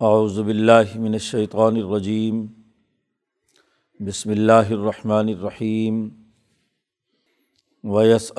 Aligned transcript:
اعوذ 0.00 0.38
باللہ 0.38 0.90
من 0.94 1.12
الشیطان 1.12 1.76
الرجیم، 1.76 2.44
بسم 4.00 4.30
اللہ 4.30 4.68
الرحمن 4.70 5.28
الرحیم 5.28 5.96
ویس 7.84 8.30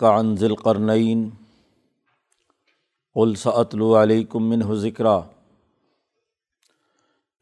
کا 0.00 0.14
عن 0.18 0.34
ذی 0.36 0.46
القرنین، 0.46 1.28
قل 3.16 3.34
سأتلو 3.42 3.90
علیکم 4.02 4.48
منہ 4.50 4.72
ذکرا، 4.82 5.14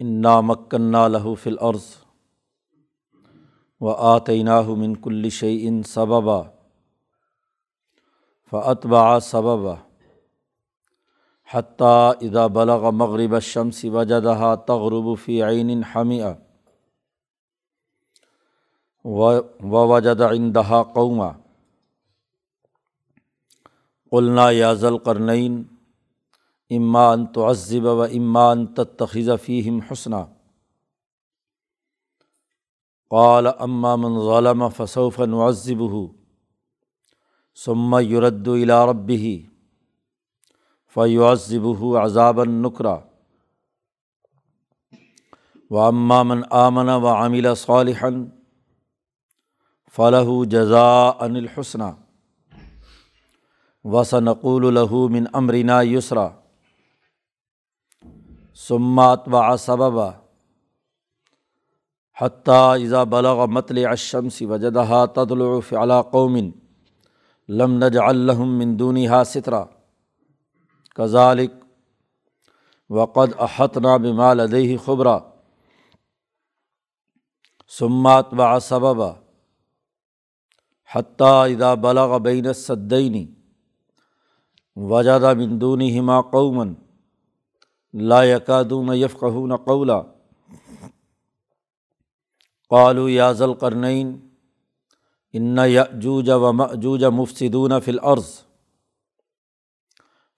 انا 0.01 0.41
مکنہ 0.41 1.07
لہو 1.09 1.35
فی 1.35 1.51
الارض 1.51 1.87
و 3.81 3.95
آتیناہ 4.11 4.69
من 4.83 4.97
کل 5.05 5.29
شیء 5.39 5.71
سببا 5.89 6.41
فاتبع 8.53 9.19
سببا۔ 9.31 9.75
حتیٰ 11.55 12.13
اذا 12.21 12.47
بلغ 12.47 12.91
مغرب 12.91 13.35
الشمس 13.35 13.85
وجدها 13.85 14.55
تغرب 14.55 15.19
فی 15.25 15.43
عین 15.43 15.83
حمیہ 15.83 16.25
و 19.05 19.39
وجد 19.61 20.21
عندها 20.21 20.83
قوما. 20.83 21.33
قلنا 24.11 24.51
یا 24.51 24.73
ذا 24.73 24.89
القرنین 24.89 25.65
اما 26.71 27.13
ان 27.13 27.27
تعذب 27.27 27.85
و 27.85 28.03
اما 28.03 28.51
ان 28.51 28.67
تتخذ 28.67 29.31
فیہم 29.43 29.81
حسنا. 29.81 30.27
قال 33.11 33.47
اما 33.47 33.97
من 33.97 34.21
ظلم 34.21 34.69
فسوف 34.69 35.21
نعذبه. 35.21 36.07
ثم 37.65 37.99
يرد 37.99 38.49
الى 38.49 38.87
ربه. 38.87 39.52
فیعذبہ 40.95 41.99
عذاب 41.99 42.41
النکرا 42.41 42.99
و 45.71 45.79
امامن 45.79 46.41
آمن 46.51 46.89
و 46.89 47.07
عامل 47.07 47.55
صالحن 47.55 48.25
فلاح 49.97 50.45
جزا 50.45 51.09
ان 51.09 51.37
الحسنہ 51.37 51.85
وسنقول 53.85 54.67
الہو 54.67 55.09
من 55.09 55.25
امرنا 55.33 55.83
یسرا 55.83 56.29
سمات 58.55 59.29
و 59.29 59.57
سببا 59.57 60.11
حتیٰ 62.21 62.75
اذا 62.81 63.05
بلغ 63.05 63.47
متل 63.47 63.87
الشمس 63.87 64.43
وجدها 64.43 65.07
تطلع 65.07 65.61
فعلا 65.61 66.01
قومن 66.01 66.51
لم 67.49 67.85
نجعل 67.85 68.27
لهم 68.27 68.59
من 68.59 68.77
دونها 68.77 69.25
سترا. 69.25 69.65
کزالک 70.97 71.53
وقد 72.91 73.33
احتنا 73.39 73.97
بمال 73.97 74.41
ادہ 74.41 74.63
خبرا 74.85 75.19
سمات 77.69 78.33
و 78.33 78.59
سبب 78.61 79.03
حتیٰ 80.95 81.53
ادا 81.53 81.75
بلغ 81.75 82.19
بین 82.19 82.53
صدینی 82.53 83.27
وجادہ 84.77 85.33
بندونی 85.39 85.99
ہما 85.99 86.21
قومن 86.23 86.75
لا 87.95 88.25
یکادون 88.25 88.95
یفقہون 88.95 89.57
قولا 89.57 90.01
قالو 92.71 93.09
یا 93.09 93.33
ذل 93.33 93.55
قرنین 93.55 94.29
ان 95.33 95.59
یجوج 95.59 96.31
و 96.31 96.53
مجوج 96.53 97.05
مفصدون 97.05 97.81
فی 97.81 97.91
الارض 97.91 98.41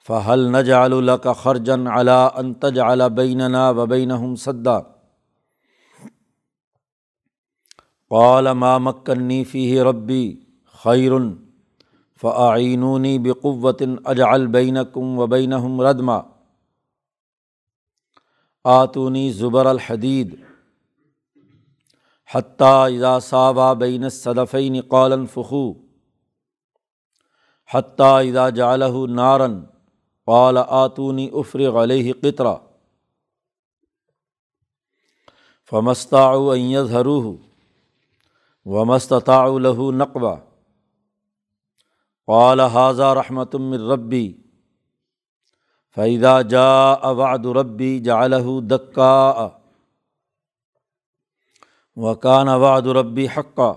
فہل 0.08 0.40
نج 0.52 0.70
اللہ 0.70 1.12
کا 1.12 1.32
خرجن 1.32 1.86
علا 1.86 2.26
انتج 2.26 2.78
علا 2.78 3.08
بیننا 3.08 3.70
و 3.70 3.86
بین 3.86 4.36
صدا 4.36 4.78
قال 8.10 8.52
ما 8.52 8.78
مکنی 8.78 9.44
فی 9.44 9.80
ربی 9.80 10.40
خیرن 10.82 11.34
فعینونی 12.20 13.18
بقوت 13.18 13.82
اجعل 14.04 14.46
بینکم 14.46 15.18
و 15.18 15.26
ردما. 15.84 16.20
آتونی 18.64 19.32
زبر 19.32 19.66
الحدید. 19.66 20.44
حتیٰ 22.34 22.86
اذا 22.94 23.18
صابہ 23.20 23.74
بین 23.74 24.08
صدفین 24.08 24.80
قالن 24.88 25.26
فخو 25.26 25.72
حتیٰ 27.74 28.28
اذا 28.28 28.48
جالہ 28.50 29.06
نارن 29.08 29.60
قال 30.26 30.58
آتونی 30.68 31.30
افرغ 31.32 31.82
علیہ 31.82 32.12
قطرہ۔ 32.22 32.54
فمستا 35.70 36.30
حروح 36.90 37.36
و 38.64 38.84
مستطاع 38.84 39.46
له 39.46 39.90
نقبہ۔ 39.90 40.36
قال 42.26 42.60
حاضہ 42.60 43.02
رحمۃ 43.02 43.54
من 43.54 43.80
ربی۔ 43.80 44.34
فیدا 45.94 46.42
جا 46.42 46.92
اواد 46.92 47.46
ربی 47.46 48.00
جالہ 48.00 48.60
دکا 48.60 49.48
وکان 51.96 52.48
اواد 52.48 52.82
ربی 52.82 53.26
حقہ 53.26 53.74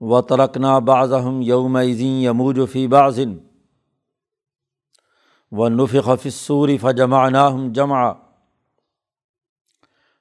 و 0.00 0.22
ترکنا 0.22 0.78
بعضهم 0.78 1.42
یوم 1.42 1.76
یموج 2.22 2.60
فی 2.72 2.86
بعضن۔ 2.86 3.51
و 5.52 5.68
نف 5.68 5.96
خفصوری 6.04 6.78
فجمع 6.78 7.28
ناہم 7.28 7.72
جمع 7.72 8.12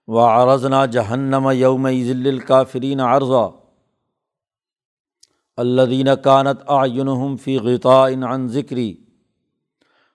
و 0.07 0.19
عرضنا 0.19 0.85
جہنم 0.85 1.49
یوم 1.53 1.87
ذل 1.89 2.27
الکافرین 2.27 2.99
عرضہ 2.99 3.49
الدین 5.57 6.07
کانت 6.23 6.61
آئنہم 6.67 7.37
فی 7.37 7.57
غطاء 7.57 8.07
عن 8.07 8.47
ذکری 8.47 9.05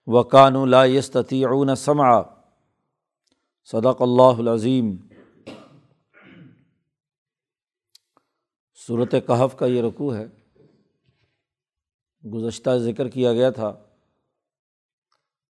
و 0.06 0.22
کان 0.22 0.68
لا 0.70 0.84
یستطیعون 0.84 1.74
سمع 1.74 2.22
صدق 3.64 4.02
اللہ 4.02 4.38
العظیم 4.38 4.96
صورت 8.86 9.14
کہف 9.26 9.56
کا 9.58 9.66
یہ 9.66 9.82
رقوع 9.82 10.14
ہے، 10.16 10.26
گزشتہ 12.34 12.70
ذکر 12.70 13.08
کیا 13.08 13.32
گیا 13.32 13.50
تھا۔ 13.50 13.85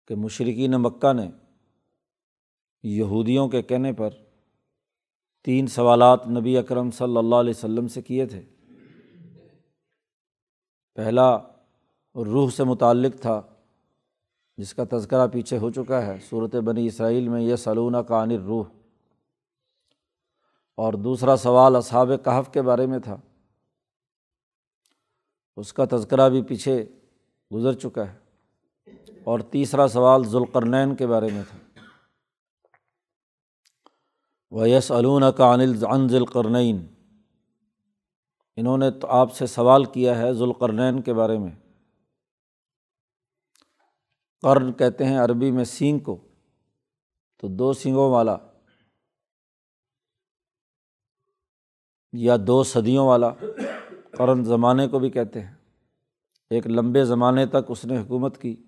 کہ 0.07 0.15
مشرقین 0.15 0.71
مکہ 0.71 1.13
نے 1.13 1.31
یہودیوں 2.83 3.49
کے 3.49 3.61
کہنے 3.61 3.93
پر 3.93 4.09
تین 5.43 5.67
سوالات 5.67 6.27
نبی 6.27 6.57
اکرم 6.57 6.91
صلی 6.91 7.17
اللہ 7.17 7.35
علیہ 7.35 7.53
وسلم 7.57 7.87
سے 7.87 8.01
کیے 8.01 8.25
تھے۔ 8.25 8.41
پہلا، 10.93 11.37
روح 12.15 12.49
سے 12.49 12.63
متعلق 12.63 13.21
تھا، 13.21 13.41
جس 14.57 14.73
کا 14.73 14.83
تذکرہ 14.91 15.27
پیچھے 15.27 15.57
ہو 15.57 15.69
چکا 15.69 16.05
ہے 16.05 16.17
صورت 16.29 16.55
بنی 16.55 16.87
اسرائیل 16.87 17.29
میں 17.29 17.41
یہ 17.41 17.55
سلونہ 17.55 17.97
کانر 17.97 18.39
روح 18.39 18.65
اور 20.75 20.93
دوسرا 20.93 21.35
سوال 21.35 21.75
اصحاب 21.75 22.09
کہف 22.25 22.53
کے 22.53 22.61
بارے 22.61 22.85
میں 22.85 22.99
تھا۔ 22.99 23.17
اس 25.57 25.73
کا 25.73 25.85
تذکرہ 25.91 26.29
بھی 26.29 26.41
پیچھے 26.41 26.85
گزر 27.53 27.73
چکا 27.73 28.13
ہے۔ 28.13 28.26
اور 29.27 29.39
تیسرا 29.39 29.87
سوال 29.87 30.23
ذوالقرنین 30.23 30.95
کے 30.95 31.07
بارے 31.07 31.27
میں 31.33 31.43
تھا۔ 31.49 31.57
ویس 34.51 34.91
علون 34.91 35.23
کا 35.37 35.53
انل 35.53 35.85
عن 35.85 36.09
ذوالقرنین 36.09 36.85
انہوں 38.55 38.77
نے 38.77 38.91
تو 38.91 39.07
آپ 39.07 39.33
سے 39.33 39.47
سوال 39.47 39.85
کیا 39.85 40.17
ہے 40.17 40.33
ذوالقرنین 40.33 41.01
کے 41.01 41.13
بارے 41.13 41.37
میں۔ 41.37 41.51
قرن 44.41 44.73
کہتے 44.73 45.05
ہیں 45.05 45.17
عربی 45.17 45.51
میں 45.51 45.63
سینگ 45.63 45.99
کو۔ 45.99 46.27
تو 47.37 47.47
دو 47.47 47.73
سینگوں 47.73 48.11
والا۔ 48.11 48.37
یا 52.13 52.35
دو 52.47 52.63
صدیوں 52.63 53.07
والا۔ 53.07 53.29
قرن 54.17 54.43
زمانے 54.43 54.87
کو 54.87 54.99
بھی 54.99 55.09
کہتے 55.09 55.41
ہیں۔ 55.41 55.53
ایک 56.49 56.67
لمبے 56.67 57.05
زمانے 57.05 57.45
تک 57.45 57.65
اس 57.67 57.85
نے 57.85 57.97
حکومت 57.97 58.41
کی۔ 58.41 58.66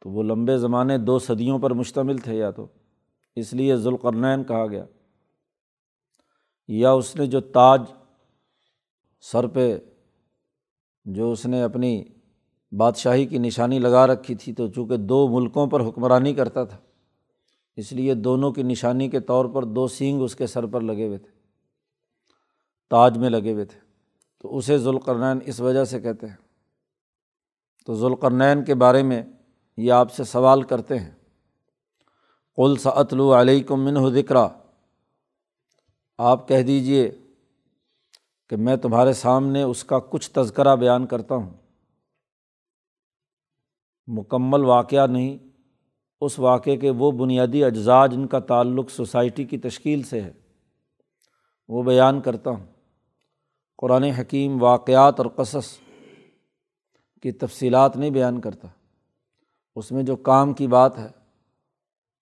تو 0.00 0.10
وہ 0.10 0.22
لمبے 0.22 0.58
زمانے 0.58 0.98
دو 0.98 1.18
صدیوں 1.18 1.58
پر 1.58 1.70
مشتمل 1.70 2.18
تھے 2.18 2.36
یا 2.36 2.50
تو۔ 2.50 2.66
اس 3.36 3.54
لیے 3.54 3.76
ذوالقرنین 3.76 4.44
کہا 4.44 4.66
گیا۔ 4.66 4.84
یا 6.68 6.92
اس 6.92 7.16
نے 7.16 7.26
جو 7.26 7.40
تاج 7.40 7.82
سر 9.20 9.46
پہ، 9.46 9.78
جو 11.04 11.30
اس 11.30 11.46
نے 11.46 11.62
اپنی 11.62 12.04
بادشاہی 12.72 13.26
کی 13.26 13.38
نشانی 13.38 13.78
لگا 13.78 14.06
رکھی 14.06 14.34
تھی، 14.34 14.54
تو 14.54 14.68
چونکہ 14.68 14.96
دو 14.96 15.28
ملکوں 15.28 15.66
پر 15.66 15.88
حکمرانی 15.88 16.34
کرتا 16.34 16.64
تھا، 16.64 16.78
اس 17.76 17.92
لیے 17.92 18.14
دونوں 18.14 18.52
کی 18.52 18.62
نشانی 18.62 19.08
کے 19.08 19.20
طور 19.20 19.44
پر 19.44 19.62
دو 19.62 19.88
سینگ 19.88 20.22
اس 20.22 20.36
کے 20.36 20.46
سر 20.46 20.66
پر 20.66 20.80
لگے 20.80 21.06
ہوئے 21.06 21.18
تھے، 21.18 21.30
تاج 22.90 23.18
میں 23.18 23.30
لگے 23.30 23.52
ہوئے 23.52 23.64
تھے۔ 23.64 23.80
تو 24.38 24.56
اسے 24.56 24.78
ذوالقرنین 24.78 25.38
اس 25.46 25.60
وجہ 25.60 25.84
سے 25.84 26.00
کہتے 26.00 26.26
ہیں۔ 26.26 26.36
تو 27.86 27.94
ذوالقرنین 27.94 28.64
کے 28.64 28.74
بارے 28.74 29.02
میں 29.02 29.22
یہ 29.78 29.92
آپ 29.92 30.12
سے 30.12 30.24
سوال 30.24 30.62
کرتے 30.62 30.98
ہیں۔ 30.98 31.10
قل 32.56 32.76
سعتلو 32.76 33.40
علیکم 33.40 33.84
من 33.84 34.14
ذکرا۔ 34.14 34.48
آپ 36.18 36.48
کہہ 36.48 36.62
دیجیے 36.62 37.10
کہ 38.48 38.56
میں 38.56 38.76
تمہارے 38.76 39.12
سامنے 39.12 39.62
اس 39.62 39.84
کا 39.84 39.98
کچھ 39.98 40.30
تذکرہ 40.30 40.76
بیان 40.76 41.06
کرتا 41.06 41.34
ہوں۔ 41.34 41.50
مکمل 44.06 44.64
واقعہ 44.64 45.06
نہیں، 45.06 45.38
اس 46.20 46.38
واقعے 46.38 46.76
کے 46.76 46.90
وہ 46.90 47.10
بنیادی 47.10 47.64
اجزاء 47.64 48.06
جن 48.06 48.26
کا 48.26 48.38
تعلق 48.38 48.90
سوسائٹی 48.90 49.44
کی 49.44 49.58
تشکیل 49.58 50.02
سے 50.02 50.22
ہے، 50.22 50.32
وہ 51.68 51.82
بیان 51.82 52.20
کرتا 52.20 52.50
ہوں۔ 52.50 52.66
قرآن 53.78 54.02
حکیم 54.02 54.62
واقعات 54.62 55.20
اور 55.20 55.26
قصص 55.36 55.66
کی 57.22 57.32
تفصیلات 57.32 57.96
نہیں 57.96 58.10
بیان 58.10 58.40
کرتا۔ 58.40 58.68
اس 59.78 59.92
میں 59.92 60.02
جو 60.02 60.16
کام 60.16 60.52
کی 60.52 60.66
بات 60.66 60.98
ہے، 60.98 61.08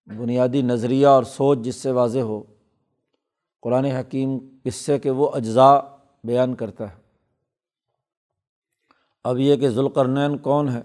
بنیادی 0.06 0.62
نظریہ 0.62 1.06
اور 1.06 1.22
سوچ 1.22 1.58
جس 1.58 1.76
سے 1.76 1.90
واضح 1.90 2.18
ہو، 2.18 2.42
قرآن 3.62 3.84
حکیم 3.84 4.38
قصے 4.64 4.98
کے 4.98 5.10
وہ 5.10 5.30
اجزاء 5.30 5.80
بیان 6.24 6.54
کرتا 6.54 6.90
ہے۔ 6.90 6.96
اب 9.24 9.38
یہ 9.38 9.56
کہ 9.56 9.68
ذوالقرنین 9.68 10.38
کون 10.38 10.68
ہے 10.68 10.82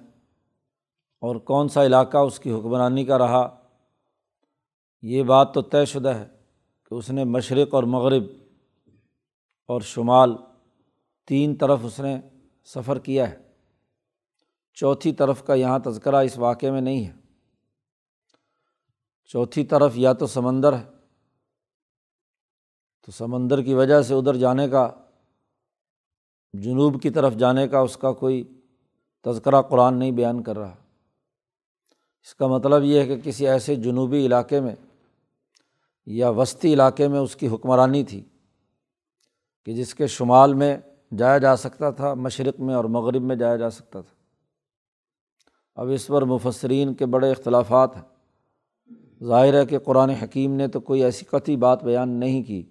اور 1.19 1.35
کون 1.35 1.67
سا 1.67 1.85
علاقہ 1.85 2.17
اس 2.17 2.39
کی 2.39 2.51
حکمرانی 2.51 3.05
کا 3.05 3.17
رہا، 3.17 3.61
یہ 5.01 5.23
بات 5.23 5.53
تو 5.53 5.61
طے 5.61 5.85
شدہ 5.85 6.09
ہے 6.09 6.27
کہ 6.89 6.95
اس 6.95 7.09
نے 7.09 7.23
مشرق 7.23 7.73
اور 7.73 7.83
مغرب 7.83 8.23
اور 9.67 9.81
شمال 9.81 10.35
تین 11.27 11.55
طرف 11.55 11.79
اس 11.83 11.99
نے 11.99 12.19
سفر 12.63 12.99
کیا 12.99 13.31
ہے۔ 13.31 13.50
چوتھی 14.73 15.13
طرف 15.13 15.43
کا 15.43 15.53
یہاں 15.53 15.79
تذکرہ 15.79 16.15
اس 16.15 16.37
واقعے 16.37 16.71
میں 16.71 16.81
نہیں 16.81 17.07
ہے۔ 17.07 17.13
چوتھی 19.25 19.65
طرف 19.65 19.91
یا 19.95 20.13
تو 20.13 20.27
سمندر 20.27 20.73
ہے۔ 20.73 20.83
تو 23.05 23.11
سمندر 23.11 23.61
کی 23.61 23.73
وجہ 23.73 24.01
سے 24.01 24.13
ادھر 24.13 24.35
جانے 24.35 24.69
کا، 24.69 24.89
جنوب 26.53 27.01
کی 27.01 27.09
طرف 27.09 27.35
جانے 27.35 27.67
کا 27.67 27.79
اس 27.79 27.97
کا 27.97 28.11
کوئی 28.11 28.61
تذکرہ 29.25 29.61
قرآن 29.61 29.99
نہیں 29.99 30.11
بیان 30.11 30.43
کر 30.43 30.57
رہا۔ 30.57 30.75
اس 32.23 32.35
کا 32.35 32.47
مطلب 32.47 32.83
یہ 32.83 32.99
ہے 32.99 33.05
کہ 33.05 33.21
کسی 33.23 33.47
ایسے 33.47 33.75
جنوبی 33.75 34.25
علاقے 34.25 34.59
میں 34.59 34.75
یا 36.05 36.29
وسطی 36.29 36.73
علاقے 36.73 37.07
میں 37.07 37.19
اس 37.19 37.35
کی 37.35 37.47
حکمرانی 37.47 38.03
تھی 38.03 38.23
کہ 39.65 39.73
جس 39.73 39.95
کے 39.95 40.07
شمال 40.07 40.53
میں 40.53 40.77
جایا 41.17 41.37
جا 41.37 41.55
سکتا 41.55 41.89
تھا، 41.89 42.13
مشرق 42.13 42.59
میں 42.59 42.75
اور 42.75 42.85
مغرب 42.85 43.21
میں 43.21 43.35
جایا 43.35 43.55
جا 43.55 43.69
سکتا 43.69 44.01
تھا۔ 44.01 44.20
اب 45.75 45.89
اس 45.89 46.07
پر 46.07 46.21
مفسرین 46.21 46.93
کے 46.93 47.05
بڑے 47.05 47.31
اختلافات 47.31 47.95
ہیں۔ 47.95 48.03
ظاہر 49.23 49.53
ہے 49.53 49.65
کہ 49.65 49.79
قرآن 49.79 50.09
حکیم 50.09 50.53
نے 50.53 50.67
تو 50.67 50.79
کوئی 50.79 51.03
ایسی 51.03 51.25
قطعی 51.25 51.55
بات 51.55 51.83
بیان 51.83 52.09
نہیں 52.09 52.43
کی۔ 52.43 52.63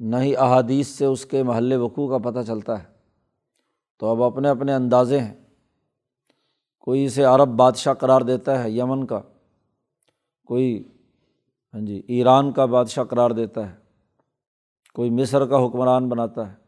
نہ 0.00 0.16
ہی 0.16 0.36
احادیث 0.36 0.88
سے 0.88 1.04
اس 1.04 1.26
کے 1.26 1.42
محل 1.42 1.72
وقوع 1.72 2.08
کا 2.08 2.30
پتہ 2.30 2.38
چلتا 2.46 2.82
ہے۔ 2.82 2.88
تو 3.98 4.06
اب 4.06 4.22
اپنے 4.22 4.48
اپنے 4.48 4.74
اندازے 4.74 5.20
ہیں۔ 5.20 5.34
کوئی 6.78 7.04
اسے 7.04 7.24
عرب 7.24 7.48
بادشاہ 7.48 7.94
قرار 7.94 8.20
دیتا 8.20 8.64
ہے 8.64 8.70
یمن 8.70 9.06
کا۔ 9.06 9.20
کوئی 10.46 10.88
ہاں 11.74 11.80
جی 11.80 12.02
ایران 12.08 12.52
کا 12.52 12.64
بادشاہ 12.64 13.04
قرار 13.04 13.30
دیتا 13.30 13.70
ہے۔ 13.70 13.76
کوئی 14.94 15.10
مصر 15.10 15.46
کا 15.46 15.66
حکمران 15.66 16.08
بناتا 16.08 16.52
ہے۔ 16.52 16.63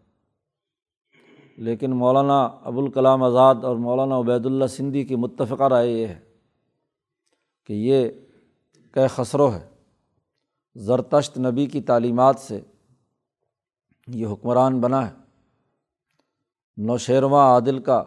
لیکن 1.56 1.90
مولانا 1.90 2.44
ابوالکلام 2.44 3.22
آزاد 3.22 3.54
اور 3.62 3.76
مولانا 3.76 4.18
عبید 4.18 4.46
اللہ 4.46 4.66
سندھی 4.66 5.04
کی 5.04 5.16
متفقہ 5.16 5.64
رائے 5.64 5.90
یہ 5.90 6.06
ہے 6.06 6.20
کہ 7.64 7.72
یہ 7.72 8.08
کہ 8.94 9.06
خسرو 9.08 9.52
ہے، 9.52 9.68
زرتشت 10.74 11.38
نبی 11.38 11.66
کی 11.66 11.80
تعلیمات 11.80 12.38
سے 12.38 12.60
یہ 14.06 14.26
حکمران 14.26 14.80
بنا 14.80 15.10
ہے۔ 15.10 15.12
نوشیرواں 16.76 17.46
عادل 17.46 17.78
کا 17.78 18.02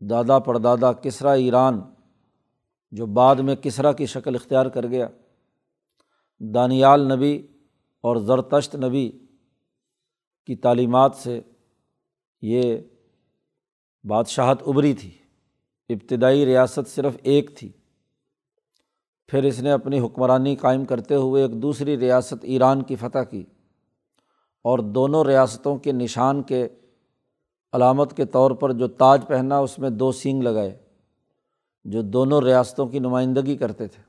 دادا 0.00 0.38
پردادا 0.38 0.92
کسرا 0.92 1.32
ایران، 1.32 1.80
جو 2.92 3.06
بعد 3.06 3.36
میں 3.36 3.54
کسرا 3.54 3.92
کی 3.92 4.06
شکل 4.06 4.34
اختیار 4.34 4.66
کر 4.66 4.86
گیا۔ 4.86 5.08
دانیال 6.38 7.12
نبی 7.12 7.46
اور 8.00 8.16
زرتشت 8.16 8.76
نبی 8.76 9.10
کی 10.46 10.56
تعلیمات 10.56 11.14
سے 11.14 11.40
یہ 12.42 12.78
بادشاہت 14.04 14.62
ابری 14.66 14.94
تھی، 14.94 15.10
ابتدائی 15.88 16.46
ریاست 16.46 16.88
صرف 16.88 17.16
ایک 17.22 17.58
تھی۔ 17.58 17.72
پھر 19.28 19.42
اس 19.42 19.60
نے 19.60 19.70
اپنی 19.70 20.00
حکمرانی 20.00 20.56
قائم 20.56 20.84
کرتے 20.84 21.14
ہوئے 21.14 21.42
ایک 21.42 21.62
دوسری 21.62 21.98
ریاست 21.98 22.34
ایران 22.42 22.82
کی 22.82 22.96
فتح 22.96 23.18
کی 23.18 23.44
اور 24.62 24.78
دونوں 24.78 25.24
ریاستوں 25.24 25.76
کے 25.76 25.92
نشان 25.92 26.42
کے 26.42 26.68
علامت 27.72 28.16
کے 28.16 28.24
طور 28.24 28.50
پر 28.50 28.72
جو 28.72 28.88
تاج 28.88 29.22
پہنا، 29.28 29.58
اس 29.58 29.78
میں 29.78 29.90
دو 29.90 30.12
سینگ 30.12 30.42
لگائے 30.42 30.78
جو 31.84 32.02
دونوں 32.02 32.40
ریاستوں 32.40 32.86
کی 32.86 32.98
نمائندگی 32.98 33.56
کرتے 33.56 33.86
تھے۔ 33.86 34.02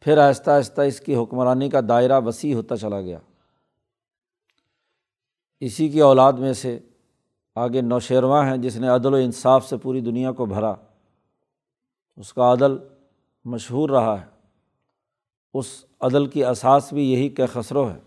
پھر 0.00 0.18
آہستہ 0.18 0.50
آہستہ 0.50 0.80
اس 0.80 1.00
کی 1.00 1.16
حکمرانی 1.16 1.70
کا 1.70 1.80
دائرہ 1.88 2.20
وسیع 2.24 2.54
ہوتا 2.54 2.76
چلا 2.76 3.00
گیا۔ 3.00 3.18
اسی 5.60 5.88
کی 5.88 6.00
اولاد 6.00 6.32
میں 6.32 6.52
سے 6.52 6.78
آگے 7.58 7.80
نوشیرواں 7.80 8.50
ہیں 8.50 8.56
جس 8.56 8.76
نے 8.76 8.88
عدل 8.88 9.14
و 9.14 9.16
انصاف 9.16 9.68
سے 9.68 9.76
پوری 9.76 10.00
دنیا 10.00 10.32
کو 10.32 10.46
بھرا۔ 10.46 10.74
اس 12.16 12.32
کا 12.32 12.52
عدل 12.52 12.76
مشہور 13.44 13.90
رہا 13.90 14.20
ہے۔ 14.20 14.26
اس 15.54 15.84
عدل 16.00 16.26
کی 16.26 16.44
اساس 16.44 16.92
بھی 16.92 17.12
یہی 17.12 17.28
کہ 17.28 17.46
خسرو 17.52 17.90
ہے۔ 17.90 17.98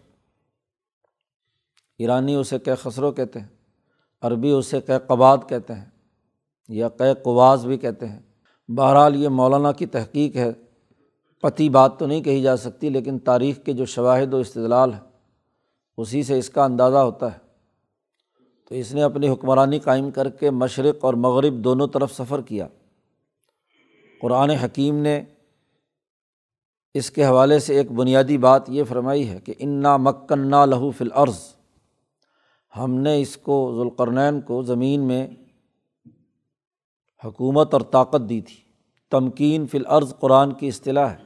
ایرانی 2.00 2.36
اسے 2.36 2.60
کہ 2.60 2.76
خسرو 2.76 3.12
کہتے 3.12 3.40
ہیں۔ 3.40 3.48
عربی 4.22 4.52
اسے 4.52 4.82
کہ 4.82 4.98
قباد 4.98 5.38
کہتے 5.50 5.74
ہیں۔ 5.74 5.86
یا 6.68 6.90
کہ 6.90 7.14
قواز 7.14 7.66
بھی 7.66 7.78
کہتے 7.78 8.08
ہیں۔ 8.08 8.20
بہرحال 8.68 9.16
یہ 9.16 9.30
مولانا 9.30 9.72
کی 9.72 9.86
تحقیق 9.86 10.36
ہے۔ 10.36 10.52
پتی 11.42 11.70
بات 11.70 12.00
تو 12.00 12.08
نہیں 12.08 12.22
کہی 12.22 12.42
جا 12.42 12.58
سکتی، 12.58 12.90
لیکن 12.90 13.20
تاریخ 13.20 13.64
کے 13.66 13.74
جو 13.74 13.86
شواہد 13.86 14.34
و 14.34 14.38
استدلال 14.38 14.94
ہے 14.94 15.00
اسی 15.98 16.24
سے 16.24 16.40
اس 16.40 16.50
کا 16.50 16.64
اندازہ 16.64 16.98
ہوتا 16.98 17.34
ہے۔ 17.34 17.51
تو 18.72 18.76
اس 18.76 18.94
نے 18.94 19.04
اپنی 19.04 19.30
حکمرانی 19.30 19.80
قائم 19.80 20.12
کر 20.12 20.30
کے 20.30 20.52
مشرق 20.52 21.06
اور 21.06 21.14
مغرب 21.14 21.54
دونوں 21.54 21.88
طرف 21.88 22.14
سفر 22.14 22.42
کیا۔ 22.42 22.68
قرآن 24.22 24.50
حکیم 24.50 24.98
نے 24.98 25.22
اس 26.94 27.12
کے 27.12 27.26
حوالے 27.26 27.60
سے 27.60 27.78
ایک 27.78 27.92
بنیادی 27.92 28.38
بات 28.38 28.70
یہ 28.70 28.84
فرمائی 28.84 29.30
ہے 29.30 29.40
کہ 29.40 29.54
انا 29.60 29.98
مکنا 29.98 30.66
لہو 30.66 30.92
فلعرض 30.92 31.56
ہم 32.78 32.96
نے 32.96 33.22
اس 33.22 33.38
کو 33.38 33.72
ذوالقرنین 33.76 34.42
کو 34.42 34.62
زمین 34.62 35.02
میں 35.02 35.28
حکومت 37.26 37.74
اور 37.74 37.82
طاقت 37.82 38.30
دی 38.30 38.42
تھی۔ 38.42 38.56
تمکین 39.12 39.68
فی 39.68 39.78
العرض 39.78 40.14
قرآن 40.20 40.54
کی 40.54 40.68
اصطلاح 40.68 41.08
ہے۔ 41.08 41.24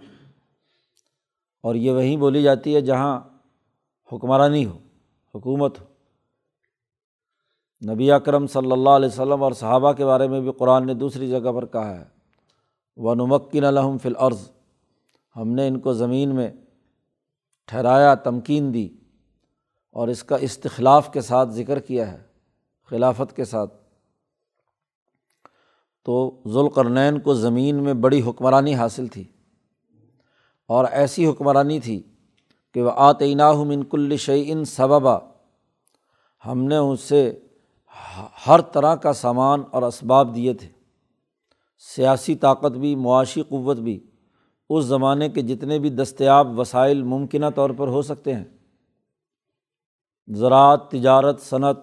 اور 1.64 1.76
یہ 1.76 1.92
وہیں 1.92 2.18
بولی 2.18 2.44
جاتی 2.44 2.76
ہے 2.76 2.82
جہاں 2.82 3.22
حکمرانی 4.14 4.66
ہو، 4.66 4.80
حکومت 5.36 5.82
ہو۔ 5.82 5.95
نبی 7.82 8.12
اکرم 8.12 8.48
صلی 8.48 8.72
اللہ 8.72 8.90
علیہ 8.90 9.08
وسلم 9.08 9.44
اور 9.44 9.52
صحابہ 9.52 9.94
کے 9.94 10.06
بارے 10.06 10.28
میں 10.28 10.42
بھی 10.42 10.52
قرآن 10.52 10.86
نے 10.86 10.94
دوسری 10.94 11.30
جگہ 11.30 11.52
پر 11.52 11.66
کہا 11.66 12.00
ہے 12.00 12.04
و 12.98 13.14
نمکن 13.16 13.64
الحم 13.64 13.98
فی 13.98 14.10
ہم 15.36 15.50
نے 15.50 15.68
ان 15.68 15.80
کو 15.80 15.94
زمین 15.94 16.36
میں 16.36 16.52
ٹھہرایا، 17.68 18.16
تمکین 18.16 18.74
دی 18.74 18.90
اور 19.92 20.08
اس 20.08 20.24
کا 20.24 20.36
استخلاف 20.36 21.12
کے 21.14 21.22
ساتھ 21.22 21.50
ذکر 21.50 21.80
کیا 21.80 22.12
ہے، 22.12 22.18
خلافت 22.90 23.36
کے 23.36 23.46
ساتھ۔ 23.46 23.74
تو 26.04 26.42
ذوالقرنین 26.48 27.20
کو 27.20 27.34
زمین 27.34 27.84
میں 27.84 27.94
بڑی 27.94 28.22
حکمرانی 28.22 28.76
حاصل 28.76 29.08
تھی 29.08 29.24
اور 30.66 30.86
ایسی 30.92 31.28
حکمرانی 31.28 31.80
تھی 31.80 32.04
کہ 32.74 32.84
وہ 32.84 32.92
آتعینہ 32.96 33.52
من 33.52 33.84
کل 33.84 34.18
شعین 34.18 34.66
سببا۔ 34.66 35.18
ہم 36.46 36.64
نے 36.64 36.78
اس 36.78 37.00
سے 37.00 37.40
ہر 38.48 38.62
طرح 38.62 38.96
کا 38.96 39.14
سامان 39.14 39.64
اور 39.72 39.84
اسباب 39.84 40.36
دیے 40.36 40.54
تھے۔ 40.54 40.68
سیاسی 41.96 42.36
طاقت 42.36 42.72
بھی، 42.72 42.96
معاشی 42.96 43.42
قوت 43.42 43.78
بھی۔ 43.78 44.10
اس 44.70 44.86
زمانے 44.86 45.30
کے 45.30 45.42
جتنے 45.42 45.80
بھی 45.80 45.90
دستیاب 45.90 46.60
وسائل 46.60 47.04
ممکنہ 47.04 47.46
طور 47.56 47.70
پر 47.70 47.88
ہو 47.88 48.02
سکتے 48.02 48.36
ہیں۔ 48.36 48.46
زراعت، 50.36 50.92
تجارت، 50.92 51.42
صنعت، 51.42 51.78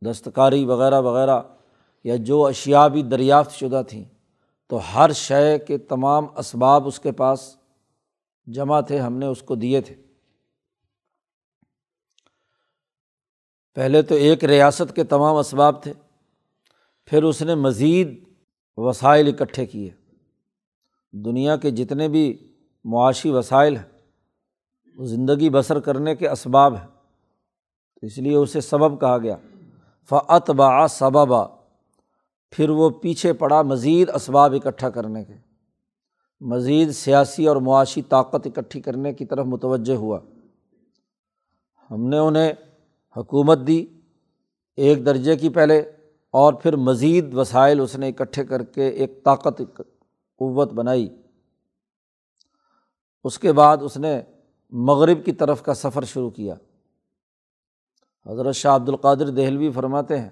دستکاری 0.00 0.64
وغیرہ 0.64 1.00
وغیرہ 1.00 1.42
یا 2.04 2.16
جو 2.16 2.46
اشیا 2.46 2.88
بھی 2.88 3.02
دریافت 3.02 3.52
شدہ 3.52 3.82
تھیں، 3.88 4.04
تو 4.66 4.78
ہر 4.94 5.12
شے 5.12 5.58
کے 5.58 5.78
تمام 5.78 6.26
اسباب 6.36 6.86
اس 6.86 7.00
کے 7.00 7.12
پاس 7.12 7.56
جمع 8.46 8.80
تھے، 8.80 8.98
ہم 8.98 9.12
نے 9.12 9.26
اس 9.26 9.42
کو 9.42 9.54
دیے 9.54 9.80
تھے۔ 9.80 10.05
پہلے 13.76 14.02
تو 14.02 14.14
ایک 14.14 14.44
ریاست 14.44 14.96
کے 14.96 15.04
تمام 15.04 15.36
اسباب 15.36 15.82
تھے، 15.82 15.92
پھر 17.04 17.22
اس 17.22 17.42
نے 17.42 17.54
مزید 17.54 18.24
وسائل 18.76 19.28
اکٹھے 19.28 19.66
کیے۔ 19.66 19.90
دنیا 21.12 21.56
کے 21.56 21.70
جتنے 21.70 22.08
بھی 22.08 22.52
معاشی 22.84 23.30
وسائل 23.30 23.76
ہیں، 23.76 23.84
وہ 24.96 25.04
زندگی 25.04 25.50
بسر 25.50 25.80
کرنے 25.80 26.16
کے 26.16 26.28
اسباب 26.28 26.74
ہیں۔ 26.74 26.86
تو 28.00 28.06
اس 28.06 28.18
لیے 28.18 28.36
اسے 28.36 28.60
سبب 28.60 29.00
کہا 29.00 29.18
گیا۔ 29.18 29.36
فعت 30.08 30.50
با 30.50 30.88
سببا۔ 30.88 31.46
پھر 32.50 32.70
وہ 32.70 32.90
پیچھے 32.90 33.32
پڑا 33.32 33.62
مزید 33.62 34.10
اسباب 34.10 34.54
اکٹھا 34.54 34.90
کرنے 34.90 35.24
کے۔ 35.24 35.34
مزید 36.40 36.90
سیاسی 36.90 37.46
اور 37.46 37.56
معاشی 37.56 38.02
طاقت 38.02 38.46
اکٹھی 38.46 38.80
کرنے 38.80 39.12
کی 39.12 39.24
طرف 39.24 39.46
متوجہ 39.46 39.94
ہوا۔ 39.94 40.18
ہم 41.90 42.08
نے 42.08 42.18
انہیں 42.18 42.52
حکومت 43.16 43.58
دی 43.66 43.86
ایک 44.76 45.06
درجے 45.06 45.36
کی 45.36 45.48
پہلے 45.48 45.78
اور 46.30 46.54
پھر 46.54 46.76
مزید 46.76 47.34
وسائل 47.34 47.80
اس 47.80 47.96
نے 47.96 48.08
اکٹھے 48.08 48.44
کر 48.44 48.62
کے 48.62 48.88
ایک 48.88 49.24
طاقت 49.24 49.62
قوت 50.38 50.72
بنائی۔ 50.72 51.22
اس 53.24 53.38
کے 53.38 53.52
بعد 53.52 53.76
اس 53.80 53.96
نے 53.96 54.22
مغرب 54.70 55.24
کی 55.24 55.32
طرف 55.32 55.62
کا 55.62 55.74
سفر 55.74 56.04
شروع 56.04 56.30
کیا۔ 56.30 56.54
حضرت 58.26 58.54
شاہ 58.54 58.76
عبد 58.76 58.88
القادر 58.88 59.28
دہلوی 59.28 59.70
فرماتے 59.70 60.18
ہیں 60.20 60.30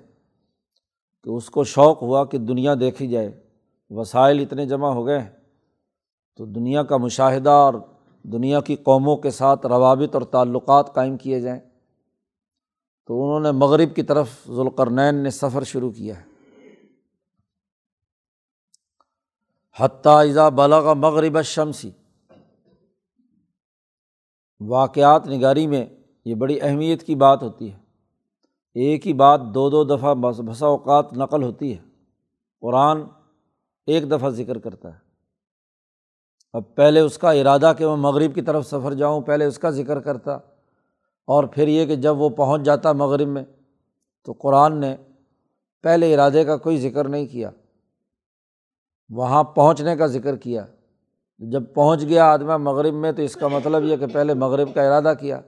کہ 1.24 1.30
اس 1.30 1.50
کو 1.50 1.64
شوق 1.64 2.02
ہوا 2.02 2.24
کہ 2.24 2.38
دنیا 2.38 2.74
دیکھی 2.80 3.08
جائے۔ 3.08 3.40
وسائل 3.90 4.40
اتنے 4.40 4.66
جمع 4.66 4.88
ہو 4.88 5.06
گئے 5.06 5.18
ہیں۔ 5.18 5.30
تو 6.36 6.44
دنیا 6.44 6.82
کا 6.82 6.96
مشاہدہ 6.96 7.50
اور 7.50 7.74
دنیا 8.22 8.60
کی 8.60 8.76
قوموں 8.76 9.16
کے 9.16 9.30
ساتھ 9.30 9.66
روابط 9.66 10.14
اور 10.14 10.22
تعلقات 10.22 10.94
قائم 10.94 11.16
کیے 11.16 11.40
جائیں۔ 11.40 11.60
تو 13.06 13.24
انہوں 13.24 13.40
نے 13.40 13.58
مغرب 13.58 13.94
کی 13.94 14.02
طرف 14.02 14.28
ذوالقرنین 14.46 15.14
نے 15.14 15.30
سفر 15.30 15.64
شروع 15.64 15.90
کیا 15.90 16.20
ہے۔ 16.20 16.34
حتیٰ 19.80 20.28
اضا 20.28 20.48
بلغ 20.48 20.94
مغرب 20.94 21.42
شمسی 21.42 21.90
واقعات 24.60 25.26
نگاری 25.26 25.66
میں 25.66 25.86
یہ 26.24 26.34
بڑی 26.34 26.58
اہمیت 26.60 27.02
کی 27.02 27.14
بات 27.14 27.42
ہوتی 27.42 27.72
ہے۔ 27.72 27.78
ایک 28.74 29.06
ہی 29.06 29.12
بات 29.12 29.40
دو 29.40 29.70
دو 29.70 29.84
دفعہ 29.84 30.14
بسا 30.14 30.66
اوقات 30.66 31.12
نقل 31.12 31.42
ہوتی 31.42 31.78
ہے۔ 31.78 31.82
قرآن 32.60 33.02
ایک 33.86 34.10
دفعہ 34.10 34.28
ذکر 34.28 34.58
کرتا 34.58 34.94
ہے۔ 34.94 34.98
اب 36.52 36.62
پہلے 36.74 37.00
اس 37.00 37.18
کا 37.18 37.30
ارادہ 37.30 37.72
کہ 37.78 37.86
میں 37.86 37.96
مغرب 37.96 38.34
کی 38.34 38.42
طرف 38.42 38.66
سفر 38.66 38.94
جاؤں، 38.94 39.20
پہلے 39.20 39.44
اس 39.44 39.58
کا 39.58 39.70
ذکر 39.70 40.00
کرتا۔ 40.00 40.38
اور 41.26 41.44
پھر 41.44 41.68
یہ 41.68 41.86
کہ 41.86 41.96
جب 41.96 42.20
وہ 42.20 42.28
پہنچ 42.28 42.62
جاتا 42.62 42.92
مغرب 42.92 43.28
میں 43.28 43.42
تو 44.24 44.32
قرآن 44.32 44.80
نے 44.80 44.96
پہلے 45.82 46.14
ارادے 46.14 46.44
کا 46.44 46.56
کوئی 46.56 46.76
ذکر 46.76 47.08
نہیں 47.08 47.26
کیا۔ 47.26 47.50
وہاں 49.08 49.44
پہنچنے 49.44 49.96
کا 49.96 50.06
ذکر 50.06 50.36
کیا۔ 50.36 50.66
جب 51.38 51.62
پہنچ 51.74 52.02
گیا 52.02 52.32
آدمی 52.32 52.56
مغرب 52.56 52.94
میں 52.94 53.12
تو 53.12 53.22
اس 53.22 53.34
کا 53.34 53.48
مطلب 53.48 53.84
یہ 53.84 53.96
کہ 53.96 54.06
پہلے 54.06 54.34
مغرب 54.34 54.74
کا 54.74 54.82
ارادہ 54.82 55.14
کیا 55.20 55.40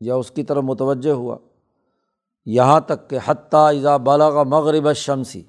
یا 0.00 0.14
اس 0.14 0.30
کی 0.30 0.42
طرف 0.42 0.64
متوجہ 0.64 1.10
ہوا۔ 1.10 1.36
یہاں 2.46 2.80
تک 2.80 3.10
کہ 3.10 3.18
حتیٰ 3.24 3.76
اضا 3.76 3.96
بالا 3.96 4.30
کا 4.30 4.42
مغرب 4.42 4.92
شمسی 4.92 5.42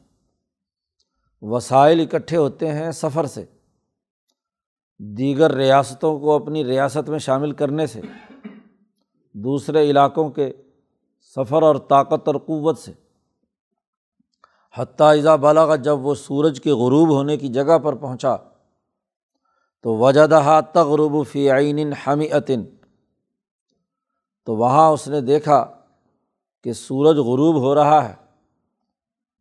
وسائل 1.42 2.00
اکٹھے 2.00 2.38
ہوتے 2.38 2.72
ہیں 2.72 2.92
سفر 2.92 3.26
سے۔ 3.26 3.46
دیگر 5.00 5.52
ریاستوں 5.52 6.20
کو 6.20 6.36
اپنی 6.36 6.66
ریاست 6.66 7.10
میں 7.10 7.20
شامل 7.20 7.52
کرنے 7.52 7.88
سے۔ 7.88 8.02
دوسرے 9.34 9.90
علاقوں 9.90 10.30
کے 10.30 10.52
سفر 11.36 11.64
اور 11.64 11.76
طاقت 11.76 12.28
اور 12.28 12.36
قوت 12.36 12.78
سے۔ 12.78 12.92
حتیٰ 14.76 15.18
اضا 15.18 15.36
بالا 15.36 15.76
جب 15.76 16.06
وہ 16.06 16.16
سورج 16.16 16.62
کے 16.62 16.72
غروب 16.72 17.10
ہونے 17.10 17.38
کی 17.38 17.48
جگہ 17.48 17.78
پر 17.78 17.96
پہنچا، 17.96 18.36
تو 19.82 19.96
وجہ 19.96 20.28
دہا 20.28 20.60
تغروب 20.62 21.28
فی 21.28 21.50
عین 21.52 21.94
حمیعتن 21.94 22.64
تو 24.48 24.56
وہاں 24.56 24.90
اس 24.90 25.08
نے 25.08 25.22
دیکھا 25.22 25.64
کہ 26.64 26.74
سورج 26.74 27.18
غروب 27.18 27.62
ہو 27.62 27.76
رہا 27.76 28.10
ہے، 28.10 28.16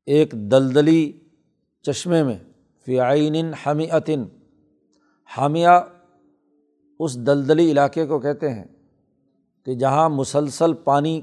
ایک 0.07 0.33
دلدلی 0.33 1.13
چشمے 1.83 2.23
میں 2.23 2.39
فی 2.87 3.01
عین 3.01 3.55
حمیعتن 3.55 4.25
حامیہ 5.37 5.79
اس 7.01 7.17
دلدلی 7.17 7.71
علاقے 7.71 8.07
کو 8.07 8.19
کہتے 8.19 8.51
ہیں۔ 8.51 8.65
کہ 9.69 9.75
جہاں 9.75 10.09
مسلسل 10.09 10.73
پانی 10.73 11.21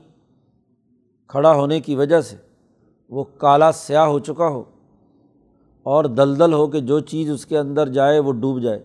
کھڑا 1.28 1.54
ہونے 1.54 1.80
کی 1.80 1.96
وجہ 1.96 2.22
سے 2.22 2.36
وہ 3.10 3.24
کالا 3.24 3.72
سیاہ 3.72 4.06
ہو 4.06 4.20
چکا 4.20 4.48
ہو 4.48 4.64
اور 5.84 6.06
دلدل 6.06 6.54
ہو 6.54 6.68
کہ 6.68 6.80
جو 6.80 7.00
چیز 7.00 7.32
اس 7.32 7.46
کے 7.46 7.58
اندر 7.58 7.90
جائے 7.90 8.20
وہ 8.20 8.32
ڈوب 8.32 8.62
جائے۔ 8.62 8.84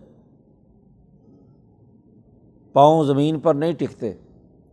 پاؤں 2.73 3.03
زمین 3.03 3.39
پر 3.39 3.53
نہیں 3.53 3.73
ٹکتے، 3.73 4.13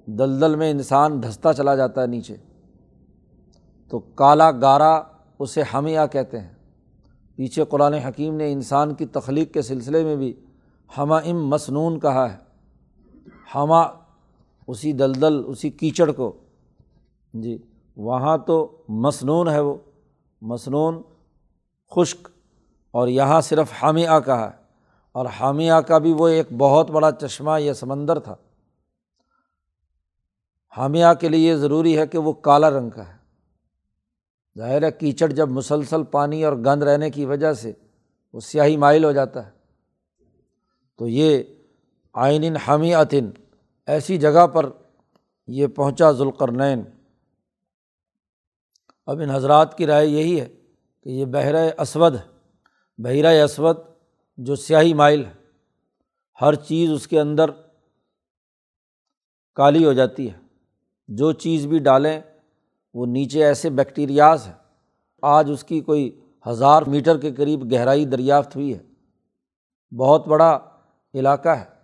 دلدل 0.06 0.56
میں 0.56 0.70
انسان 0.70 1.22
دھستا 1.22 1.52
چلا 1.52 1.74
جاتا 1.74 2.02
ہے 2.02 2.06
نیچے۔ 2.06 2.36
تو 3.88 3.98
کالا 3.98 4.50
گارا 4.50 5.02
اسے 5.38 5.62
ہمیہ 5.74 6.00
کہتے 6.12 6.40
ہیں۔ 6.40 6.54
پیچھے 7.36 7.64
قرآن 7.64 7.94
حکیم 7.94 8.34
نے 8.34 8.52
انسان 8.52 8.94
کی 8.94 9.06
تخلیق 9.06 9.52
کے 9.52 9.62
سلسلے 9.62 10.04
میں 10.04 10.16
بھی 10.16 10.40
ہمہ 10.98 11.14
ام 11.14 11.48
مصنون 11.48 12.00
کہا 12.00 12.32
ہے۔ 12.32 12.36
ہمہ 13.54 13.86
اسی 14.68 14.92
دلدل، 14.92 15.44
اسی 15.46 15.70
کیچڑ 15.70 16.12
کو۔ 16.12 16.32
جی 17.34 17.58
وہاں 17.96 18.38
تو 18.38 18.82
مصنون 18.88 19.48
ہے 19.48 19.60
وہ۔ 19.60 19.74
مصنون 20.42 21.02
خشک، 21.96 22.28
اور 22.90 23.08
یہاں 23.08 23.40
صرف 23.40 23.72
حامیہ 23.82 24.10
کا 24.10 24.44
ہے۔ 24.44 24.50
اور 25.12 25.26
حامیہ 25.26 25.72
کا 25.72 25.98
بھی 25.98 26.12
وہ 26.12 26.28
ایک 26.28 26.46
بہت 26.58 26.90
بڑا 26.90 27.12
چشمہ 27.12 27.60
یا 27.60 27.74
سمندر 27.74 28.18
تھا۔ 28.18 28.36
حامیہ 30.76 31.06
کے 31.20 31.28
لیے 31.28 31.50
یہ 31.50 31.56
ضروری 31.56 31.98
ہے 31.98 32.06
کہ 32.06 32.18
وہ 32.18 32.32
کالا 32.32 32.70
رنگ 32.70 32.90
کا 32.90 33.08
ہے۔ 33.08 33.18
ظاہر 34.58 34.82
ہے، 34.82 34.90
کیچڑ 34.92 35.26
جب 35.26 35.48
مسلسل 35.48 36.02
پانی 36.02 36.44
اور 36.44 36.52
گند 36.52 36.82
رہنے 36.82 37.10
کی 37.10 37.24
وجہ 37.24 37.52
سے 37.52 37.72
وہ 38.32 38.40
سیاہی 38.40 38.76
مائل 38.76 39.04
ہو 39.04 39.12
جاتا 39.12 39.46
ہے۔ 39.46 39.50
تو 40.96 41.08
یہ 41.08 41.42
آئین 42.12 42.56
حامیاتن۔ 42.56 43.30
ایسی 43.88 44.18
جگہ 44.18 44.46
پر 44.46 44.70
یہ 45.46 45.66
پہنچا 45.66 46.12
ذوالقرنین۔ 46.12 46.82
اب 49.06 49.20
ان 49.20 49.30
حضرات 49.30 49.78
کی 49.78 49.86
رائے 49.86 50.06
یہی 50.06 50.40
ہے 50.40 50.48
کہ 51.02 51.08
یہ 51.08 51.24
بحرۂ 51.24 51.68
اسود 51.78 52.14
ہے۔ 52.14 52.38
بحیرۂ 52.98 53.42
اسود 53.42 53.76
جو 54.36 54.56
سیاہی 54.56 54.94
مائل 54.94 55.24
ہے، 55.24 55.32
ہر 56.40 56.54
چیز 56.54 56.90
اس 56.90 57.08
کے 57.08 57.20
اندر 57.20 57.50
کالی 59.54 59.84
ہو 59.84 59.92
جاتی 59.92 60.30
ہے۔ 60.30 60.38
جو 61.08 61.32
چیز 61.32 61.66
بھی 61.66 61.78
ڈالیں، 61.78 62.20
وہ 62.94 63.06
نیچے 63.06 63.44
ایسے 63.44 63.70
بیکٹیریاز 63.70 64.46
ہے 64.46 64.52
آج 65.22 65.50
اس 65.52 65.64
کی 65.64 65.80
کوئی 65.80 66.20
ہزار 66.48 66.82
میٹر 66.82 67.18
کے 67.18 67.32
قریب 67.32 67.72
گہرائی 67.72 68.04
دریافت 68.04 68.56
ہوئی 68.56 68.74
ہے۔ 68.74 68.82
بہت 69.96 70.28
بڑا 70.28 70.58
علاقہ 71.14 71.48
ہے۔ 71.48 71.77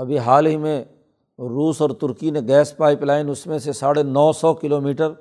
ابھی 0.00 0.18
حال 0.18 0.46
ہی 0.46 0.56
میں 0.56 0.84
روس 1.38 1.82
اور 1.82 1.90
ترکی 1.90 2.30
نے 2.30 2.40
گیس 2.40 2.76
پائپ 2.76 3.02
لائن 3.02 3.28
اس 3.28 3.46
میں 3.46 3.58
سے 3.58 3.72
ساڑھے 3.72 4.02
نو 4.02 4.32
سو 4.32 4.54
کلو 4.54 4.80
میٹر 4.80 5.12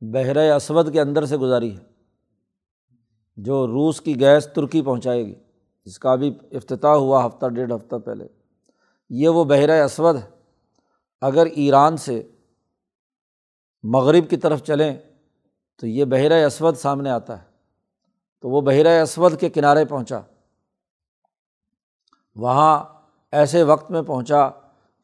بحرۂ 0.00 0.52
اسود 0.54 0.92
کے 0.92 1.00
اندر 1.00 1.24
سے 1.24 1.36
گزاری 1.36 1.76
ہے، 1.76 1.82
جو 3.36 3.66
روس 3.66 4.00
کی 4.00 4.20
گیس 4.20 4.48
ترکی 4.54 4.82
پہنچائے 4.82 5.26
گی، 5.26 5.34
جس 5.84 5.98
کا 5.98 6.12
ابھی 6.12 6.34
افتتاح 6.52 6.90
ہوا 6.90 7.26
ہفتہ 7.26 7.46
ڈیڑھ 7.46 7.72
ہفتہ 7.72 7.96
پہلے۔ 7.96 8.26
یہ 9.10 9.28
وہ 9.28 9.44
بحرۂ 9.44 9.84
اسود 9.84 10.16
ہے۔ 10.16 10.28
اگر 11.20 11.46
ایران 11.46 11.96
سے 11.96 12.22
مغرب 13.82 14.30
کی 14.30 14.36
طرف 14.36 14.62
چلیں 14.62 14.96
تو 15.80 15.86
یہ 15.86 16.04
بحیرۂ 16.04 16.44
اسود 16.44 16.76
سامنے 16.76 17.10
آتا 17.10 17.42
ہے۔ 17.42 17.46
تو 18.40 18.48
وہ 18.50 18.60
بحیرۂ 18.60 19.02
اسود 19.02 19.40
کے 19.40 19.48
کنارے 19.48 19.84
پہنچا۔ 19.84 20.20
وہاں 22.34 22.84
ایسے 23.32 23.62
وقت 23.62 23.90
میں 23.90 24.02
پہنچا 24.02 24.48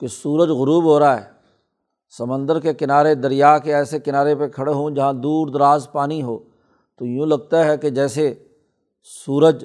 کہ 0.01 0.07
سورج 0.07 0.51
غروب 0.51 0.85
ہو 0.85 0.99
رہا 0.99 1.21
ہے۔ 1.21 1.39
سمندر 2.19 2.61
کے 2.61 2.75
کنارے، 2.75 3.15
دریا 3.15 3.59
کے 3.59 3.75
ایسے 3.75 4.01
کنارے 4.01 4.35
پہ 4.35 4.49
کھڑے 4.49 4.73
ہوں 4.73 4.91
جہاں 4.91 5.13
دور 5.13 5.47
دراز 5.49 5.93
پانی 5.93 6.23
ہو۔ 6.23 6.39
تو 6.97 7.07
یوں 7.07 7.27
لگتا 7.27 7.65
ہے 7.65 7.77
کہ 7.77 7.91
جیسے 7.91 8.35
سورج 9.03 9.65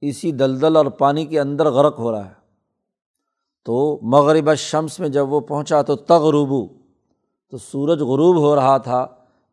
اسی 0.00 0.32
دلدل 0.32 0.76
اور 0.76 0.86
پانی 0.86 1.26
کے 1.26 1.40
اندر 1.40 1.70
غرق 1.70 1.98
ہو 1.98 2.12
رہا 2.12 2.26
ہے۔ 2.26 2.32
تو 3.64 3.98
مغرب 4.02 4.54
شمس 4.54 5.00
میں 5.00 5.08
جب 5.08 5.32
وہ 5.32 5.40
پہنچا 5.40 5.82
تو 5.82 5.96
تغروبو 5.96 6.66
تو 7.50 7.58
سورج 7.58 7.98
غروب 8.02 8.36
ہو 8.36 8.56
رہا 8.56 8.76
تھا 8.76 9.06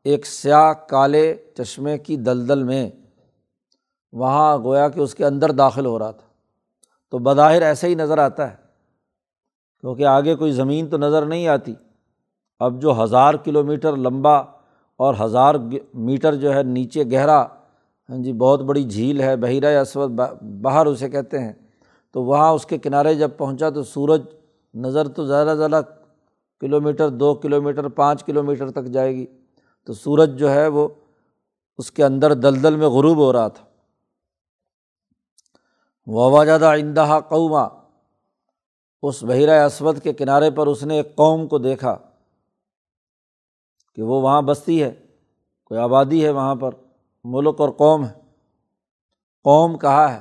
ایک 0.04 0.26
سیاہ 0.26 0.74
کالے 0.74 1.36
چشمے 1.58 1.98
کی 1.98 2.18
دلدل 2.18 2.64
میں۔ 2.64 2.90
وہاں 4.12 4.58
گویا 4.58 4.90
کہ 4.90 5.00
اس 5.00 5.16
کے 5.16 5.26
اندر 5.26 5.52
داخل 5.52 5.86
ہو 5.86 6.00
رہا 6.00 6.12
تھا۔ 6.12 6.31
تو 7.12 7.18
بظاہر 7.18 7.62
ایسے 7.62 7.88
ہی 7.88 7.96
نظر 7.96 8.18
آتا 8.18 8.52
ہے۔ 8.52 8.56
کیونکہ 9.80 10.06
آگے 10.06 10.36
کوئی 10.36 10.52
زمین 10.52 10.88
تو 10.88 10.98
نظر 10.98 11.26
نہیں 11.26 11.48
آتی۔ 11.48 11.74
اب 12.60 12.82
جو 12.82 13.04
ہزار 13.04 13.34
کلو 13.34 13.64
میٹر 13.64 13.96
لمبا 13.96 14.38
اور 14.98 15.16
ہزار 15.22 15.56
میٹر 15.94 16.36
جو 16.36 16.54
ہے 16.54 16.64
نیچے 16.64 17.04
گہرا 17.12 17.46
ہاں 18.10 18.18
جی 18.18 18.34
بہت 18.34 18.62
بڑی 18.62 18.84
جھیل 18.84 19.22
ہے، 19.22 19.36
بحیرہ 19.36 19.82
اسود 19.82 20.10
باہر 20.62 20.86
اسے 20.86 21.10
کہتے 21.10 21.40
ہیں۔ 21.40 21.54
تو 22.12 22.24
وہاں 22.24 22.52
اس 22.52 22.66
کے 22.66 22.78
کنارے 22.78 23.16
جب 23.16 23.30
پہنچا 23.38 23.70
تو 23.70 23.84
سورج 23.84 24.22
نظر 24.74 25.08
تو 25.08 25.26
زیادہ 25.26 25.56
زیادہ 25.58 25.82
کلو 26.60 26.82
میٹر، 26.82 27.10
دو 27.10 27.36
کلو 27.36 27.62
میٹر، 27.62 27.88
پانچ 27.88 28.24
کلو 28.24 28.44
میٹر 28.44 28.72
تک 28.72 28.86
جائے 28.86 29.16
گی۔ 29.16 29.26
تو 29.86 29.94
سورج 29.94 30.40
جو 30.40 30.52
ہے 30.52 30.68
وہ 30.68 30.88
اس 31.78 31.92
کے 31.92 32.04
اندر 32.04 32.34
دلدل 32.34 32.76
میں 32.76 32.88
غروب 32.88 33.18
ہو 33.18 33.34
رہا 33.34 33.48
تھا۔ 33.48 33.71
وبا 36.08 36.74
اندہا 36.74 37.20
قوما۔ 37.20 37.68
اس 39.02 39.24
بحیرہ 39.24 39.66
اسود 39.66 40.00
کے 40.00 40.14
کنارے 40.14 40.52
پر 40.52 40.68
اس 40.68 40.84
نے 40.84 40.96
ایک 40.98 41.16
قوم 41.16 41.48
کو 41.48 41.58
دیکھا 41.58 41.98
کہ 43.96 44.02
وہ 44.02 44.22
وہاں 44.22 44.42
بستی 44.42 44.84
ہے، 44.84 45.06
کوئی 45.66 45.80
آبادی 45.80 46.26
ہے 46.26 46.30
وہاں 46.30 46.56
پر، 46.56 46.72
ملک 47.24 47.62
اور 47.62 47.70
قوم 47.70 48.06
ہے۔ 48.06 48.14
قوم 49.44 49.78
کہا 49.78 50.14
ہے؟ 50.14 50.20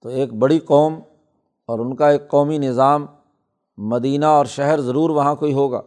تو 0.00 0.08
ایک 0.08 0.32
بڑی 0.32 0.58
قوم 0.58 0.94
اور 1.66 1.78
ان 1.78 1.96
کا 1.96 2.10
ایک 2.10 2.28
قومی 2.28 2.58
نظام، 2.58 3.06
مدینہ 3.76 4.24
اور 4.24 4.46
شہر 4.46 4.80
ضرور 4.80 5.10
وہاں 5.10 5.34
کوئی 5.34 5.52
ہوگا۔ 5.52 5.82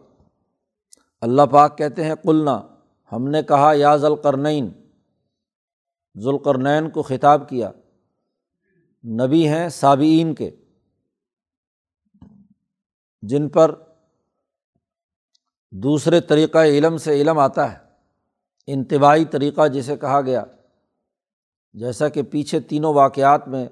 اللہ 1.20 1.42
پاک 1.50 1.78
کہتے 1.78 2.04
ہیں، 2.04 2.14
قلنا، 2.14 2.60
ہم 3.12 3.28
نے 3.28 3.42
کہا، 3.42 3.72
یا 3.74 3.96
ذوالقرنین۔ 3.96 4.70
ذوالقرنین 6.18 6.90
کو 6.90 7.02
خطاب 7.02 7.48
کیا۔ 7.48 7.70
نبی 9.04 9.48
ہیں 9.48 9.68
صابئین 9.68 10.34
کے، 10.34 10.50
جن 13.22 13.48
پر 13.48 13.74
دوسرے 15.70 16.20
طریقۂ 16.20 16.58
علم 16.58 16.96
سے 16.96 17.20
علم 17.20 17.38
آتا 17.38 17.72
ہے، 17.72 17.78
انتباہی 18.66 19.24
طریقہ 19.24 19.68
جسے 19.68 19.96
کہا 19.96 20.20
گیا۔ 20.20 20.44
جیسا 21.72 22.08
کہ 22.08 22.22
پیچھے 22.22 22.60
تینوں 22.60 22.94
واقعات 22.94 23.48
میں 23.48 23.68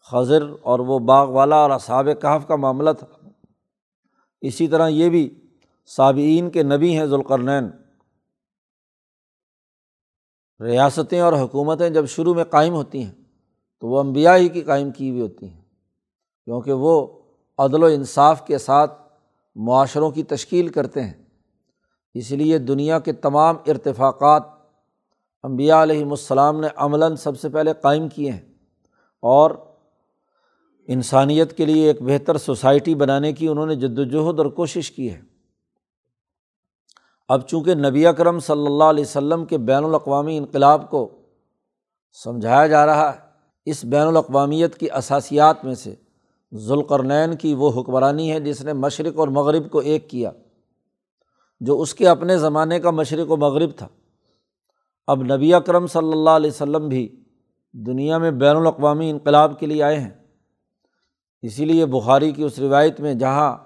خضر 0.00 0.42
اور 0.62 0.78
وہ 0.78 0.98
باغ 0.98 1.28
والا 1.28 1.56
اور 1.56 1.70
اصحاب 1.70 2.06
کہف 2.22 2.48
کا 2.48 2.56
معاملہ 2.56 2.90
تھا۔ 2.98 3.06
اسی 4.40 4.68
طرح 4.68 4.88
یہ 4.88 5.10
بھی 5.10 5.48
صابئین 5.86 6.50
کے 6.50 6.62
نبی 6.62 6.98
ہیں 6.98 7.06
ذوالقرنین۔ 7.06 7.64
ریاستیں 10.60 11.20
اور 11.20 11.32
حکومتیں 11.32 11.90
جب 11.90 12.06
شروع 12.06 12.34
میں 12.34 12.44
قائم 12.44 12.74
ہوتی 12.74 13.04
ہیں 13.04 13.21
تو 13.82 13.88
وہ 13.88 14.00
امبیا 14.00 14.36
ہی 14.36 14.48
کی 14.48 14.62
قائم 14.62 14.90
کی 14.90 15.10
ہوئی 15.10 15.20
ہوتی 15.20 15.48
ہیں۔ 15.48 15.60
کیونکہ 16.44 16.72
وہ 16.72 17.06
عدل 17.58 17.82
و 17.82 17.86
انصاف 17.86 18.46
کے 18.46 18.58
ساتھ 18.58 19.02
معاشروں 19.54 20.10
کی 20.10 20.22
تشکیل 20.22 20.68
کرتے 20.68 21.02
ہیں۔ 21.02 21.24
اس 22.14 22.30
لیے 22.30 22.58
دنیا 22.58 22.98
کے 22.98 23.12
تمام 23.12 23.56
ارتفاقات 23.66 24.42
امبیا 25.42 25.82
علیہم 25.82 26.10
السلام 26.10 26.60
نے 26.60 26.66
عملاً 26.76 27.16
سب 27.16 27.40
سے 27.40 27.48
پہلے 27.48 27.72
قائم 27.80 28.08
کیے 28.08 28.30
ہیں۔ 28.30 28.54
اور 29.22 29.50
انسانیت 30.88 31.56
کے 31.56 31.66
لیے 31.66 31.86
ایک 31.86 32.02
بہتر 32.02 32.38
سوسائٹی 32.38 32.94
بنانے 32.94 33.32
کی 33.32 33.48
انہوں 33.48 33.66
نے 33.66 33.74
جد 33.74 33.98
وجہد 33.98 34.38
اور 34.38 34.46
کوشش 34.46 34.90
کی 34.90 35.10
ہے۔ 35.10 35.20
اب 37.28 37.48
چونکہ 37.48 37.74
نبی 37.74 38.06
اکرم 38.06 38.40
صلی 38.40 38.66
اللہ 38.66 38.84
علیہ 38.84 39.04
وسلم 39.04 39.44
کے 39.44 39.58
بین 39.58 39.84
الاقوامی 39.84 40.38
انقلاب 40.38 40.90
کو 40.90 41.10
سمجھایا 42.12 42.66
جا 42.66 42.86
رہا 42.86 43.14
ہے 43.14 43.21
اس 43.66 43.84
بین 43.84 44.06
الاقوامیت 44.06 44.76
کی 44.76 44.90
اثاسیات 44.90 45.64
میں 45.64 45.74
سے 45.74 45.94
ذوالقرنین 46.54 47.34
کی 47.36 47.54
وہ 47.54 47.70
حکمرانی 47.76 48.32
ہے 48.32 48.40
جس 48.40 48.60
نے 48.64 48.72
مشرق 48.72 49.18
اور 49.18 49.28
مغرب 49.28 49.70
کو 49.70 49.78
ایک 49.78 50.10
کیا، 50.10 50.30
جو 51.60 51.80
اس 51.80 51.94
کے 51.94 52.08
اپنے 52.08 52.38
زمانے 52.38 52.80
کا 52.80 52.90
مشرق 52.90 53.30
و 53.30 53.36
مغرب 53.36 53.70
تھا۔ 53.76 53.88
اب 55.06 55.22
نبی 55.22 55.54
اکرم 55.54 55.86
صلی 55.86 56.12
اللہ 56.12 56.30
علیہ 56.30 56.50
وسلم 56.50 56.88
بھی 56.88 57.24
دنیا 57.74 58.18
میں 58.18 58.30
بین 58.30 58.56
الاقوامی 58.56 59.10
انقلاب 59.10 59.58
کے 59.60 59.66
لیے 59.66 59.82
آئے 59.82 59.98
ہیں۔ 60.00 60.10
اسی 61.42 61.64
لیے 61.64 61.86
بخاری 61.86 62.30
کی 62.32 62.42
اس 62.42 62.58
روایت 62.58 63.00
میں 63.00 63.14
جہاں 63.14 63.56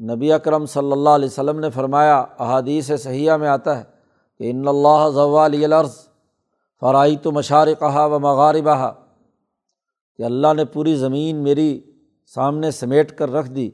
نبی 0.00 0.32
اکرم 0.32 0.66
صلی 0.66 0.92
اللہ 0.92 1.08
علیہ 1.08 1.26
وسلم 1.26 1.60
نے 1.60 1.70
فرمایا، 1.70 2.24
احادیث 2.38 2.90
صحیحہ 2.98 3.36
میں 3.36 3.48
آتا 3.48 3.78
ہے 3.78 3.84
کہ 4.40 4.50
ان 4.50 4.68
اللہ 4.68 5.08
ضوال 5.14 5.64
العرض 5.64 5.98
فرائی 6.80 7.16
تو 7.16 7.32
مشارقہ 7.32 8.06
و 8.06 8.18
مغاربہ 8.18 8.90
کہ 10.16 10.22
اللہ 10.22 10.54
نے 10.56 10.64
پوری 10.64 10.96
زمین 10.96 11.36
میری 11.36 11.80
سامنے 12.26 12.70
سمیٹ 12.70 13.18
کر 13.18 13.32
رکھ 13.32 13.50
دی 13.50 13.70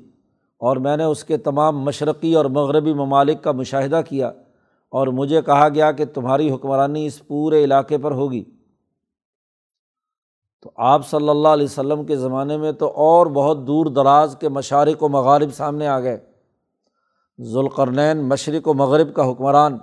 اور 0.59 0.77
میں 0.77 0.97
نے 0.97 1.05
اس 1.05 1.25
کے 1.25 1.37
تمام 1.37 1.81
مشرقی 1.81 2.35
اور 2.35 2.45
مغربی 2.45 2.95
ممالک 2.95 3.43
کا 3.43 3.53
مشاہدہ 3.53 4.01
کیا 4.09 4.29
اور 4.89 5.07
مجھے 5.07 5.43
کہا 5.43 5.69
گیا 5.69 5.93
کہ 5.93 6.05
تمہاری 6.05 6.51
حکمرانی 6.51 7.07
اس 7.07 7.27
پورے 7.27 7.65
علاقے 7.65 7.99
پر 7.99 8.13
ہوگی۔ 8.13 8.45
تو 10.63 10.71
آپ 10.77 11.07
صلی 11.07 11.29
اللہ 11.29 11.49
علیہ 11.49 11.65
وسلم 11.65 12.05
کے 12.05 12.17
زمانے 12.17 12.57
میں 12.57 12.73
تو 12.73 12.89
اور 12.89 13.27
بہت 13.27 13.67
دور 13.67 13.87
دراز 13.87 14.37
کے 14.41 14.49
مشارق 14.49 15.03
و 15.03 15.09
مغارب 15.09 15.55
سامنے 15.55 15.87
آ 15.87 16.01
گئے۔ 16.01 16.19
ذوالقرنین 17.41 18.19
مشرق 18.19 18.69
و 18.69 18.75
مغرب 18.75 19.15
کا 19.15 19.31
حکمران۔ 19.31 19.79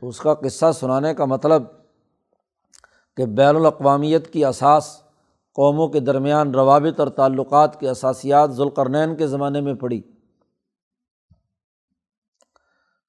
تو 0.00 0.08
اس 0.08 0.18
کا 0.18 0.34
قصہ 0.34 0.72
سنانے 0.74 1.14
کا 1.14 1.24
مطلب 1.24 1.62
کہ 3.16 3.26
بین 3.26 3.56
الاقوامیت 3.56 4.32
کی 4.32 4.44
اساس 4.44 5.02
قوموں 5.54 5.88
کے 5.88 6.00
درمیان 6.00 6.50
روابط 6.50 7.00
اور 7.00 7.08
تعلقات 7.08 7.80
کے 7.80 7.88
اثاسیات 7.88 8.50
ذوالقرنین 8.50 9.16
کے 9.16 9.26
زمانے 9.26 9.60
میں 9.60 9.74
پڑی۔ 9.74 10.00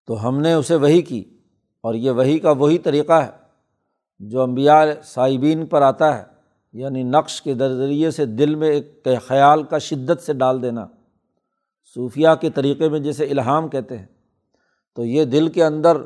تو 0.08 0.28
ہم 0.28 0.42
نے 0.42 0.54
اسے 0.54 0.76
وہی 0.76 1.02
کی 1.02 1.40
اور 1.82 1.94
یہ 1.94 2.12
وہی 2.12 2.40
کا 2.40 2.52
وہی 2.52 2.78
طریقہ 2.78 3.14
ہے 3.14 3.30
جو 4.20 4.42
امبیا 4.42 4.84
صائبین 5.04 5.66
پر 5.66 5.82
آتا 5.82 6.18
ہے 6.18 6.24
یعنی 6.74 7.04
نقش 7.04 7.42
کے 7.42 7.56
ذریعے 7.56 8.12
سے 8.12 8.26
دل 8.26 8.56
میں 8.56 8.70
ایک 8.70 9.08
خیال 9.28 9.64
کا 9.64 9.78
شدت 9.78 10.22
سے 10.22 10.34
ڈال 10.34 10.62
دینا۔ 10.62 10.88
صوفیہ 11.96 12.28
کے 12.42 12.50
طریقے 12.50 12.90
میں 12.90 13.00
جیسے 13.00 13.26
الہام 13.26 13.70
کہتے 13.70 13.98
ہیں، 13.98 14.06
تو 14.96 15.06
یہ 15.06 15.26
دل 15.26 15.48
کے 15.48 15.64
اندر 15.64 15.98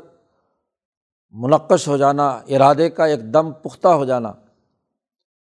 منقش 1.30 1.88
ہو 1.88 1.96
جانا، 1.96 2.28
ارادے 2.28 2.90
کا 2.90 3.04
ایک 3.04 3.34
دم 3.34 3.52
پختہ 3.52 3.88
ہو 3.88 4.04
جانا۔ 4.04 4.32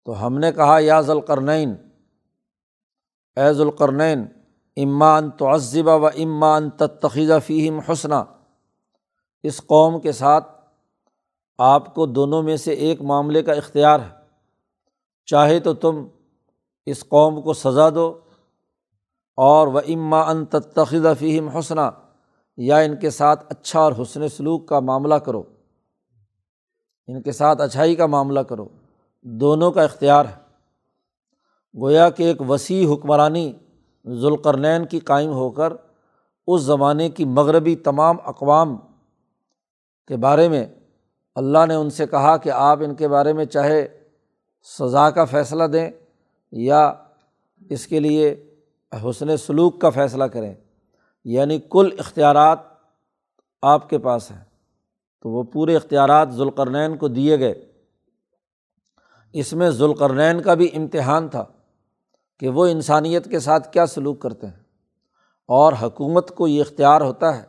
تو 0.09 0.27
ہم 0.27 0.39
نے 0.39 0.53
کہا، 0.53 0.77
یا 0.81 1.01
ذوالقرنین، 1.01 1.75
اے 3.37 3.53
ذوالقرنین 3.53 4.27
امان 4.77 5.31
تو 5.31 5.55
عذبہ 5.55 5.97
و 5.97 6.07
امان 6.07 6.71
تخیذہ 6.71 7.33
فیم 7.47 7.79
حسنہ 7.79 8.15
اس 9.43 9.61
قوم 9.67 10.01
کے 10.01 10.13
ساتھ 10.13 10.65
آپ 11.59 11.95
کو 11.95 12.07
دونوں 12.07 12.43
میں 12.43 12.57
سے 12.57 12.73
ایک 12.73 13.03
معاملے 13.03 13.43
کا 13.43 13.53
اختیار 13.53 14.01
ہے۔ 14.01 14.09
چاہے 15.27 15.61
تو 15.61 15.75
تم 15.75 16.07
اس 16.87 17.01
قوم 17.01 17.43
کو 17.43 17.53
سزا 17.53 17.91
دو 17.91 18.19
اور 19.37 19.67
وہ 19.67 19.81
اما 19.89 20.21
ان 20.21 20.45
تخذ 20.47 21.07
فیم 21.19 21.49
حسنہ 21.49 21.91
یا 22.57 22.79
ان 22.79 22.97
کے 22.97 23.11
ساتھ 23.11 23.45
اچھا 23.49 23.81
اور 23.81 23.93
حسن 24.03 24.29
سلوک 24.29 24.69
کا 24.69 24.81
معاملہ 24.81 25.15
کرو۔ 25.15 25.43
ان 27.07 27.23
کے 27.23 27.33
ساتھ 27.33 27.61
اچھائی 27.61 27.95
کا 27.95 28.07
معاملہ 28.07 28.41
کرو۔ 28.41 28.69
دونوں 29.23 29.71
کا 29.71 29.83
اختیار 29.83 30.25
ہے۔ 30.25 30.49
گویا 31.81 32.11
کہ 32.11 32.23
ایک 32.23 32.51
وسیع 32.51 32.95
حکمرانی 32.95 33.53
ذوالقرنین 34.07 34.87
کی 34.87 34.99
قائم 34.99 35.31
ہو 35.31 35.51
کر 35.51 35.73
اس 36.47 36.63
زمانے 36.63 37.11
کی 37.11 37.25
مغربی 37.25 37.77
تمام 37.77 38.17
اقوام 38.25 38.77
کے 40.07 40.17
بارے 40.17 40.49
میں 40.49 40.67
اللہ 41.35 41.67
نے 41.69 41.75
ان 41.75 41.91
سے 41.91 42.07
کہا 42.07 42.37
کہ 42.37 42.51
آپ 42.51 42.79
ان 42.83 42.95
کے 42.95 43.09
بارے 43.09 43.33
میں 43.33 43.45
چاہے 43.45 43.89
سزا 44.79 45.11
کا 45.11 45.25
فیصلہ 45.25 45.65
دیں 45.65 45.91
یا 46.53 46.95
اس 47.69 47.87
کے 47.87 48.01
لیے 48.01 48.55
حسن 49.11 49.37
سلوک 49.37 49.81
کا 49.81 49.91
فیصلہ 49.91 50.25
کریں۔ 50.25 50.55
یعنی 51.25 51.61
کل 51.71 51.89
اختیارات 51.99 52.59
آپ 53.63 53.91
کے 53.91 53.99
پاس 53.99 54.31
ہیں۔ 54.31 54.45
تو 55.23 55.31
وہ 55.31 55.43
پورے 55.43 55.77
اختیارات 55.77 56.33
ذوالقرنین 56.33 56.97
کو 56.97 57.09
دیے 57.09 57.39
گئے۔ 57.39 57.68
اس 59.33 59.53
میں 59.53 59.71
ذوالقرنین 59.71 60.43
کا 60.43 60.55
بھی 60.55 60.69
امتحان 60.75 61.29
تھا 61.29 61.45
کہ 62.41 62.49
وہ 62.49 62.67
انسانیت 62.67 63.31
کے 63.31 63.39
ساتھ 63.39 63.73
کیا 63.73 63.87
سلوک 63.87 64.21
کرتے 64.21 64.47
ہیں۔ 64.47 64.69
اور 65.49 65.73
حکومت 65.83 66.37
کو 66.37 66.49
یہ 66.49 66.61
اختیار 66.61 67.01
ہوتا 67.01 67.39
ہے، 67.39 67.45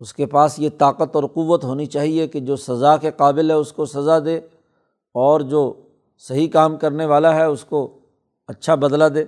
اس 0.00 0.14
کے 0.14 0.26
پاس 0.26 0.58
یہ 0.58 0.70
طاقت 0.78 1.16
اور 1.16 1.24
قوت 1.24 1.64
ہونی 1.64 1.86
چاہیے 1.86 2.26
کہ 2.26 2.40
جو 2.40 2.56
سزا 2.56 2.96
کے 2.96 3.10
قابل 3.10 3.50
ہے 3.50 3.54
اس 3.54 3.72
کو 3.72 3.86
سزا 3.86 4.18
دے 4.18 4.36
اور 5.14 5.40
جو 5.40 5.82
صحیح 6.18 6.48
کام 6.48 6.76
کرنے 6.76 7.06
والا 7.06 7.34
ہے 7.34 7.44
اس 7.44 7.64
کو 7.64 7.98
اچھا 8.48 8.74
بدلا 8.74 9.08
دے۔ 9.08 9.24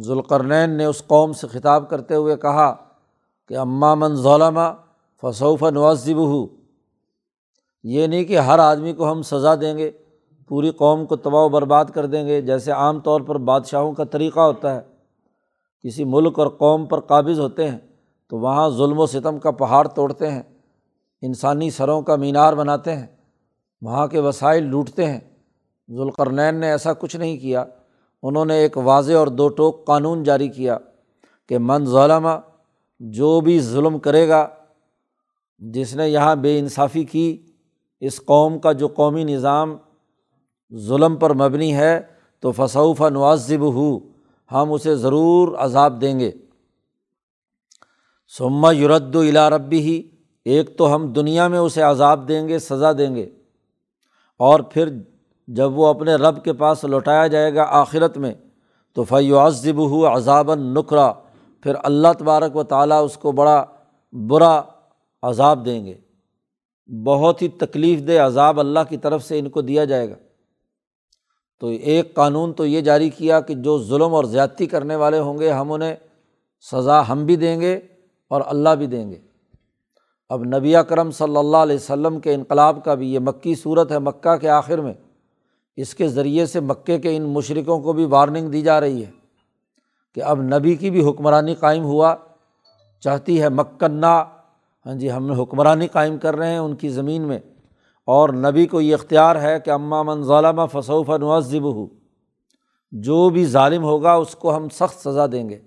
ذوالقرنین 0.00 0.70
نے 0.70 0.84
اس 0.84 1.02
قوم 1.06 1.32
سے 1.32 1.46
خطاب 1.46 1.90
کرتے 1.90 2.14
ہوئے 2.14 2.36
کہا 2.36 2.74
کہ 3.48 3.56
اماں 3.56 3.96
من 3.96 4.14
ظلمہ 4.14 4.74
فصوف 5.22 5.62
نوازب 5.62 6.16
ہو 6.16 6.61
یہ 7.84 8.06
نہیں 8.06 8.24
کہ 8.24 8.38
ہر 8.38 8.58
آدمی 8.58 8.92
کو 8.92 9.10
ہم 9.12 9.22
سزا 9.22 9.54
دیں 9.54 9.78
گے، 9.78 9.90
پوری 10.48 10.70
قوم 10.70 11.06
کو 11.06 11.16
تباہ 11.16 11.42
و 11.42 11.48
برباد 11.48 11.84
کر 11.84 12.06
دیں 12.06 12.26
گے، 12.26 12.40
جیسے 12.42 12.72
عام 12.72 13.00
طور 13.00 13.20
پر 13.20 13.38
بادشاہوں 13.38 13.92
کا 13.92 14.04
طریقہ 14.04 14.40
ہوتا 14.40 14.74
ہے۔ 14.74 14.80
کسی 15.84 16.04
ملک 16.04 16.38
اور 16.38 16.46
قوم 16.46 16.86
پر 16.86 17.00
قابض 17.00 17.40
ہوتے 17.40 17.68
ہیں 17.68 17.78
تو 18.28 18.38
وہاں 18.38 18.70
ظلم 18.70 18.98
و 18.98 19.06
ستم 19.06 19.38
کا 19.38 19.50
پہاڑ 19.50 19.88
توڑتے 19.88 20.30
ہیں، 20.30 20.42
انسانی 21.22 21.70
سروں 21.70 22.02
کا 22.02 22.16
مینار 22.16 22.52
بناتے 22.52 22.96
ہیں، 22.96 23.06
وہاں 23.82 24.06
کے 24.06 24.18
وسائل 24.18 24.66
لوٹتے 24.66 25.06
ہیں۔ 25.06 25.20
ذوالقرنین 25.88 26.54
نے 26.54 26.70
ایسا 26.70 26.92
کچھ 26.92 27.16
نہیں 27.16 27.36
کیا، 27.36 27.64
انہوں 28.22 28.44
نے 28.44 28.54
ایک 28.54 28.78
واضح 28.78 29.12
اور 29.12 29.26
دو 29.26 29.48
ٹوک 29.48 29.86
قانون 29.86 30.22
جاری 30.22 30.48
کیا 30.48 30.78
کہ 31.48 31.58
من 31.58 31.86
ظلمہ 31.86 32.38
جو 33.00 33.40
بھی 33.40 33.60
ظلم 33.60 33.98
کرے 33.98 34.28
گا، 34.28 34.48
جس 35.58 35.96
نے 35.96 36.08
یہاں 36.08 36.36
بے 36.36 36.58
انصافی 36.58 37.04
کی 37.04 37.46
اس 38.02 38.24
قوم 38.24 38.58
کا 38.58 38.72
جو 38.72 38.88
قومی 38.88 39.24
نظام 39.24 39.76
ظلم 40.74 41.16
پر 41.16 41.34
مبنی 41.34 41.74
ہے، 41.74 42.00
تو 42.40 42.52
فصوف 42.52 43.02
نوازب 43.02 43.60
ہو 43.60 43.98
ہم 44.52 44.72
اسے 44.72 44.96
ضرور 44.96 45.58
عذاب 45.58 46.00
دیں 46.00 46.20
گے۔ 46.20 46.30
سما 48.38 48.70
یورد 48.70 49.16
الا 49.16 49.50
ربی 49.50 49.80
ہی 49.80 50.02
ایک 50.44 50.78
تو 50.78 50.94
ہم 50.94 51.12
دنیا 51.12 51.48
میں 51.48 51.58
اسے 51.58 51.82
عذاب 51.82 52.28
دیں 52.28 52.48
گے، 52.48 52.58
سزا 52.58 52.92
دیں 52.92 53.14
گے۔ 53.14 53.30
اور 54.38 54.60
پھر 54.60 54.88
جب 55.46 55.78
وہ 55.78 55.86
اپنے 55.86 56.14
رب 56.14 56.44
کے 56.44 56.52
پاس 56.52 56.84
لوٹایا 56.84 57.26
جائے 57.26 57.54
گا 57.54 57.62
آخرت 57.68 58.18
میں، 58.18 58.34
تو 58.92 59.04
فیعذب 59.04 59.76
ہو 59.76 60.06
عذاب 60.06 60.50
النقرا 60.50 61.12
پھر 61.60 61.74
اللہ 61.82 62.08
تبارک 62.18 62.56
و 62.56 62.62
تعالیٰ 62.62 63.04
اس 63.04 63.16
کو 63.16 63.32
بڑا 63.32 63.64
برا 64.12 64.62
عذاب 65.22 65.64
دیں 65.64 65.86
گے۔ 65.86 65.94
بہت 67.04 67.42
ہی 67.42 67.48
تکلیف 67.48 68.08
دہ 68.08 68.12
عذاب 68.12 68.60
اللہ 68.60 68.78
کی 68.88 68.96
طرف 68.96 69.24
سے 69.24 69.38
ان 69.38 69.50
کو 69.50 69.60
دیا 69.60 69.84
جائے 69.84 70.10
گا۔ 70.10 70.14
تو 71.60 71.66
ایک 71.66 72.14
قانون 72.14 72.52
تو 72.52 72.66
یہ 72.66 72.80
جاری 72.80 73.10
کیا 73.10 73.40
کہ 73.40 73.54
جو 73.54 73.82
ظلم 73.82 74.14
اور 74.14 74.24
زیادتی 74.24 74.66
کرنے 74.66 74.96
والے 74.96 75.18
ہوں 75.18 75.38
گے، 75.38 75.50
ہم 75.50 75.72
انہیں 75.72 75.96
سزا 76.72 77.08
ہم 77.08 77.26
بھی 77.26 77.36
دیں 77.36 77.60
گے 77.60 77.80
اور 78.28 78.40
اللہ 78.46 78.68
بھی 78.68 78.86
دیں 78.86 79.10
گے۔ 79.10 79.18
اب 80.28 80.44
نبی 80.44 80.74
کرم 80.88 81.10
صلی 81.10 81.36
اللہ 81.36 81.56
علیہ 81.56 81.76
وسلم 81.76 82.20
کے 82.20 82.34
انقلاب 82.34 82.84
کا 82.84 82.94
بھی 82.94 83.14
یہ 83.14 83.18
مکی 83.18 83.54
صورت 83.54 83.92
ہے، 83.92 83.98
مکہ 83.98 84.36
کے 84.36 84.48
آخر 84.48 84.78
میں۔ 84.78 84.92
اس 85.76 85.94
کے 85.94 86.08
ذریعے 86.08 86.46
سے 86.46 86.60
مکے 86.60 86.98
کے 86.98 87.16
ان 87.16 87.22
مشرقوں 87.22 87.80
کو 87.80 87.92
بھی 87.92 88.04
وارننگ 88.04 88.48
دی 88.48 88.62
جا 88.62 88.80
رہی 88.80 89.04
ہے 89.04 89.10
کہ 90.14 90.22
اب 90.22 90.42
نبی 90.42 90.74
کی 90.74 90.90
بھی 90.90 91.08
حکمرانی 91.08 91.54
قائم 91.54 91.84
ہوا، 91.84 92.14
چاہتی 93.00 93.42
ہے 93.42 93.48
مکنہ 93.48 94.24
ہاں 94.86 94.94
جی 94.94 95.12
ہم 95.12 95.32
حکمرانی 95.32 95.86
قائم 95.86 96.18
کر 96.18 96.36
رہے 96.36 96.50
ہیں 96.50 96.58
ان 96.58 96.76
کی 96.76 96.88
زمین 96.88 97.22
میں۔ 97.22 97.38
اور 98.04 98.28
نبی 98.28 98.66
کو 98.66 98.80
یہ 98.80 98.94
اختیار 98.94 99.36
ہے 99.36 99.60
کہ 99.60 99.70
اماں 99.70 100.04
من 100.04 100.22
ظالمہ 100.22 100.62
فصوف 100.72 101.10
نوازب 101.10 101.74
ہو 101.74 101.86
جو 102.92 103.28
بھی 103.28 103.46
ظالم 103.46 103.82
ہوگا 103.82 104.12
اس 104.12 104.34
کو 104.34 104.56
ہم 104.56 104.68
سخت 104.68 105.08
سزا 105.08 105.26
دیں 105.32 105.48
گے۔ 105.48 105.58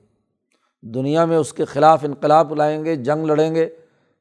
دنیا 0.82 1.26
میں 1.26 1.38
اس 1.38 1.54
کے 1.54 1.66
خلاف 1.66 2.04
انقلاب 2.04 2.56
لائیں 2.56 2.86
گے، 2.86 2.96
جنگ 2.96 3.26
لڑیں 3.26 3.56
گے، 3.56 3.70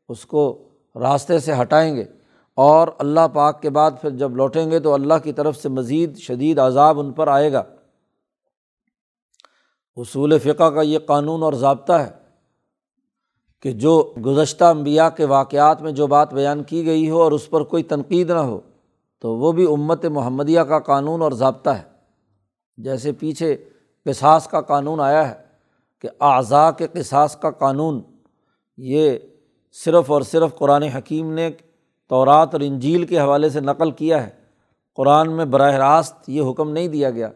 اس 0.08 0.26
کو 0.26 0.68
راستے 1.00 1.38
سے 1.38 1.52
ہٹائیں 1.60 1.96
گے۔ 1.96 2.04
اور 2.54 2.88
اللہ 2.98 3.28
پاک 3.32 3.62
کے 3.62 3.70
بعد 3.70 3.90
پھر 4.00 4.10
جب 4.10 4.36
لوٹیں 4.36 4.70
گے 4.70 4.80
تو 4.80 4.94
اللہ 4.94 5.14
کی 5.22 5.32
طرف 5.32 5.56
سے 5.56 5.68
مزید 5.68 6.16
شدید 6.16 6.58
عذاب 6.58 7.00
ان 7.00 7.12
پر 7.12 7.28
آئے 7.28 7.52
گا۔ 7.52 7.62
اصول 9.96 10.38
فقہ 10.38 10.64
کا 10.64 10.82
یہ 10.82 10.98
قانون 10.98 11.42
اور 11.42 11.52
ضابطہ 11.52 11.92
ہے۔ 11.92 12.23
کہ 13.64 13.72
جو 13.72 14.12
گزشتہ 14.26 14.64
انبیاء 14.64 15.08
کے 15.08 15.24
واقعات 15.24 15.82
میں 15.82 15.92
جو 15.92 16.06
بات 16.06 16.34
بیان 16.34 16.62
کی 16.62 16.84
گئی 16.86 17.10
ہو 17.10 17.22
اور 17.22 17.32
اس 17.32 17.50
پر 17.50 17.62
کوئی 17.62 17.82
تنقید 17.82 18.30
نہ 18.30 18.38
ہو، 18.38 18.60
تو 19.20 19.34
وہ 19.34 19.52
بھی 19.52 19.64
امت 19.72 20.04
محمدیہ 20.04 20.60
کا 20.60 20.78
قانون 20.78 21.22
اور 21.22 21.32
ضابطہ 21.32 21.70
ہے۔ 21.70 21.82
جیسے 22.78 23.12
پیچھے 23.12 23.56
قصاص 24.06 24.48
کا 24.48 24.60
قانون 24.60 25.00
آیا 25.00 25.28
ہے 25.28 25.34
کہ 26.04 26.08
اعضاء 26.20 26.70
کے 26.70 26.86
قصاص 26.86 27.36
کا 27.36 27.50
قانون، 27.50 28.00
یہ 28.78 29.18
صرف 29.84 30.10
اور 30.10 30.22
صرف 30.22 30.54
قرآن 30.54 30.82
حکیم 30.82 31.32
نے 31.32 31.50
تورات 32.10 32.54
اور 32.54 32.60
انجیل 32.60 33.06
کے 33.06 33.18
حوالے 33.20 33.48
سے 33.48 33.60
نقل 33.60 33.90
کیا 33.90 34.22
ہے۔ 34.26 34.30
قرآن 34.94 35.32
میں 35.32 35.44
براہ 35.44 35.74
راست 35.74 36.28
یہ 36.28 36.50
حکم 36.50 36.70
نہیں 36.70 36.88
دیا 36.88 37.10
گیا، 37.10 37.30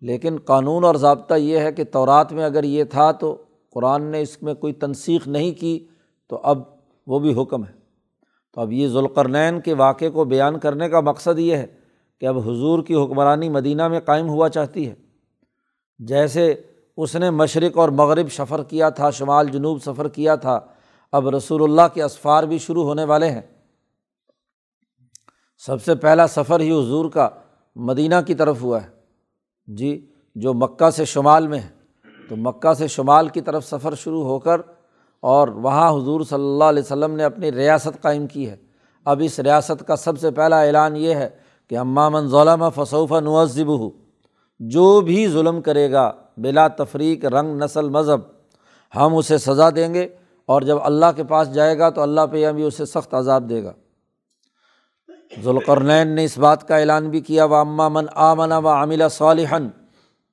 لیکن 0.00 0.38
قانون 0.44 0.84
اور 0.84 0.94
ضابطہ 0.94 1.34
یہ 1.34 1.58
ہے 1.58 1.72
کہ 1.72 1.84
تورات 1.84 2.32
میں 2.32 2.44
اگر 2.44 2.64
یہ 2.64 2.84
تھا 2.84 3.12
تو 3.12 3.36
قرآن 3.72 4.02
نے 4.02 4.20
اس 4.20 4.42
میں 4.42 4.54
کوئی 4.54 4.72
تنسیخ 4.72 5.28
نہیں 5.28 5.52
کی 5.52 5.86
تو 6.28 6.40
اب 6.42 6.62
وہ 7.06 7.18
بھی 7.18 7.42
حکم 7.42 7.64
ہے۔ 7.64 7.72
تو 8.52 8.60
اب 8.60 8.72
یہ 8.72 8.88
ذوالقرنین 8.88 9.60
کے 9.60 9.74
واقعے 9.74 10.10
کو 10.10 10.24
بیان 10.24 10.58
کرنے 10.58 10.88
کا 10.88 11.00
مقصد 11.00 11.38
یہ 11.38 11.56
ہے 11.56 11.66
کہ 12.20 12.26
اب 12.26 12.38
حضور 12.38 12.82
کی 12.82 12.94
حکمرانی 12.94 13.48
مدینہ 13.48 13.88
میں 13.88 14.00
قائم 14.00 14.28
ہوا 14.28 14.48
چاہتی 14.48 14.88
ہے۔ 14.88 14.94
جیسے 15.98 16.54
اس 16.96 17.16
نے 17.16 17.30
مشرق 17.30 17.78
اور 17.78 17.88
مغرب 17.88 18.32
سفر 18.32 18.62
کیا 18.62 18.90
تھا، 18.90 19.10
شمال 19.10 19.48
جنوب 19.48 19.82
سفر 19.82 20.08
کیا 20.08 20.34
تھا، 20.34 20.60
اب 21.12 21.28
رسول 21.28 21.62
اللہ 21.62 21.94
کے 21.94 22.02
اسفار 22.02 22.44
بھی 22.44 22.58
شروع 22.58 22.84
ہونے 22.84 23.04
والے 23.04 23.30
ہیں۔ 23.30 23.42
سب 25.58 25.82
سے 25.82 25.94
پہلا 25.94 26.26
سفر 26.26 26.60
ہی 26.60 26.70
حضور 26.70 27.10
کا 27.10 27.28
مدینہ 27.76 28.14
کی 28.26 28.34
طرف 28.34 28.62
ہوا 28.62 28.82
ہے۔ 28.82 28.88
جی 29.66 30.10
جو 30.34 30.54
مکہ 30.54 30.90
سے 30.90 31.04
شمال 31.04 31.46
میں 31.48 31.58
ہے۔ 31.58 31.81
تو 32.28 32.36
مکہ 32.36 32.74
سے 32.74 32.88
شمال 32.88 33.28
کی 33.28 33.40
طرف 33.40 33.64
سفر 33.66 33.94
شروع 33.94 34.24
ہو 34.24 34.38
کر 34.38 34.60
اور 35.20 35.48
وہاں 35.48 35.90
حضور 35.90 36.20
صلی 36.20 36.44
اللہ 36.44 36.64
علیہ 36.64 36.82
وسلم 36.82 37.14
نے 37.14 37.24
اپنی 37.24 37.52
ریاست 37.52 38.02
قائم 38.02 38.26
کی 38.26 38.50
ہے۔ 38.50 38.56
اب 39.04 39.22
اس 39.24 39.38
ریاست 39.40 39.86
کا 39.86 39.96
سب 39.96 40.18
سے 40.18 40.30
پہلا 40.30 40.60
اعلان 40.60 40.96
یہ 40.96 41.14
ہے 41.14 41.28
کہ 41.70 41.78
امامن 41.78 42.28
ظلم 42.28 42.68
فصوفہ 42.74 43.20
نوزب 43.20 43.68
ہو 43.80 43.90
جو 44.60 45.00
بھی 45.00 45.28
ظلم 45.28 45.60
کرے 45.62 45.90
گا، 45.92 46.12
بلا 46.36 46.68
تفریق، 46.68 47.24
رنگ، 47.24 47.62
نسل، 47.62 47.88
مذہب، 47.88 48.20
ہم 48.96 49.16
اسے 49.16 49.38
سزا 49.38 49.68
دیں 49.76 49.94
گے 49.94 50.08
اور 50.48 50.62
جب 50.62 50.78
اللہ 50.82 51.06
کے 51.16 51.24
پاس 51.24 51.52
جائے 51.54 51.78
گا 51.78 51.90
تو 51.90 52.02
اللہ 52.02 52.20
پہ 52.30 52.52
بھی 52.52 52.62
اسے 52.62 52.86
سخت 52.86 53.14
عذاب 53.14 53.48
دے 53.50 53.62
گا۔ 53.64 53.72
ذوالقرنین 55.42 56.08
نے 56.08 56.24
اس 56.24 56.38
بات 56.38 56.68
کا 56.68 56.76
اعلان 56.76 57.10
بھی 57.10 57.20
کیا 57.20 57.44
وہ 57.44 57.56
اماں 57.56 57.90
من 57.90 58.06
آمن 58.14 58.52
و 58.52 58.68
عاملہ 58.68 59.08
صالحن 59.10 59.68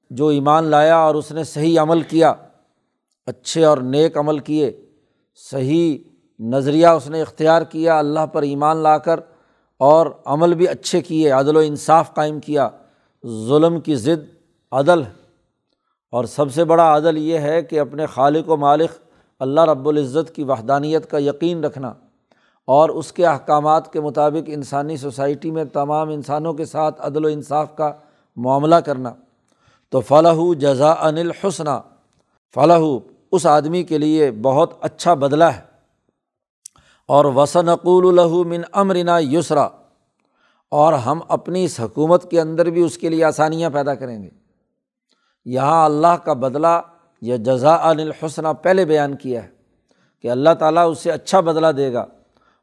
جو 0.10 0.28
ایمان 0.28 0.64
لایا 0.64 0.98
اور 0.98 1.16
اس 1.16 1.32
نے 1.32 1.44
صحیح 1.44 1.80
عمل 1.80 2.02
کیا، 2.02 2.34
اچھے 3.26 3.66
اور 3.66 3.78
نیک 3.78 4.18
عمل 4.18 4.40
کیے، 4.40 4.86
صحیح 5.52 5.98
نظریہ 6.40 6.88
اس 6.88 7.10
نے 7.10 7.22
اختیار 7.22 7.62
کیا، 7.62 8.00
اللہ 8.00 8.26
پر 8.26 8.42
ایمان 8.42 8.78
لا 8.78 8.98
کر 8.98 9.20
اور 9.78 10.08
عمل 10.26 10.54
بھی 10.54 10.68
اچھے 10.68 11.02
کیے، 11.02 11.32
عدل 11.32 11.56
و 11.56 11.60
انصاف 11.60 12.14
قائم 12.14 12.40
کیا۔ 12.40 12.70
ظلم 13.26 13.80
کی 13.80 13.96
ضد 13.96 14.36
عدل 14.72 15.04
ہے۔ 15.04 15.12
اور 16.12 16.26
سب 16.26 16.54
سے 16.54 16.64
بڑا 16.64 16.98
عدل 16.98 17.18
یہ 17.18 17.38
ہے 17.38 17.62
کہ 17.62 17.80
اپنے 17.80 18.06
خالق 18.06 18.50
و 18.50 18.58
مالک 18.58 18.90
اللہ 19.40 19.62
رب 19.62 19.88
العزت 19.88 20.36
کی 20.36 20.44
وحدانیت 20.44 21.10
کا 21.10 21.18
یقین 21.18 21.64
رکھنا 21.64 21.94
اور 22.68 22.90
اس 22.90 23.12
کے 23.12 23.26
احکامات 23.26 23.94
کے 23.94 24.02
مطابق 24.02 24.44
انسانی 24.48 24.98
سوسائٹی 24.98 25.52
میں 25.52 25.64
تمام 25.64 26.10
انسانوں 26.10 26.54
کے 26.54 26.66
ساتھ 26.66 27.02
عدل 27.02 27.26
و 27.26 27.28
انصاف 27.28 27.76
کا 27.76 27.94
معاملہ 28.36 28.76
کرنا۔ 28.76 29.14
تو 29.94 30.00
فلاح 30.00 30.38
جزا 30.60 30.92
انل 31.08 31.32
حسنہ 31.44 31.80
فلاح 32.56 32.84
اس 33.32 33.46
آدمی 33.46 33.84
کے 33.84 33.98
لیے 33.98 34.32
بہت 34.32 34.74
اچھا 34.82 35.14
بدلا 35.14 35.54
ہے۔ 35.56 35.62
اور 37.10 37.26
وسن 37.26 37.70
اقول 37.70 38.08
الہ 38.10 38.44
من 38.48 38.62
امرنا 38.74 39.18
یسرا 39.20 39.68
اور 40.72 40.94
ہم 41.06 41.20
اپنی 41.28 41.64
اس 41.66 41.80
حکومت 41.80 42.30
کے 42.32 42.40
اندر 42.42 42.70
بھی 42.70 42.84
اس 42.84 42.98
کے 42.98 43.10
لیے 43.10 43.24
آسانیاں 43.24 43.70
پیدا 43.70 43.96
کریں 43.96 44.22
گے۔ 44.24 44.30
یہاں 45.46 45.84
اللہ 45.86 46.16
کا 46.24 46.34
بدلہ 46.34 46.80
یا 47.22 47.36
جزا 47.36 47.76
الحسنہ 47.90 48.48
پہلے 48.62 48.86
بیان 48.86 49.16
کیا 49.16 49.44
ہے 49.44 49.50
کہ 50.24 50.32
اللہ 50.32 50.54
تعالیٰ 50.60 50.90
اس 50.92 51.00
سے 51.00 51.12
اچھا 51.12 51.40
بدلا 51.40 51.72
دے 51.72 51.92
گا، 51.94 52.06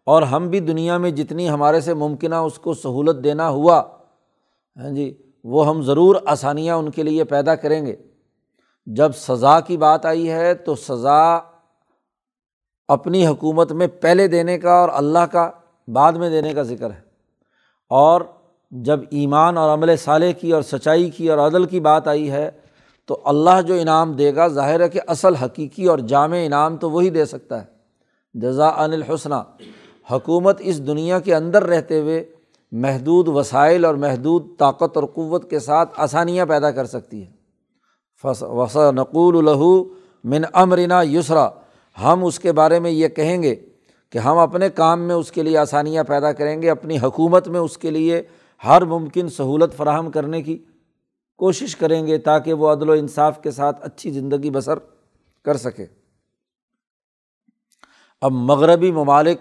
اور 0.07 0.23
ہم 0.23 0.49
بھی 0.49 0.61
دنیا 0.61 0.99
میں 0.99 1.11
جتنی 1.11 1.49
ہمارے 1.51 1.81
سے 1.81 1.95
ممکنہ 1.95 2.35
اس 2.35 2.59
کو 2.59 2.75
سہولت 2.75 3.23
دینا 3.25 3.49
ہوا۔ 3.49 3.83
ہاں 4.77 4.91
جی 4.91 5.13
وہ 5.49 5.69
ہم 5.69 5.83
ضرور 5.83 6.17
آسانیاں 6.27 6.77
ان 6.77 6.91
کے 6.91 7.03
لیے 7.03 7.25
پیدا 7.25 7.55
کریں 7.55 7.87
گے۔ 7.87 7.97
جب 8.87 9.13
سزا 9.15 9.61
کی 9.61 9.77
بات 9.77 10.07
آئی 10.07 10.31
ہے 10.31 10.55
تو 10.55 10.75
سزا 10.75 11.39
اپنی 12.89 13.27
حکومت 13.27 13.73
میں 13.73 13.87
پہلے 13.87 14.29
دینے 14.29 14.59
کا 14.59 14.73
اور 14.73 14.89
اللہ 14.93 15.19
کا، 15.19 15.51
بعد 15.89 16.13
میں 16.13 16.31
دینے 16.31 16.55
کا 16.55 16.63
ذکر 16.63 16.91
ہے۔ 16.91 17.01
اور 17.89 18.21
جب 18.71 19.01
ایمان 19.11 19.57
اور 19.57 19.75
عمل 19.75 19.97
صالح 19.97 20.31
کی 20.31 20.53
اور 20.53 20.63
سچائی 20.63 21.11
کی 21.11 21.31
اور 21.31 21.39
عدل 21.39 21.65
کی 21.65 21.81
بات 21.81 22.09
آئی 22.09 22.31
ہے 22.31 22.51
تو 23.05 23.21
اللہ 23.25 23.63
جو 23.67 23.75
انعام 23.75 24.13
دے 24.13 24.35
گا، 24.35 24.49
ظاہر 24.49 24.81
ہے 24.81 24.89
کہ 24.89 25.01
اصل 25.07 25.35
حقیقی 25.35 25.87
اور 25.87 25.99
جامع 25.99 26.37
انعام 26.37 26.77
تو 26.77 26.91
وہی 26.91 27.11
دے 27.11 27.25
سکتا 27.25 27.61
ہے۔ 27.61 27.67
جزا 28.35 28.69
ان 28.69 28.93
الحسنہ 28.93 29.35
حکومت 30.11 30.57
اس 30.61 30.87
دنیا 30.87 31.19
کے 31.19 31.35
اندر 31.35 31.65
رہتے 31.65 32.01
ہوئے 32.01 32.36
محدود 32.73 33.29
وسائل 33.29 33.85
اور 33.85 33.95
محدود 33.95 34.47
طاقت 34.59 34.97
اور 34.97 35.05
قوت 35.05 35.51
کے 35.51 35.59
ساتھ 35.59 35.93
آسانیاں 35.97 36.47
پیدا 36.47 36.71
کر 36.71 36.87
سکتی 36.87 37.23
ہے 37.27 37.31
فص 38.23 38.43
وسا 38.43 38.91
نقول 38.91 39.37
الہو 39.39 39.85
من 40.25 40.45
امرنا 40.53 41.03
یسرا۔ 41.03 41.49
ہم 42.03 42.25
اس 42.25 42.39
کے 42.39 42.53
بارے 42.53 42.81
میں 42.81 42.91
یہ 42.91 43.09
کہیں 43.09 43.43
گے 43.43 43.55
کہ 44.13 44.19
ہم 44.19 44.39
اپنے 44.39 44.69
کام 44.71 45.01
میں 45.01 45.15
اس 45.15 45.33
کے 45.33 45.43
لیے 45.43 45.59
آسانیاں 45.59 46.05
پیدا 46.05 46.33
کریں 46.33 46.63
گے، 46.63 46.71
اپنی 46.71 46.99
حکومت 46.99 47.49
میں 47.49 47.61
اس 47.61 47.79
کے 47.79 47.91
لیے 47.91 48.23
ہر 48.65 48.85
ممکن 48.85 49.29
سہولت 49.29 49.77
فراہم 49.77 50.11
کرنے 50.11 50.43
کی 50.43 50.65
کوشش 51.37 51.77
کریں 51.77 52.07
گے 52.07 52.19
تاکہ 52.19 52.53
وہ 52.53 52.73
عدل 52.73 52.91
و 52.91 52.93
انصاف 52.93 53.43
کے 53.43 53.51
ساتھ 53.51 53.85
اچھی 53.87 54.11
زندگی 54.11 54.51
بسر 54.51 54.79
کر 55.45 55.57
سکے۔ 55.57 55.87
اب 58.23 58.33
مغربی 58.33 58.91
ممالک 58.91 59.41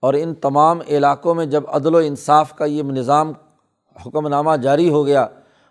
اور 0.00 0.14
ان 0.14 0.34
تمام 0.34 0.78
علاقوں 0.88 1.34
میں 1.34 1.46
جب 1.46 1.62
عدل 1.68 1.94
و 1.94 1.98
انصاف 1.98 2.56
کا 2.56 2.64
یہ 2.64 2.82
نظام 2.82 3.32
حکم 4.06 4.28
نامہ 4.28 4.56
جاری 4.56 4.90
ہو 4.90 5.06
گیا 5.06 5.26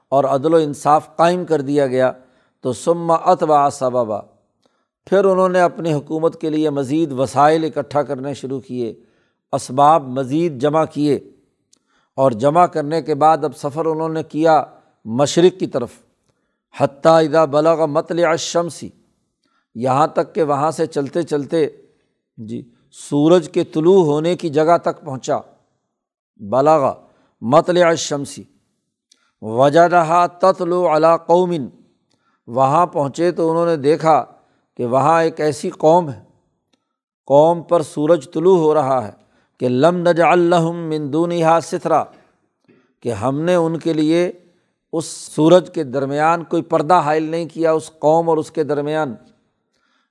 اور 0.10 0.24
عدل 0.24 0.54
و 0.54 0.58
انصاف 0.58 1.16
قائم 1.16 1.46
کر 1.46 1.62
دیا 1.62 1.88
گیا، 1.88 2.12
تو 2.62 2.74
سما 2.74 3.14
اتبا 3.14 3.70
صبابا 3.70 4.20
پھر 5.06 5.26
انہوں 5.26 5.50
نے 5.50 5.62
اپنی 5.62 5.94
حکومت 5.94 6.42
کے 6.42 6.50
لیے 6.50 6.70
مزید 6.70 7.12
وسائل 7.12 7.64
اکٹھا 7.64 8.04
کرنے 8.04 8.34
شروع 8.34 8.60
کیے، 8.60 8.94
اسباب 9.52 10.08
مزید 10.08 10.62
جمع 10.62 10.86
کیے۔ 10.86 11.20
اور 12.16 12.32
جمع 12.32 12.66
کرنے 12.66 13.02
کے 13.02 13.16
بعد 13.16 13.44
اب 13.44 13.56
سفر 13.56 13.86
انہوں 13.86 14.10
نے 14.10 14.24
کیا 14.24 14.64
مشرق 15.06 15.60
کی 15.60 15.68
طرف۔ 15.68 15.90
حتیٰ 16.78 17.24
ادا 17.24 17.46
بلغ 17.46 17.86
متل 17.86 18.38
شمسی 18.38 18.90
یہاں 19.76 20.08
تک 20.08 20.36
کہ 20.36 20.44
وہاں 20.44 20.72
سے 20.72 20.86
چلتے 20.86 21.24
چلتے 21.24 21.68
جی 22.38 22.70
سورج 22.98 23.50
کے 23.50 23.64
طلوع 23.64 24.04
ہونے 24.04 24.36
کی 24.36 24.50
جگہ 24.50 24.78
تک 24.78 25.06
پہنچا۔ 25.06 25.38
بلاغا 26.38 26.94
متل 27.42 27.96
شمسی 27.96 28.44
وجہ 29.42 29.80
رہا 29.80 30.28
تتلو 30.28 30.96
علا 30.96 31.18
قومن 31.18 31.68
وہاں 32.48 32.86
پہنچے 32.86 33.32
تو 33.32 33.52
انہوں 33.52 33.66
نے 33.66 33.76
دیکھا 33.76 34.26
کہ 34.78 34.86
وہاں 34.86 35.24
ایک 35.24 35.42
ایسی 35.42 35.70
قوم 35.70 36.10
ہے۔ 36.10 36.24
قوم 37.26 37.62
پر 37.62 37.82
سورج 37.82 38.28
طلوع 38.34 38.58
ہو 38.58 38.74
رہا 38.74 39.08
ہے 39.08 39.12
کہ 39.60 39.70
لم 39.70 39.98
نج 39.98 40.22
الحم 40.22 40.90
مندون 40.90 41.32
ستھرا 41.64 42.04
کہ 43.00 43.12
ہم 43.12 43.42
نے 43.42 43.56
ان 43.56 43.80
کے 43.80 43.94
لیے 43.94 44.32
اس 44.94 45.06
سورج 45.06 45.70
کے 45.74 45.84
درمیان 45.84 46.44
کوئی 46.44 46.62
پردہ 46.62 46.94
حائل 46.94 47.24
نہیں 47.24 47.46
کیا، 47.46 47.72
اس 47.72 47.92
قوم 48.00 48.30
اور 48.30 48.38
اس 48.38 48.52
کے 48.52 48.64
درمیان۔ 48.64 49.16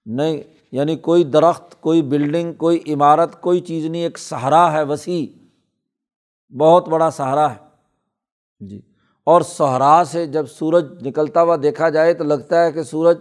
نہیں 0.06 0.42
یعنی 0.74 0.96
کوئی 0.96 1.24
درخت، 1.24 1.80
کوئی 1.80 2.02
بلڈنگ، 2.02 2.52
کوئی 2.52 2.82
عمارت، 2.86 3.40
کوئی 3.40 3.60
چیز 3.60 3.86
نہیں، 3.86 4.02
ایک 4.02 4.18
سہارا 4.18 4.72
ہے، 4.72 4.82
وسیع، 4.82 5.26
بہت 6.56 6.88
بڑا 6.88 7.10
سہارا 7.10 7.50
ہے۔ 7.50 7.56
جی۔ 8.60 8.80
اور 9.24 9.40
سہرا 9.40 10.02
سے 10.06 10.26
جب 10.26 10.46
سورج 10.46 11.06
نکلتا 11.06 11.42
ہوا 11.42 11.56
دیکھا 11.62 11.88
جائے 11.88 12.14
تو 12.14 12.24
لگتا 12.24 12.64
ہے 12.64 12.72
کہ 12.72 12.82
سورج 12.82 13.18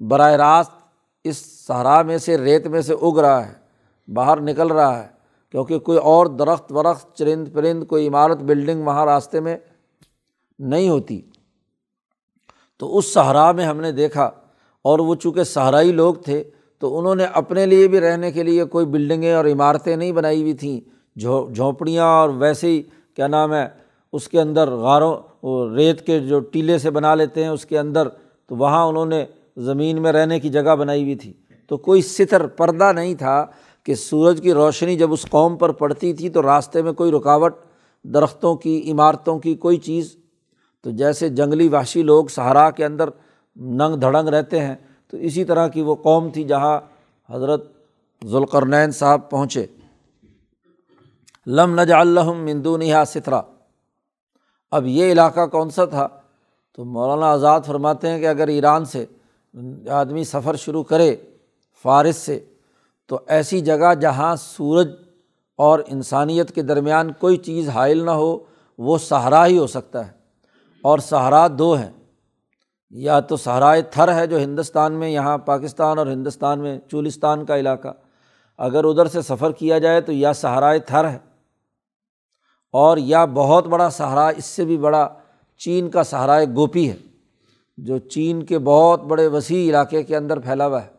براہ 0.00 0.32
راست 0.32 0.72
اس 1.24 1.66
صحرا 1.66 2.02
میں 2.02 2.18
سے، 2.18 2.38
ریت 2.38 2.66
میں 2.66 2.80
سے 2.80 2.94
اگ 3.02 3.18
رہا 3.18 3.46
ہے، 3.46 3.52
باہر 4.12 4.40
نکل 4.40 4.70
رہا 4.70 5.02
ہے۔ 5.02 5.08
کیونکہ 5.50 5.78
کوئی 5.78 5.98
اور 5.98 6.26
درخت 6.26 6.72
ورخت، 6.72 7.16
چرند 7.16 7.48
پرند، 7.52 7.86
کوئی 7.86 8.08
عمارت، 8.08 8.38
بلڈنگ 8.38 8.86
وہاں 8.86 9.06
راستے 9.06 9.40
میں 9.40 9.56
نہیں 10.58 10.88
ہوتی۔ 10.88 11.22
تو 12.78 12.98
اس 12.98 13.12
صحرا 13.12 13.52
میں 13.52 13.64
ہم 13.64 13.80
نے 13.80 13.92
دیکھا، 13.92 14.30
اور 14.82 14.98
وہ 14.98 15.14
چونکہ 15.14 15.44
صحرائی 15.44 15.92
لوگ 15.92 16.14
تھے 16.14 16.44
تو 16.82 16.98
انہوں 16.98 17.14
نے 17.14 17.24
اپنے 17.24 17.66
لیے 17.66 17.88
بھی 17.88 18.00
رہنے 18.00 18.32
کے 18.32 18.42
لیے 18.42 18.64
کوئی 18.64 18.86
بلڈنگیں 18.86 19.32
اور 19.32 19.44
عمارتیں 19.44 19.96
نہیں 19.96 20.12
بنائی 20.12 20.40
ہوئی 20.42 20.52
تھیں۔ 20.52 20.80
جھونپڑیاں 21.18 22.04
اور 22.04 22.28
ویسے 22.28 22.66
ہی، 22.66 22.82
کیا 23.16 23.26
نام 23.26 23.54
ہے، 23.54 23.68
اس 24.12 24.28
کے 24.28 24.40
اندر 24.40 24.70
غاروں 24.70 25.16
ریت 25.74 26.06
کے 26.06 26.18
جو 26.20 26.40
ٹیلے 26.40 26.78
سے 26.78 26.90
بنا 26.90 27.14
لیتے 27.14 27.42
ہیں 27.42 27.50
اس 27.50 27.66
کے 27.66 27.78
اندر، 27.78 28.08
تو 28.46 28.56
وہاں 28.56 28.86
انہوں 28.86 29.06
نے 29.06 29.24
زمین 29.56 30.02
میں 30.02 30.12
رہنے 30.12 30.40
کی 30.40 30.48
جگہ 30.48 30.76
بنائی 30.76 31.02
ہوئی 31.02 31.14
تھی۔ 31.14 31.32
تو 31.66 31.76
کوئی 31.76 32.02
ستر 32.02 32.46
پردہ 32.46 32.92
نہیں 32.94 33.14
تھا 33.14 33.46
کہ 33.82 33.94
سورج 33.94 34.40
کی 34.42 34.52
روشنی 34.52 34.96
جب 34.96 35.12
اس 35.12 35.26
قوم 35.30 35.56
پر 35.56 35.72
پڑتی 35.72 36.12
تھی 36.12 36.28
تو 36.28 36.42
راستے 36.42 36.82
میں 36.82 36.92
کوئی 36.92 37.12
رکاوٹ، 37.12 37.54
درختوں 38.04 38.54
کی، 38.54 38.92
عمارتوں 38.92 39.38
کی 39.38 39.54
کوئی 39.54 39.76
چیز۔ 39.76 40.16
تو 40.82 40.90
جیسے 40.90 41.28
جنگلی 41.28 41.68
وحشی 41.68 42.02
لوگ 42.02 42.26
سہارا 42.26 42.70
کے 42.70 42.84
اندر 42.84 43.08
ننگ 43.56 43.96
دھڑنگ 43.96 44.28
رہتے 44.28 44.60
ہیں 44.60 44.74
تو 45.12 45.18
اسی 45.18 45.44
طرح 45.44 45.68
کی 45.68 45.82
وہ 45.82 45.94
قوم 45.94 46.30
تھی 46.30 46.44
جہاں 46.44 46.80
حضرت 47.30 47.72
ذوالقرنین 48.24 48.90
صاحب 48.90 49.30
پہنچے۔ 49.30 49.66
لم 51.46 51.80
نج 51.80 51.92
الحم 51.92 52.44
مندون 52.44 52.82
ستھرا 53.06 53.42
اب 54.70 54.86
یہ 54.86 55.12
علاقہ 55.12 55.46
کون 55.46 55.70
سا 55.70 55.84
تھا؟ 55.84 56.08
تو 56.72 56.84
مولانا 56.84 57.26
آزاد 57.26 57.60
فرماتے 57.66 58.08
ہیں 58.08 58.20
کہ 58.20 58.28
اگر 58.28 58.48
ایران 58.48 58.84
سے 58.84 59.06
آدمی 59.90 60.24
سفر 60.24 60.56
شروع 60.56 60.82
کرے، 60.82 61.16
فارس 61.82 62.16
سے، 62.16 62.44
تو 63.06 63.18
ایسی 63.26 63.60
جگہ 63.60 63.94
جہاں 63.94 64.36
سورج 64.36 64.90
اور 65.56 65.78
انسانیت 65.86 66.54
کے 66.54 66.62
درمیان 66.62 67.12
کوئی 67.12 67.36
چیز 67.36 67.68
حائل 67.68 68.04
نہ 68.04 68.10
ہو، 68.10 68.38
وہ 68.78 68.98
سہارا 68.98 69.46
ہی 69.46 69.58
ہو 69.58 69.66
سکتا 69.66 70.06
ہے۔ 70.06 70.12
اور 70.82 70.98
سہارا 70.98 71.46
دو 71.58 71.74
ہیں۔ 71.74 71.90
یا 72.92 73.20
تو 73.20 73.36
صحرائے 73.36 73.82
تھر 73.82 74.14
ہے 74.14 74.26
جو 74.26 74.38
ہندوستان 74.38 74.92
میں، 74.92 75.08
یہاں 75.08 75.38
پاکستان 75.38 75.98
اور 75.98 76.06
ہندوستان 76.06 76.60
میں 76.60 76.78
چولستان 76.90 77.44
کا 77.44 77.58
علاقہ۔ 77.58 77.88
اگر 78.58 78.84
ادھر 78.84 79.06
سے 79.06 79.22
سفر 79.22 79.52
کیا 79.52 79.78
جائے 79.78 80.00
تو 80.00 80.12
یا 80.12 80.32
صحرائے 80.32 80.78
تھر 80.78 81.08
ہے۔ 81.08 81.18
اور 82.72 82.96
یا 82.96 83.24
بہت 83.24 83.66
بڑا 83.66 83.90
سہارا 83.90 84.28
اس 84.28 84.44
سے 84.44 84.64
بھی 84.64 84.76
بڑا 84.76 85.08
چین 85.56 85.90
کا 85.90 86.04
سہارائے 86.04 86.46
گوپی 86.54 86.90
ہے، 86.90 86.96
جو 87.76 87.98
چین 87.98 88.42
کے 88.42 88.58
بہت 88.58 89.02
بڑے 89.02 89.26
وسیع 89.26 89.68
علاقے 89.68 90.02
کے 90.02 90.16
اندر 90.16 90.38
پھیلا 90.38 90.66
ہوا 90.66 90.82
ہے۔ 90.82 90.90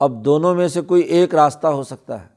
اب 0.00 0.24
دونوں 0.24 0.54
میں 0.54 0.68
سے 0.68 0.80
کوئی 0.80 1.02
ایک 1.02 1.34
راستہ 1.34 1.66
ہو 1.66 1.82
سکتا 1.82 2.22
ہے۔ 2.22 2.28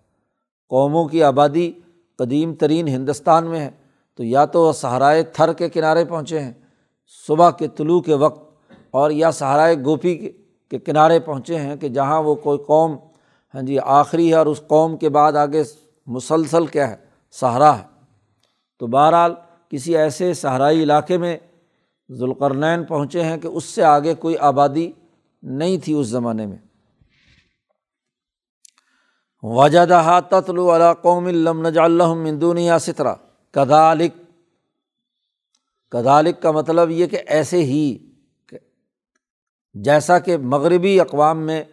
قوموں 0.70 1.06
کی 1.06 1.24
آبادی 1.24 1.72
قدیم 2.16 2.54
ترین 2.54 2.88
ہندوستان 2.88 3.46
میں 3.46 3.60
ہے، 3.60 3.72
تو 4.16 4.24
یا 4.24 4.46
تو 4.46 4.62
وہ 4.62 4.72
سہارائے 4.72 5.24
تھر 5.24 5.54
کے 5.54 5.70
کنارے 5.70 6.06
پہنچے 6.06 6.40
ہیں۔ 6.40 6.54
صبح 7.28 7.52
کے 7.52 7.68
طلوع 7.68 8.02
کے 8.02 8.14
وقت 8.14 8.47
اور 8.92 9.12
یا 9.12 9.32
سہارائے 9.32 9.76
گوپی 9.86 10.32
کے 10.70 10.80
کنارے 10.80 11.20
پہنچے 11.20 11.60
ہیں 11.60 11.76
کہ 11.76 11.90
جہاں 11.90 12.24
وہ 12.24 12.36
کوئی 12.36 12.58
قوم 12.58 12.96
ہاں 13.54 13.62
جی 13.62 13.78
آخری 13.80 14.30
ہے 14.30 14.36
اور 14.36 14.46
اس 14.46 14.62
قوم 14.68 14.98
کے 14.98 15.10
بعد 15.10 15.34
آگے 15.34 15.64
مسلسل 16.08 16.66
کیا 16.66 16.90
ہے؟ 16.90 16.96
سہارا 17.32 17.78
ہے۔ 17.78 17.84
تو 18.80 18.88
بہرحال 18.88 19.34
کسی 19.70 19.98
ایسے 19.98 20.34
صحرائی 20.34 20.84
علاقے 20.84 21.18
میں 21.18 21.38
ذوالقرنین 22.12 22.84
پہنچے 22.84 23.24
ہیں 23.24 23.38
کہ 23.38 23.48
اس 23.48 23.64
سے 23.64 23.84
آگے 23.84 24.14
کوئی 24.14 24.38
آبادی 24.38 24.92
نہیں 25.44 25.78
تھی 25.78 25.94
اس 25.94 26.08
زمانے 26.08 26.46
میں۔ 26.46 26.58
وجہ 29.44 30.20
تتلو 30.30 30.76
علا 30.76 30.94
قوم 30.94 31.26
الم 31.26 31.68
نج 31.68 31.78
اللہ 31.78 32.14
مندونیا 32.14 32.80
سترا 32.80 33.14
کدالک 33.52 34.12
کدالک 35.92 36.42
کا 36.42 36.52
مطلب 36.52 36.90
یہ 36.90 37.06
کہ 37.06 37.18
ایسے 37.28 37.64
ہی 37.64 38.07
جیسا 39.84 40.20
کہ 40.20 40.38
مغربی 40.38 41.00
اقوام 41.00 41.40
میں 41.40 41.64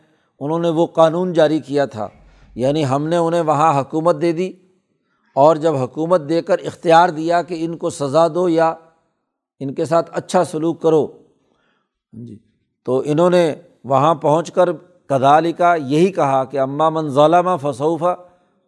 انہوں 0.40 0.58
نے 0.58 0.68
وہ 0.68 0.86
قانون 0.86 1.32
جاری 1.32 1.60
کیا 1.60 1.84
تھا 1.84 2.08
یعنی 2.54 2.86
ہم 2.86 3.06
نے 3.06 3.16
انہیں 3.16 3.40
وہاں 3.40 3.80
حکومت 3.80 4.20
دے 4.22 4.32
دی 4.32 4.52
اور 5.34 5.56
جب 5.56 5.76
حکومت 5.76 6.20
دے 6.28 6.42
کر 6.42 6.58
اختیار 6.58 7.08
دیا 7.08 7.42
کہ 7.42 7.64
ان 7.64 7.76
کو 7.76 7.90
سزا 7.90 8.28
دو 8.28 8.48
یا 8.48 8.74
ان 9.60 9.74
کے 9.74 9.84
ساتھ 9.84 10.10
اچھا 10.12 10.44
سلوک 10.44 10.82
کرو۔ 10.82 11.06
جی 12.12 12.38
تو 12.84 13.02
انہوں 13.04 13.30
نے 13.30 13.54
وہاں 13.84 14.14
پہنچ 14.14 14.50
کر 14.52 14.72
کدالی 15.06 15.52
کا 15.52 15.74
یہی 15.74 16.12
کہا 16.12 16.44
کہ 16.44 16.60
اماں 16.60 16.90
من 16.90 17.08
ظالمہ 17.08 17.56
فصوفہ 17.62 18.14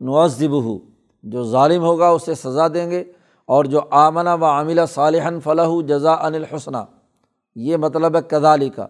نوزب 0.01 0.65
ہو 0.65 0.79
جو 1.23 1.45
ظالم 1.45 1.83
ہوگا 1.83 2.09
اسے 2.09 2.35
سزا 2.35 2.69
دیں 2.69 2.91
گے 2.91 3.05
اور 3.47 3.65
جو 3.65 3.81
آمنہ 3.91 4.31
و 4.31 4.45
عاملہ 4.45 4.81
صالحن 4.89 5.41
فلاح 5.41 5.81
جزا 5.89 6.13
ان 6.13 6.35
الحسنہ 6.35 6.79
یہ 7.55 7.77
مطلب 7.77 8.17
ہے 8.17 8.21
کدالی 8.23 8.69
کا 8.69 8.87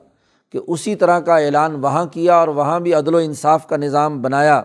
کہ 0.52 0.60
اسی 0.66 0.94
طرح 0.94 1.20
کا 1.20 1.36
اعلان 1.36 1.84
وہاں 1.84 2.04
کیا 2.04 2.36
اور 2.36 2.48
وہاں 2.48 2.80
بھی 2.80 2.94
عدل 2.94 3.14
و 3.14 3.18
انصاف 3.18 3.66
کا 3.66 3.76
نظام 3.76 4.22
بنایا۔ 4.22 4.62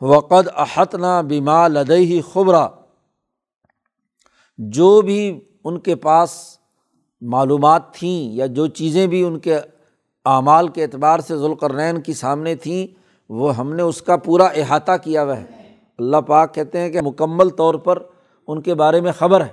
وقد 0.00 0.48
احتنا 0.56 1.20
بیما 1.20 1.68
لدئی 1.68 2.20
خبرا۔ 2.32 2.68
جو 4.58 5.00
بھی 5.00 5.40
ان 5.64 5.78
کے 5.78 5.94
پاس 5.94 6.58
معلومات 7.20 7.94
تھیں 7.94 8.32
یا 8.32 8.46
جو 8.46 8.66
چیزیں 8.66 9.06
بھی 9.06 9.22
ان 9.22 9.38
کے 9.38 9.56
اعمال 10.24 10.68
کے 10.68 10.82
اعتبار 10.82 11.18
سے 11.18 11.36
ذوالقرنین 11.36 12.00
کی 12.00 12.12
سامنے 12.12 12.54
تھیں، 12.54 13.00
وہ 13.28 13.56
ہم 13.56 13.72
نے 13.72 13.82
اس 13.82 14.02
کا 14.02 14.16
پورا 14.16 14.44
احاطہ 14.44 14.92
کیا 15.02 15.24
ہوا 15.24 15.36
ہے۔ 15.36 15.44
اللہ 15.98 16.16
پاک 16.16 16.54
کہتے 16.54 16.80
ہیں 16.80 16.90
کہ 16.90 17.00
مکمل 17.00 17.48
طور 17.48 17.74
پر 17.74 18.02
ان 18.46 18.62
کے 18.62 18.74
بارے 18.74 19.00
میں 19.00 19.12
خبر 19.12 19.40
ہے۔ 19.40 19.52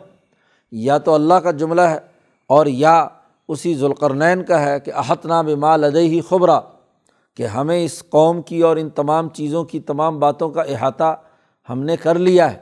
یا 0.71 0.97
تو 0.97 1.13
اللہ 1.13 1.33
کا 1.33 1.51
جملہ 1.51 1.81
ہے 1.81 1.99
اور 2.47 2.65
یا 2.65 3.07
اسی 3.51 3.73
ذوالقرنین 3.75 4.43
کا 4.43 4.61
ہے 4.61 4.79
کہ 4.79 4.91
احتنا 4.93 5.41
بما 5.41 5.75
لدئی 5.77 6.21
خبرا 6.21 6.59
کہ 7.37 7.43
ہمیں 7.45 7.83
اس 7.85 8.03
قوم 8.09 8.41
کی 8.41 8.61
اور 8.61 8.77
ان 8.77 8.89
تمام 8.89 9.29
چیزوں 9.29 9.63
کی 9.63 9.79
تمام 9.79 10.19
باتوں 10.19 10.49
کا 10.49 10.61
احاطہ 10.61 11.15
ہم 11.69 11.83
نے 11.83 11.95
کر 11.97 12.19
لیا 12.19 12.51
ہے۔ 12.53 12.57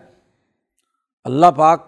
اللہ 1.23 1.51
پاک 1.57 1.87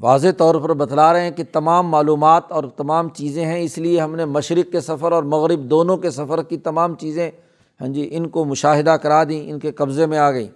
واضح 0.00 0.28
طور 0.36 0.54
پر 0.54 0.74
بتلا 0.74 1.12
رہے 1.12 1.20
ہیں 1.20 1.30
کہ 1.30 1.44
تمام 1.52 1.88
معلومات 1.88 2.52
اور 2.52 2.64
تمام 2.64 3.08
چیزیں 3.08 3.44
ہیں، 3.44 3.60
اس 3.60 3.78
لیے 3.78 4.00
ہم 4.00 4.16
نے 4.16 4.24
مشرق 4.24 4.72
کے 4.72 4.80
سفر 4.80 5.12
اور 5.12 5.22
مغرب 5.22 5.60
دونوں 5.60 5.96
کے 5.96 6.10
سفر 6.10 6.42
کی 6.42 6.56
تمام 6.56 6.94
چیزیں 6.94 7.30
ہاں 7.80 7.88
جی 7.88 8.08
ان 8.12 8.28
کو 8.28 8.44
مشاہدہ 8.44 8.90
کرا 8.90 9.24
دیں، 9.24 9.50
ان 9.50 9.58
کے 9.58 9.72
قبضے 9.72 10.06
میں 10.06 10.18
آ 10.18 10.30
گئیں۔ 10.30 10.48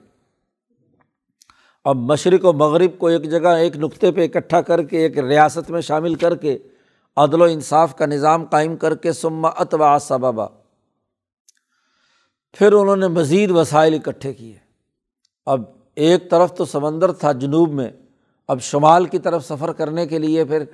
اب 1.84 1.96
مشرق 1.96 2.44
و 2.44 2.52
مغرب 2.52 2.98
کو 2.98 3.06
ایک 3.06 3.30
جگہ، 3.30 3.48
ایک 3.48 3.76
نقطے 3.76 4.12
پہ 4.12 4.24
اکٹھا 4.24 4.60
کر 4.60 4.82
کے، 4.82 4.98
ایک 4.98 5.18
ریاست 5.18 5.70
میں 5.70 5.80
شامل 5.80 6.14
کر 6.14 6.36
کے 6.36 6.58
عدل 7.16 7.40
و 7.40 7.44
انصاف 7.44 7.96
کا 7.96 8.06
نظام 8.06 8.44
قائم 8.44 8.76
کر 8.76 8.94
کے 8.94 9.12
سما 9.12 9.48
اتوا 9.48 9.98
سبابا 10.00 10.46
پھر 12.52 12.72
انہوں 12.72 12.96
نے 12.96 13.08
مزید 13.08 13.50
وسائل 13.50 13.94
اکٹھے 13.94 14.32
کیے۔ 14.32 14.56
اب 15.46 15.60
ایک 15.94 16.30
طرف 16.30 16.54
تو 16.54 16.64
سمندر 16.64 17.12
تھا 17.12 17.32
جنوب 17.32 17.72
میں، 17.72 17.90
اب 18.48 18.60
شمال 18.60 19.04
کی 19.04 19.18
طرف 19.18 19.46
سفر 19.48 19.72
کرنے 19.72 20.06
کے 20.06 20.18
لیے 20.18 20.44
پھر 20.44 20.64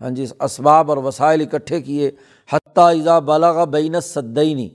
ہاں 0.00 0.10
جی 0.10 0.26
اسباب 0.40 0.90
اور 0.90 0.98
وسائل 0.98 1.40
اکٹھے 1.40 1.80
کیے۔ 1.82 2.10
حتیٰ 2.52 2.88
ایزا 2.88 3.18
بالا 3.18 3.64
بین 3.64 4.00
صدینی 4.00 4.68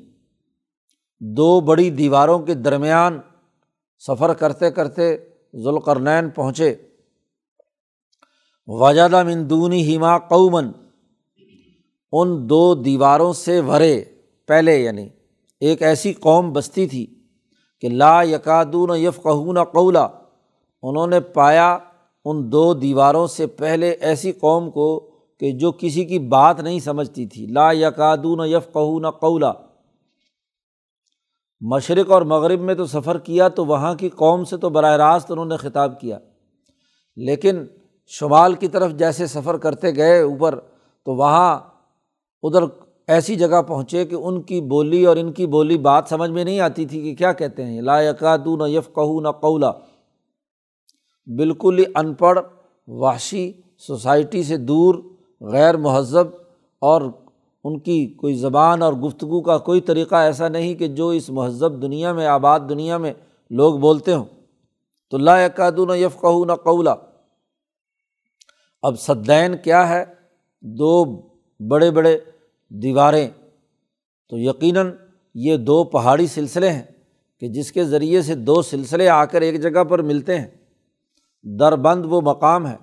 دو 1.20 1.62
بڑی 1.62 1.90
دیواروں 1.90 2.40
کے 2.40 2.54
درمیان 2.54 3.20
سفر 4.00 4.34
کرتے 4.34 4.72
کرتے 4.72 5.18
ذوالقرنین 5.56 6.30
پہنچے۔ 6.30 6.76
وجادہ 8.68 9.24
مندونی 9.24 9.98
ہما 9.98 10.18
قومن 10.20 10.72
ان 12.16 12.50
دو 12.50 12.76
دیواروں 12.76 13.34
سے 13.34 13.60
ورے۔ 13.60 14.04
پہلے 14.48 14.78
یعنی 14.78 15.10
ایک 15.60 15.82
ایسی 15.82 16.14
قوم 16.14 16.54
بستی 16.54 16.88
تھی 16.88 17.06
کہ 17.82 17.90
لا 17.90 18.24
یکادون 18.24 18.98
یفقہون 18.98 19.64
قولا۔ 19.64 20.08
انہوں 20.84 21.08
نے 21.08 21.20
پایا 21.20 21.78
ان 22.26 22.52
دو 22.52 22.74
دیواروں 22.74 23.28
سے 23.28 23.48
پہلے 23.48 23.90
ایسی 23.90 24.32
قوم 24.32 24.72
کو 24.72 25.12
کہ 25.40 25.52
جو 25.52 25.72
کسی 25.72 26.06
کی 26.06 26.20
بات 26.20 26.60
نہیں 26.60 26.80
سمجھتی 26.80 27.26
تھی۔ 27.26 27.46
لا 27.46 27.72
یکادون 27.72 28.50
یفقہون 28.50 29.10
قولا۔ 29.10 29.54
مشرق 31.62 32.12
اور 32.12 32.22
مغرب 32.22 32.62
میں 32.62 32.76
تو 32.76 32.86
سفر 32.86 33.18
کیا 33.18 33.48
تو 33.48 33.66
وہاں 33.66 33.96
کی 33.96 34.10
قوم 34.10 34.44
سے 34.44 34.58
تو 34.58 34.70
براہ 34.70 34.96
راست 34.96 35.32
انہوں 35.32 35.46
نے 35.46 35.58
خطاب 35.58 36.00
کیا۔ 36.00 36.20
لیکن 37.16 37.66
شمال 38.08 38.54
کی 38.54 38.68
طرف 38.68 38.92
جیسے 38.92 39.28
سفر 39.28 39.58
کرتے 39.58 39.96
گئے 39.96 40.22
اوپر 40.22 40.60
تو 41.06 41.16
وہاں 41.16 41.73
ادھر 42.44 42.64
ایسی 43.08 43.36
جگہ 43.36 43.62
پہنچے 43.62 44.06
کہ 44.06 44.16
ان 44.16 44.42
کی 44.42 44.62
بولی 44.62 45.06
اور 45.06 45.18
ان 45.18 45.32
کی 45.32 45.48
بولی 45.48 45.78
بات 45.78 46.04
سمجھ 46.10 46.32
میں 46.32 46.44
نہیں 46.44 46.60
آتی 46.60 46.86
تھی 46.86 47.02
کہ 47.02 47.16
کیا 47.16 47.34
کہتے 47.34 47.66
ہیں۔ 47.66 47.82
لا 47.82 48.02
یقادو 48.02 48.58
نہ 48.58 48.70
یف 48.70 48.94
کہ 48.94 49.22
نہ 49.22 49.28
قولا۔ 49.28 49.72
بالکل 51.26 51.80
ہی 51.80 51.84
ان 51.96 52.14
پڑھ، 52.14 52.40
وحشی 52.88 53.52
سوسائٹی 53.78 54.44
سے 54.44 54.58
دور، 54.58 54.96
غیر 55.42 55.78
مہذب 55.78 56.28
اور 56.80 57.02
ان 57.64 57.80
کی 57.80 58.08
کوئی 58.08 58.34
زبان 58.34 58.82
اور 58.82 58.94
گفتگو 58.94 59.42
کا 59.42 59.58
کوئی 59.58 59.82
طریقہ 59.82 60.16
ایسا 60.16 60.48
نہیں 60.48 60.76
کہ 60.76 60.88
جو 60.88 61.10
اس 61.10 61.30
مہذب 61.30 61.82
دنیا 61.82 62.14
میں، 62.14 62.28
آباد 62.28 62.60
دنیا 62.70 62.98
میں 62.98 63.14
لوگ 63.50 63.76
بولتے 63.76 64.14
ہوں۔ 64.14 64.26
تو 65.10 65.18
لا 65.18 65.46
یقادون 65.46 65.98
یف 65.98 66.22
کہ 66.22 66.46
نہ 66.46 66.54
قولا۔ 66.54 66.96
اب 68.82 69.00
صدین 69.00 69.56
کیا 69.64 69.90
ہے؟ 69.90 70.06
دو 70.62 71.22
بڑے 71.70 71.92
بڑے 71.92 72.18
دیواریں۔ 72.82 73.28
تو 74.30 74.38
یقیناً 74.38 74.92
یہ 75.36 75.58
دو 75.58 75.84
پہاڑی 75.84 76.28
سلسلے 76.28 76.70
ہیں 76.70 76.84
کہ 77.40 77.48
جس 77.48 77.72
کے 77.72 77.84
ذریعے 77.84 78.22
سے 78.22 78.36
دو 78.36 78.62
سلسلے 78.62 79.10
آ 79.10 79.26
کر 79.26 79.42
ایک 79.42 79.62
جگہ 79.62 79.84
پر 79.84 80.02
ملتے 80.02 80.40
ہیں۔ 80.40 80.48
در 81.44 81.76
بند 81.76 82.06
وہ 82.06 82.22
مقام 82.22 82.68
ہے۔ 82.68 82.76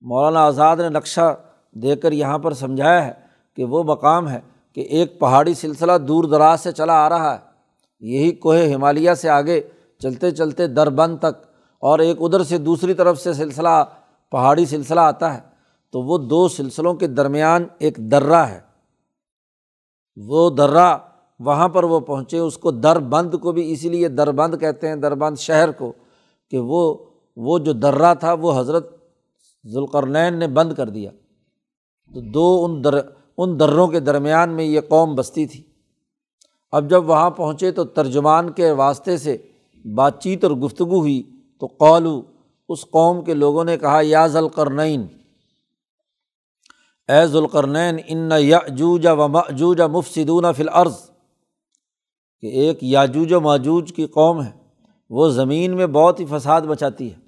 مولانا 0.00 0.44
آزاد 0.44 0.76
نے 0.76 0.88
نقشہ 0.88 1.36
دے 1.72 1.96
کر 1.96 2.12
یہاں 2.12 2.38
پر 2.38 2.52
سمجھایا 2.52 3.06
ہے 3.06 3.12
کہ 3.56 3.64
وہ 3.64 3.82
مقام 3.82 4.28
ہے 4.28 4.40
کہ 4.74 4.80
ایک 4.80 5.20
پہاڑی 5.20 5.54
سلسلہ 5.54 5.92
دور 6.08 6.24
دراز 6.24 6.60
سے 6.60 6.72
چلا 6.72 7.06
آ 7.06 7.08
رہا 7.08 7.34
ہے۔ 7.34 7.38
یہی 8.00 8.32
کوہ 8.32 8.56
ہمالیہ 8.74 9.14
سے 9.14 9.28
آگے 9.28 9.60
چلتے 9.98 10.30
چلتے 10.30 10.66
در 10.66 10.90
بند 10.90 11.18
تک 11.18 11.44
اور 11.80 11.98
ایک 11.98 12.16
ادھر 12.20 12.42
سے 12.42 12.58
دوسری 12.58 12.94
طرف 12.94 13.20
سے 13.20 13.32
سلسلہ 13.32 13.84
پہاڑی 14.30 14.66
سلسلہ 14.66 15.00
آتا 15.00 15.34
ہے۔ 15.34 15.40
تو 15.92 16.02
وہ 16.02 16.18
دو 16.18 16.48
سلسلوں 16.48 16.94
کے 16.94 17.06
درمیان 17.06 17.64
ایک 17.78 17.96
درہ 17.96 18.34
ہے۔ 18.34 18.65
وہ 20.16 20.50
درہ 20.50 20.98
وہاں 21.40 21.68
پر 21.68 21.84
وہ 21.84 22.00
پہنچے، 22.00 22.38
اس 22.38 22.58
کو 22.58 22.70
در 22.70 22.98
بند 22.98 23.34
کو 23.34 23.52
بھی 23.52 23.72
اسی 23.72 23.88
لیے 23.88 24.08
در 24.08 24.32
بند 24.32 24.54
کہتے 24.60 24.88
ہیں 24.88 24.96
در 24.96 25.14
بند 25.14 25.36
شہر 25.36 25.70
کو، 25.70 25.92
کہ 26.50 26.58
وہ 26.58 26.94
وہ 27.36 27.58
جو 27.58 27.72
درہ 27.72 28.14
تھا، 28.14 28.32
وہ 28.32 28.60
حضرت 28.60 28.96
ذوالقرنین 29.66 30.38
نے 30.38 30.48
بند 30.48 30.72
کر 30.72 30.88
دیا۔ 30.88 31.10
تو 32.14 32.20
دو 32.20 32.64
ان 32.64 32.84
در، 32.84 32.94
ان 33.38 33.60
دروں 33.60 33.88
کے 33.88 34.00
درمیان 34.00 34.50
میں 34.50 34.64
یہ 34.64 34.80
قوم 34.88 35.14
بستی 35.14 35.46
تھی۔ 35.46 35.62
اب 36.72 36.90
جب 36.90 37.10
وہاں 37.10 37.30
پہنچے 37.30 37.72
تو 37.72 37.84
ترجمان 37.84 38.50
کے 38.50 38.70
واسطے 38.70 39.16
سے 39.16 39.36
بات 39.84 40.22
چیت 40.22 40.44
اور 40.44 40.52
گفتگو 40.52 40.98
ہوئی۔ 40.98 41.22
تو 41.60 41.66
قولو 41.66 42.22
اس 42.68 42.84
قوم 42.90 43.24
کے 43.24 43.34
لوگوں 43.34 43.64
نے 43.64 43.78
کہا، 43.78 44.00
یا 44.02 44.26
ذلقرنین 44.26 45.06
اے 47.08 47.26
ذوالقرنین، 47.26 47.98
ان 48.06 48.30
یاجوج 48.38 49.06
و 49.06 49.28
ماجوج 49.28 49.80
مفصدون 49.80 50.52
فی 50.52 50.62
الارض، 50.62 50.94
کہ 52.42 52.46
ایک 52.46 52.78
یاجوج 52.82 53.32
و 53.32 53.40
ماجوج 53.40 53.92
کی 53.96 54.06
قوم 54.06 54.42
ہے، 54.42 54.50
وہ 55.10 55.28
زمین 55.28 55.76
میں 55.76 55.86
بہت 55.86 56.20
ہی 56.20 56.24
فساد 56.26 56.62
بچاتی 56.62 57.12
ہے۔ 57.12 57.18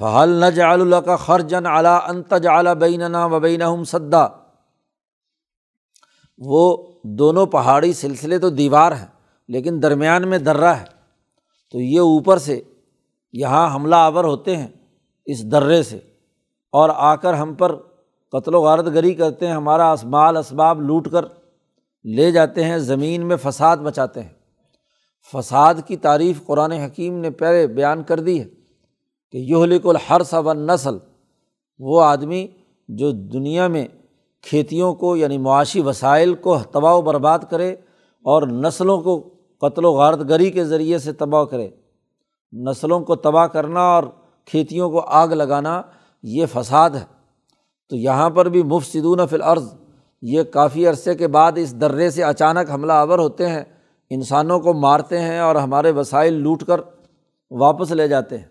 فہل 0.00 0.30
نج 0.40 0.60
اللہ 0.60 0.96
کا 0.96 1.16
خرجن 1.16 1.66
اعلیٰ 1.66 1.98
انتج 2.08 2.46
اعلیٰ 2.46 2.74
بیننا 2.74 3.24
و 3.26 3.40
بین 3.40 3.84
صدا 3.84 4.26
وہ 6.40 6.62
دونوں 7.18 7.46
پہاڑی 7.46 7.92
سلسلے 7.92 8.38
تو 8.38 8.50
دیوار 8.50 8.92
ہیں، 8.92 9.06
لیکن 9.48 9.82
درمیان 9.82 10.28
میں 10.28 10.38
درہ 10.38 10.74
ہے۔ 10.74 10.84
تو 11.74 11.80
یہ 11.80 12.00
اوپر 12.00 12.38
سے 12.38 12.60
یہاں 13.34 13.74
حملہ 13.74 13.96
آور 13.96 14.24
ہوتے 14.24 14.56
ہیں، 14.56 14.68
اس 15.26 15.42
درے 15.52 15.82
سے، 15.82 15.98
اور 16.74 16.90
آ 16.94 17.14
کر 17.16 17.34
ہم 17.34 17.54
پر 17.54 17.76
قتل 18.32 18.54
و 18.54 18.62
غارت 18.62 18.86
گری 18.86 19.14
کرتے 19.14 19.46
ہیں، 19.46 19.54
ہمارا 19.54 19.92
اسمال 19.92 20.36
اسباب 20.36 20.80
لوٹ 20.80 21.08
کر 21.08 21.24
لے 22.04 22.30
جاتے 22.30 22.64
ہیں، 22.64 22.78
زمین 22.78 23.26
میں 23.26 23.36
فساد 23.42 23.76
مچاتے 23.76 24.22
ہیں۔ 24.22 24.42
فساد 25.32 25.74
کی 25.86 25.96
تعریف 25.96 26.46
قرآن 26.46 26.72
حکیم 26.72 27.18
نے 27.18 27.30
پہلے 27.30 27.66
بیان 27.66 28.02
کر 28.02 28.20
دی 28.20 28.40
ہے 28.40 28.44
کہ 29.30 29.38
یہ 29.38 29.56
لک 29.56 29.86
الحر 29.86 30.22
صب 30.22 30.52
نسل 30.52 30.98
وہ 31.78 32.02
آدمی 32.02 32.46
جو 32.88 33.10
دنیا 33.10 33.68
میں 33.68 33.88
کھیتیوں 34.42 34.94
کو 34.94 35.16
یعنی 35.16 35.38
معاشی 35.38 35.80
وسائل 35.80 36.34
کو 36.34 36.58
تباہ 36.58 36.94
و 36.94 37.02
برباد 37.02 37.38
کرے 37.50 37.72
اور 38.24 38.42
نسلوں 38.42 39.00
کو 39.00 39.34
قتل 39.60 39.84
و 39.84 39.92
غارت 39.92 40.18
گری 40.28 40.50
کے 40.50 40.64
ذریعے 40.64 40.98
سے 40.98 41.12
تباہ 41.12 41.44
کرے۔ 41.44 41.68
نسلوں 42.52 43.00
کو 43.00 43.16
تباہ 43.16 43.46
کرنا 43.46 43.80
اور 43.80 44.02
کھیتیوں 44.46 44.90
کو 44.90 45.00
آگ 45.00 45.28
لگانا، 45.28 45.82
یہ 46.22 46.46
فساد 46.52 46.90
ہے۔ 46.90 47.21
تو 47.92 47.96
یہاں 47.96 48.30
پر 48.30 48.48
بھی 48.48 48.62
مفت 48.62 48.92
فی 48.92 49.00
العرض 49.32 49.74
یہ 50.22 50.42
کافی 50.42 50.86
عرصے 50.86 51.14
کے 51.14 51.26
بعد 51.28 51.52
اس 51.56 51.80
درے 51.80 52.10
سے 52.10 52.24
اچانک 52.24 52.70
حملہ 52.70 52.92
آور 52.92 53.18
ہوتے 53.18 53.48
ہیں، 53.48 53.64
انسانوں 54.10 54.60
کو 54.60 54.74
مارتے 54.74 55.20
ہیں 55.20 55.38
اور 55.38 55.54
ہمارے 55.54 55.90
وسائل 55.90 56.32
لوٹ 56.32 56.64
کر 56.64 56.80
واپس 57.50 57.90
لے 57.90 58.08
جاتے 58.08 58.38
ہیں۔ 58.38 58.44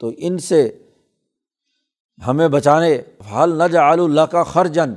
تو 0.00 0.10
ان 0.18 0.38
سے 0.38 0.78
ہمیں 2.26 2.48
بچانے 2.48 3.02
حل 3.34 3.62
نج 3.62 3.76
اللہ 3.76 4.20
کا 4.20 4.42
خرجن 4.42 4.94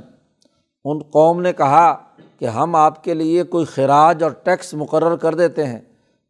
ان 0.84 0.98
قوم 0.98 1.40
نے 1.40 1.52
کہا 1.52 1.94
کہ 2.38 2.44
ہم 2.44 2.74
آپ 2.74 3.04
کے 3.04 3.14
لیے 3.14 3.42
کوئی 3.42 3.64
خراج 3.64 4.22
اور 4.22 4.30
ٹیکس 4.30 4.74
مقرر 4.74 5.16
کر 5.16 5.34
دیتے 5.34 5.66
ہیں۔ 5.66 5.80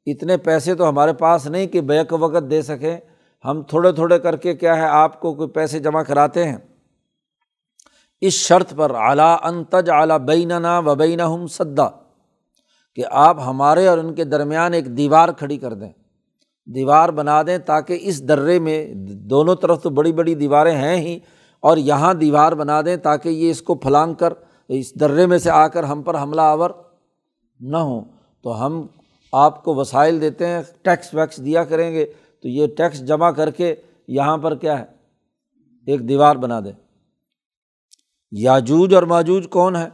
اتنے 0.06 0.36
پیسے 0.36 0.74
تو 0.74 0.88
ہمارے 0.88 1.12
پاس 1.12 1.46
نہیں 1.46 1.66
کہ 1.66 1.80
بیک 1.80 2.12
وقت 2.12 2.50
دے 2.50 2.62
سکیں۔ 2.62 2.96
ہم 3.44 3.62
تھوڑے 3.62 3.92
تھوڑے 3.92 4.18
کر 4.18 4.36
کے 4.36 4.54
کیا 4.54 4.76
ہے، 4.76 4.86
آپ 4.86 5.20
کو 5.20 5.34
کوئی 5.34 5.48
پیسے 5.48 5.78
جمع 5.78 6.02
کراتے 6.02 6.44
ہیں؟ 6.44 6.56
اس 8.26 8.34
شرط 8.34 8.74
پر 8.76 8.94
اعلیٰ 8.98 9.36
انتج 9.42 9.90
اعلیٰ 9.90 10.18
بیننا 10.18 10.78
و 10.78 10.94
بین 10.94 11.20
ہم 11.20 11.46
سدا، 11.46 11.88
کہ 12.98 13.04
آپ 13.10 13.40
ہمارے 13.40 13.86
اور 13.86 13.98
ان 13.98 14.14
کے 14.14 14.24
درمیان 14.24 14.74
ایک 14.74 14.86
دیوار 14.96 15.28
کھڑی 15.28 15.56
کر 15.56 15.74
دیں۔ 15.74 15.92
دیوار 16.68 17.08
بنا 17.08 17.42
دیں 17.42 17.58
تاکہ 17.58 17.98
اس 18.02 18.28
درے 18.28 18.58
میں 18.58 18.78
دونوں 19.30 19.54
طرف 19.54 19.82
تو 19.82 19.90
بڑی 19.90 20.12
بڑی 20.12 20.34
دیواریں 20.34 20.76
ہیں 20.76 20.96
ہی، 20.96 21.18
اور 21.62 21.76
یہاں 21.76 22.12
دیوار 22.14 22.52
بنا 22.52 22.80
دیں 22.82 22.96
تاکہ 22.96 23.28
یہ 23.28 23.50
اس 23.50 23.62
کو 23.62 23.74
پھلانگ 23.74 24.14
کر، 24.14 24.32
اس 24.70 24.94
درے 25.00 25.26
میں 25.26 25.38
سے 25.38 25.50
آ 25.50 25.66
کر 25.68 25.84
ہم 25.84 26.02
پر 26.02 26.20
حملہ 26.22 26.42
آور 26.42 26.70
نہ 27.60 27.76
ہوں۔ 27.78 28.00
تو 28.44 28.64
ہم 28.66 28.86
آپ 29.32 29.62
کو 29.64 29.74
وسائل 29.74 30.20
دیتے 30.20 30.46
ہیں، 30.46 30.60
ٹیکس 30.82 31.14
ویکس 31.14 31.44
دیا 31.44 31.64
کریں 31.64 31.90
گے، 31.92 32.04
تو 32.44 32.48
یہ 32.48 32.66
ٹیکس 32.76 33.06
جمع 33.06 33.30
کر 33.30 33.50
کے 33.50 33.74
یہاں 34.08 34.36
پر 34.36 34.54
کیا 34.54 34.78
ہے؟ 34.78 34.84
ایک 35.86 36.08
دیوار 36.08 36.36
بنا 36.36 36.60
دیں۔ 36.60 36.72
یاجوج 38.36 38.94
اور 38.94 39.02
ماجوج 39.02 39.48
کون 39.48 39.76
ہے؟ 39.76 39.88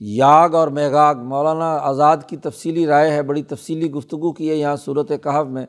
یاگ 0.00 0.54
اور 0.54 0.68
میگاگ 0.68 1.14
مولانا 1.14 1.76
آزاد 1.76 2.16
کی 2.26 2.36
تفصیلی 2.36 2.86
رائے 2.86 3.10
ہے، 3.10 3.22
بڑی 3.22 3.42
تفصیلی 3.42 3.90
گفتگو 3.90 4.32
کی 4.32 4.50
ہے 4.50 4.54
یہاں 4.54 4.76
صورت 4.76 5.08
کہف 5.08 5.46
میں 5.46 5.66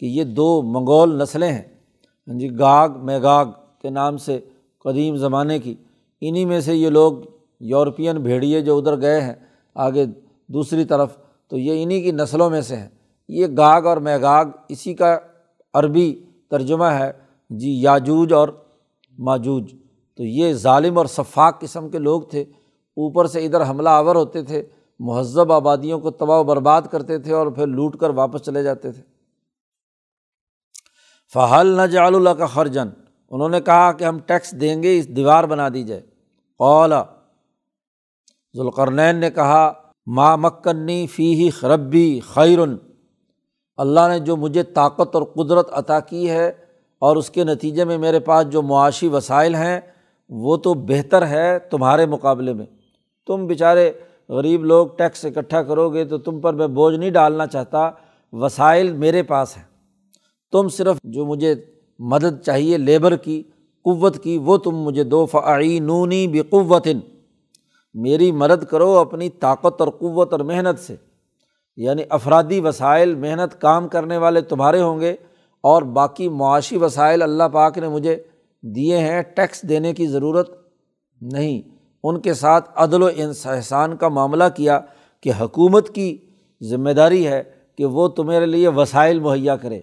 کہ 0.00 0.06
یہ 0.06 0.24
دو 0.24 0.62
منگول 0.62 1.18
نسلیں 1.18 1.52
ہیں۔ 1.52 1.62
ہاں 2.28 2.38
جی 2.38 2.58
گاگ 2.58 2.88
میگاگ 3.02 3.46
کے 3.82 3.90
نام 3.90 4.16
سے 4.16 4.40
قدیم 4.84 5.16
زمانے 5.16 5.58
کی۔ 5.58 5.74
انہیں 6.20 6.46
میں 6.46 6.60
سے 6.60 6.74
یہ 6.74 6.88
لوگ 6.88 7.12
یورپین 7.60 8.16
بھیڑیے 8.16 8.60
جو 8.60 8.78
ادھر 8.78 9.00
گئے 9.00 9.20
ہیں، 9.20 9.34
آگے 9.74 10.06
دوسری 10.46 10.84
طرف، 10.84 11.16
تو 11.48 11.58
یہ 11.58 11.82
انہیں 11.82 12.02
کی 12.02 12.10
نسلوں 12.10 12.50
میں 12.50 12.60
سے 12.60 12.76
ہیں۔ 12.76 12.88
یہ 13.28 13.46
گاگ 13.46 13.86
اور 13.86 13.96
میگاگ 13.96 14.46
اسی 14.68 14.94
کا 14.94 15.18
عربی 15.74 16.22
ترجمہ 16.50 16.84
ہے۔ 16.84 17.12
جی 17.50 17.82
یاجوج 17.82 18.32
اور 18.32 18.48
ماجوج۔ 19.18 19.74
تو 20.18 20.24
یہ 20.24 20.52
ظالم 20.52 20.98
اور 20.98 21.06
شفاق 21.06 21.60
قسم 21.60 21.88
کے 21.88 21.98
لوگ 21.98 22.22
تھے۔ 22.22 22.42
اوپر 22.96 23.26
سے 23.26 23.44
ادھر 23.44 23.70
حملہ 23.70 23.88
آور 23.88 24.16
ہوتے 24.16 24.42
تھے، 24.42 24.66
مہذب 24.98 25.52
آبادیوں 25.52 26.00
کو 26.00 26.10
تباہ 26.10 26.38
و 26.38 26.44
برباد 26.44 26.82
کرتے 26.82 27.18
تھے 27.18 27.32
اور 27.32 27.46
پھر 27.46 27.66
لوٹ 27.66 27.96
کر 27.96 28.10
واپس 28.10 28.40
چلے 28.40 28.62
جاتے 28.62 28.92
تھے۔ 28.92 29.02
فہل 31.34 31.66
نہ 31.66 31.82
جال 31.82 32.14
اللہ 32.14 32.30
کا 32.30 32.46
خرجن 32.46 32.88
انہوں 33.30 33.48
نے 33.48 33.60
کہا 33.60 33.92
کہ 33.92 34.04
ہم 34.04 34.18
ٹیکس 34.18 34.60
دیں 34.60 34.82
گے، 34.82 34.98
اس 34.98 35.08
دیوار 35.08 35.44
بنا 35.44 35.68
دی 35.68 35.82
جائے۔ 35.82 36.00
اولا 36.58 37.04
ذوالقرنین 38.56 39.16
نے 39.16 39.30
کہا 39.30 39.72
ماں 40.06 40.36
مکنی 40.36 41.06
فی 41.06 41.34
ہی 41.34 41.50
خربی 41.50 42.20
خیرن 42.20 42.76
اللہ 43.76 44.00
نے 44.08 44.18
جو 44.18 44.36
مجھے 44.36 44.62
طاقت 44.62 45.16
اور 45.16 45.22
قدرت 45.22 45.68
عطا 45.72 46.00
کی 46.00 46.30
ہے 46.30 46.48
اور 46.98 47.16
اس 47.16 47.30
کے 47.30 47.44
نتیجے 47.44 47.84
میں 47.84 47.98
میرے 47.98 48.20
پاس 48.20 48.46
جو 48.46 48.62
معاشی 48.62 49.08
وسائل 49.08 49.54
ہیں 49.54 49.80
وہ 50.28 50.56
تو 50.56 50.74
بہتر 50.74 51.26
ہے 51.26 51.58
تمہارے 51.58 52.06
مقابلے 52.06 52.52
میں۔ 52.52 52.66
تم 53.26 53.46
بیچارے 53.46 53.92
غریب 54.28 54.64
لوگ 54.64 54.86
ٹیکس 54.96 55.24
اکٹھا 55.24 55.62
کرو 55.62 55.90
گے 55.90 56.04
تو 56.04 56.18
تم 56.18 56.40
پر 56.40 56.52
میں 56.52 56.66
بوجھ 56.66 56.96
نہیں 56.96 57.10
ڈالنا 57.10 57.46
چاہتا۔ 57.46 57.90
وسائل 58.32 58.92
میرے 58.92 59.22
پاس 59.22 59.56
ہیں۔ 59.56 59.64
تم 60.52 60.68
صرف 60.68 60.98
جو 61.04 61.26
مجھے 61.26 61.54
مدد 61.98 62.42
چاہیے، 62.44 62.78
لیبر 62.78 63.16
کی، 63.16 63.42
قوت 63.84 64.22
کی، 64.22 64.38
وہ 64.38 64.56
تم 64.56 64.76
مجھے 64.76 65.04
دو۔ 65.04 65.26
فعی 65.26 65.78
نونی 65.78 66.28
بقوت 66.28 66.88
میری 67.94 68.32
مدد 68.32 68.64
کرو 68.64 68.98
اپنی 68.98 69.28
طاقت 69.28 69.80
اور 69.80 69.88
قوت 69.88 70.32
اور 70.32 70.40
محنت 70.40 70.78
سے۔ 70.78 70.96
یعنی 71.76 72.02
افرادی 72.10 72.60
وسائل، 72.60 73.14
محنت 73.14 73.60
کام 73.60 73.88
کرنے 73.88 74.16
والے 74.16 74.40
تمہارے 74.40 74.80
ہوں 74.80 75.00
گے 75.00 75.16
اور 75.60 75.82
باقی 75.82 76.28
معاشی 76.28 76.76
وسائل 76.76 77.22
اللہ 77.22 77.42
پاک 77.52 77.78
نے 77.78 77.88
مجھے 77.88 78.22
دیے 78.62 78.98
ہیں، 78.98 79.22
ٹیکس 79.22 79.62
دینے 79.62 79.94
کی 79.94 80.06
ضرورت 80.06 80.68
نہیں۔ 81.20 81.62
ان 82.04 82.20
کے 82.20 82.34
ساتھ 82.34 82.70
عدل 82.76 83.02
و 83.02 83.08
احسان 83.44 83.96
کا 83.96 84.08
معاملہ 84.08 84.44
کیا 84.56 84.80
کہ 85.20 85.32
حکومت 85.40 85.94
کی 85.94 86.18
ذمہ 86.62 86.90
داری 86.90 87.26
ہے 87.26 87.42
کہ 87.76 87.84
وہ 87.84 88.08
تمہارے 88.08 88.46
لیے 88.46 88.68
وسائل 88.68 89.20
مہیا 89.20 89.56
کرے۔ 89.56 89.80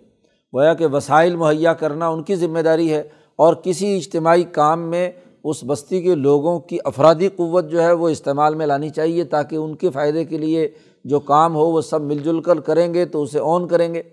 گویا 0.54 0.74
کہ 0.74 0.88
وسائل 0.88 1.36
مہیا 1.36 1.74
کرنا 1.74 2.08
ان 2.08 2.24
کی 2.24 2.36
ذمہ 2.36 2.60
داری 2.60 2.94
ہے 2.94 3.04
اور 3.36 3.54
کسی 3.54 3.98
اجتماعی 3.98 4.44
کام 4.44 4.90
میں 4.90 5.12
اس 5.44 5.64
بستی 5.68 6.02
کے 6.02 6.16
لوگوں 6.16 6.60
کی 6.60 6.78
افرادی 6.86 7.30
قوت 7.30 7.70
جو 7.70 7.84
ہے 7.84 7.92
وہ 7.92 8.10
استعمال 8.10 8.56
میں 8.56 8.66
لانی 8.66 8.90
چاہیے 8.90 9.24
تاکہ 9.24 9.56
ان 9.56 9.76
کے 9.76 9.90
فائدے 9.90 10.26
کے 10.26 10.38
لیے 10.38 10.70
جو 11.04 11.20
کام 11.20 11.56
ہو 11.56 11.66
وہ 11.66 11.82
سب 11.82 12.02
مل 12.02 12.20
جل 12.20 12.42
کر 12.42 12.60
کریں 12.60 12.94
گے 12.94 13.06
تو 13.06 13.22
اسے 13.22 13.40
آن 13.42 13.68
کریں 13.68 13.94
گے۔ 13.94 14.04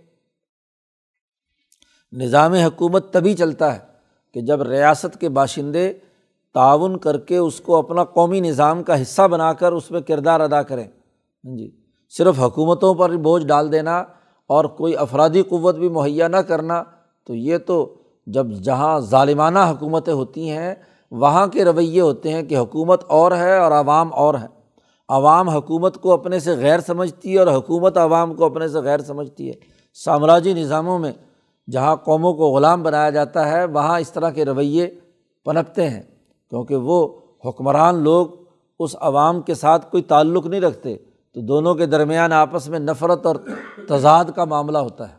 نظام 2.13 2.53
حکومت 2.53 3.13
تبھی 3.13 3.35
چلتا 3.35 3.75
ہے 3.75 3.92
کہ 4.35 4.41
جب 4.41 4.63
ریاست 4.63 5.21
کے 5.21 5.29
باشندے 5.29 5.93
تعاون 6.55 6.97
کر 6.99 7.19
کے 7.19 7.37
اس 7.37 7.61
کو 7.61 7.77
اپنا 7.77 8.05
قومی 8.05 8.41
نظام 8.41 8.83
کا 8.83 9.03
حصہ 9.03 9.29
بنا 9.29 9.53
کر 9.53 9.73
اس 9.73 9.91
میں 9.91 10.01
کردار 10.01 10.41
ادا 10.41 10.63
کریں 10.63 10.85
ہاں 10.85 11.57
جی 11.57 11.71
صرف 12.11 12.41
حکومتوں 12.41 12.95
پر 12.95 13.17
بوجھ 13.17 13.47
ڈال 13.47 13.73
دینا 13.73 14.05
اور 14.47 14.65
کوئی 14.65 14.97
افرادی 14.97 15.43
قوت 15.43 15.75
بھی 15.75 15.89
مہیا 15.89 16.29
نہ 16.29 16.37
کرنا، 16.37 16.83
تو 17.25 17.35
یہ 17.35 17.59
تو 17.59 17.95
جب 18.27 18.53
جہاں 18.53 19.01
ظالمانہ 19.01 19.59
حکومتیں 19.59 20.13
ہوتی 20.13 20.51
ہیں، 20.51 20.75
وہاں 21.11 21.47
کے 21.47 21.65
رویے 21.65 22.01
ہوتے 22.01 22.33
ہیں 22.33 22.43
کہ 22.43 22.57
حکومت 22.57 23.05
اور 23.09 23.33
ہے 23.33 23.59
اور 23.59 23.73
عوام 23.73 24.13
اور 24.13 24.35
ہے۔ 24.35 24.47
عوام 25.09 25.49
حکومت 25.49 25.99
کو 25.99 26.13
اپنے 26.13 26.39
سے 26.39 26.57
غیر 26.57 26.81
سمجھتی 26.81 27.35
ہے 27.35 27.39
اور 27.39 27.57
حکومت 27.57 27.99
عوام 27.99 28.35
کو 28.35 28.45
اپنے 28.45 28.69
سے 28.69 28.79
غیر 28.79 28.99
سمجھتی 28.99 29.49
ہے۔ 29.49 29.55
سامراجی 29.95 30.55
نظاموں 30.55 30.99
میں 30.99 31.13
جہاں 31.71 31.97
قوموں 31.97 32.35
کو 32.35 32.47
غلام 32.47 32.83
بنایا 32.83 33.11
جاتا 33.11 33.49
ہے، 33.49 33.65
وہاں 33.65 34.01
اس 34.01 34.13
طرح 34.13 34.31
کے 34.31 34.45
رویے 34.45 35.01
پنپتے 35.45 35.91
ہیں، 35.91 36.03
کیونکہ 36.51 36.77
وہ 36.77 37.21
حکمران 37.45 37.95
لوگ 37.95 38.27
اس 38.79 38.97
عوام 39.01 39.43
کے 39.43 39.55
ساتھ 39.55 39.91
کوئی 39.91 40.03
تعلق 40.03 40.47
نہیں 40.47 40.61
رکھتے۔ 40.61 40.97
تو 41.33 41.41
دونوں 41.41 41.75
کے 41.75 41.87
درمیان 41.87 42.33
آپس 42.33 42.69
میں 42.69 42.79
نفرت 42.79 43.27
اور 43.27 43.37
تضاد 43.89 44.25
کا 44.37 44.45
معاملہ 44.45 44.79
ہوتا 44.79 45.09
ہے۔ 45.09 45.15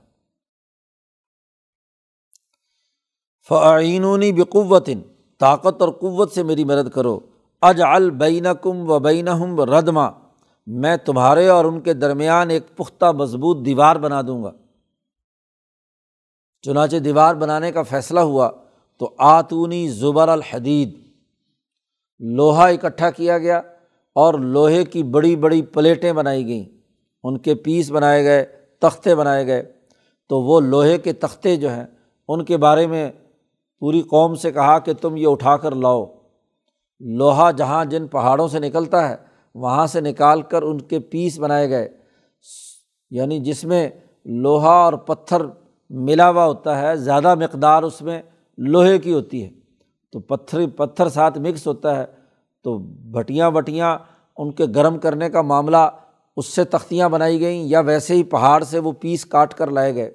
فعینونی 3.49 4.33
بقوت 4.33 4.89
طاقت 5.39 5.81
اور 5.81 5.89
قوت 5.89 6.31
سے 6.31 6.43
میری 6.43 6.63
مدد 6.63 6.89
کرو۔ 6.89 7.19
اج 7.61 7.81
البین 7.81 8.47
کم 8.61 8.91
و 8.91 8.99
بین 8.99 9.27
ہم 9.27 9.61
ردما، 9.61 10.09
میں 10.67 10.97
تمہارے 10.97 11.47
اور 11.47 11.65
ان 11.65 11.81
کے 11.81 11.93
درمیان 11.93 12.49
ایک 12.49 12.77
پختہ 12.77 13.05
مضبوط 13.05 13.65
دیوار 13.65 13.95
بنا 13.95 14.21
دوں 14.21 14.43
گا۔ 14.43 14.51
چنانچہ 16.64 16.97
دیوار 16.97 17.36
بنانے 17.36 17.72
کا 17.72 17.82
فیصلہ 17.82 18.20
ہوا 18.20 18.51
تو 18.97 19.16
آتونی 19.18 19.88
زبر 19.88 20.28
الحدید، 20.30 20.99
لوہا 22.20 22.68
اکٹھا 22.68 23.09
کیا 23.09 23.38
گیا 23.38 23.57
اور 24.16 24.34
لوہے 24.34 24.86
کی 24.86 25.03
بڑی 25.03 25.36
بڑی 25.36 25.61
پلیٹیں 25.61 26.14
بنائی 26.14 26.47
گئیں۔ 26.47 26.66
ان 27.24 27.38
کے 27.38 27.55
پیس 27.55 27.91
بنائے 27.91 28.24
گئے، 28.24 28.45
تختے 28.80 29.16
بنائے 29.16 29.47
گئے۔ 29.47 29.64
تو 30.30 30.41
وہ 30.41 30.59
لوہے 30.59 30.97
کے 30.97 31.14
تختے 31.14 31.55
جو 31.55 31.70
ہیں، 31.70 31.86
ان 32.28 32.45
کے 32.45 32.57
بارے 32.57 32.88
میں 32.88 33.11
پوری 33.80 34.01
قوم 34.01 34.36
سے 34.36 34.51
کہا 34.51 34.80
کہ 34.80 34.93
تم 34.93 35.18
یہ 35.18 35.28
اٹھا 35.28 35.57
کر 35.57 35.76
لاؤ۔ 35.76 36.05
لوہا 36.99 37.51
جہاں 37.51 37.86
جن 37.86 38.07
پہاڑوں 38.07 38.47
سے 38.47 38.59
نکلتا 38.59 39.09
ہے، 39.09 39.16
وہاں 39.55 39.88
سے 39.88 40.01
نکال 40.01 40.41
کر 40.41 40.61
ان 40.61 40.82
کے 40.82 40.99
پیس 40.99 41.39
بنائے 41.39 41.70
گئے۔ 41.70 41.89
یعنی 43.09 43.39
جس 43.39 43.66
میں 43.66 43.89
لوہا 44.26 44.84
اور 44.84 44.93
پتھر 44.93 45.41
ملا 45.93 46.29
ہوا 46.29 46.45
ہوتا 46.45 46.81
ہے، 46.81 46.95
زیادہ 46.95 47.35
مقدار 47.35 47.83
اس 47.83 48.01
میں 48.01 48.21
لوہے 48.57 48.99
کی 48.99 49.13
ہوتی 49.13 49.43
ہے۔ 49.43 49.49
تو 50.11 50.19
پتھر 50.19 50.67
پتھر 50.67 51.09
ساتھ 51.09 51.37
مکس 51.37 51.67
ہوتا 51.67 51.97
ہے۔ 51.97 52.05
تو 52.63 52.77
بھٹیاں 53.11 53.51
وٹیاں 53.51 53.97
ان 54.37 54.51
کے 54.51 54.65
گرم 54.75 54.99
کرنے 54.99 55.29
کا 55.29 55.41
معاملہ 55.41 55.77
اس 56.37 56.45
سے 56.45 56.63
تختیاں 56.63 57.09
بنائی 57.09 57.39
گئیں 57.39 57.63
یا 57.63 57.79
ویسے 57.79 58.15
ہی 58.15 58.23
پہاڑ 58.23 58.63
سے 58.63 58.79
وہ 58.79 58.91
پیس 58.91 59.25
کاٹ 59.25 59.53
کر 59.53 59.71
لائے 59.71 59.95
گئے۔ 59.95 60.11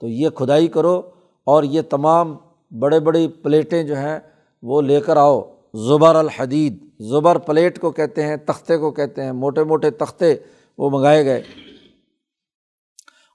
تو 0.00 0.08
یہ 0.08 0.28
کھدائی 0.28 0.68
کرو 0.68 1.02
اور 1.44 1.62
یہ 1.62 1.82
تمام 1.82 2.36
بڑے، 2.78 3.00
بڑی 3.00 3.28
پلیٹیں 3.28 3.82
جو 3.82 3.96
ہیں 3.96 4.20
وہ 4.62 4.82
لے 4.82 5.00
کر 5.00 5.16
آؤ۔ 5.16 5.42
زبر 5.74 6.14
الحدید، 6.14 6.84
زبر 7.00 7.38
پلیٹ 7.38 7.80
کو 7.80 7.90
کہتے 7.90 8.26
ہیں، 8.26 8.36
تختے 8.36 8.76
کو 8.76 8.90
کہتے 8.90 9.24
ہیں۔ 9.24 9.32
موٹے 9.32 9.64
موٹے 9.64 9.90
تختے 9.90 10.36
وہ 10.78 10.90
منگائے 10.90 11.24
گئے۔ 11.24 11.42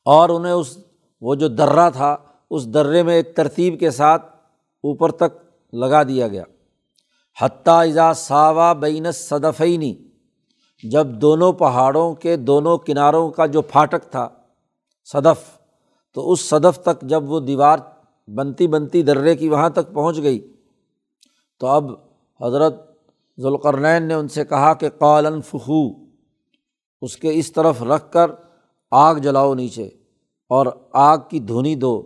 اور 0.05 0.29
انہیں 0.29 0.53
اس 0.53 0.77
وہ 1.21 1.35
جو 1.35 1.47
درہ 1.47 1.89
تھا، 1.89 2.15
اس 2.49 2.65
درے 2.73 3.03
میں 3.03 3.15
ایک 3.15 3.35
ترتیب 3.35 3.79
کے 3.79 3.91
ساتھ 3.91 4.25
اوپر 4.83 5.11
تک 5.11 5.37
لگا 5.73 6.03
دیا 6.03 6.27
گیا۔ 6.27 6.43
حتیٰ 7.41 7.79
اذا 7.89 8.13
ساوا 8.13 8.73
بین 8.73 9.11
صدفینی 9.11 9.93
جب 10.83 11.07
دونوں 11.07 11.53
پہاڑوں 11.53 12.13
کے 12.15 12.35
دونوں 12.37 12.77
کناروں 12.77 13.29
کا 13.31 13.45
جو 13.45 13.61
پھاٹک 13.61 14.11
تھا، 14.11 14.27
صدف، 15.03 15.39
تو 16.13 16.31
اس 16.31 16.49
صدف 16.49 16.81
تک 16.81 17.01
جب 17.01 17.31
وہ 17.31 17.39
دیوار 17.39 17.79
بنتی 18.27 18.67
بنتی 18.67 19.01
درے 19.01 19.35
کی 19.35 19.49
وہاں 19.49 19.69
تک 19.69 19.93
پہنچ 19.93 20.21
گئی، 20.21 20.39
تو 21.61 21.67
اب 21.67 21.91
حضرت 22.41 22.75
ذوالقرنین 23.37 24.03
نے 24.03 24.13
ان 24.13 24.27
سے 24.27 24.45
کہا 24.45 24.73
کہ 24.73 24.89
قالن 24.89 25.41
فخو 25.41 25.81
اس 27.01 27.17
کے 27.17 27.33
اس 27.33 27.51
طرف 27.53 27.83
رکھ 27.83 28.11
کر 28.11 28.31
آگ 28.91 29.15
جلاؤ 29.15 29.53
نیچے۔ 29.53 29.89
اور 30.51 30.65
آگ 30.91 31.17
کی 31.29 31.39
دھونی 31.39 31.75
دو۔ 31.75 32.01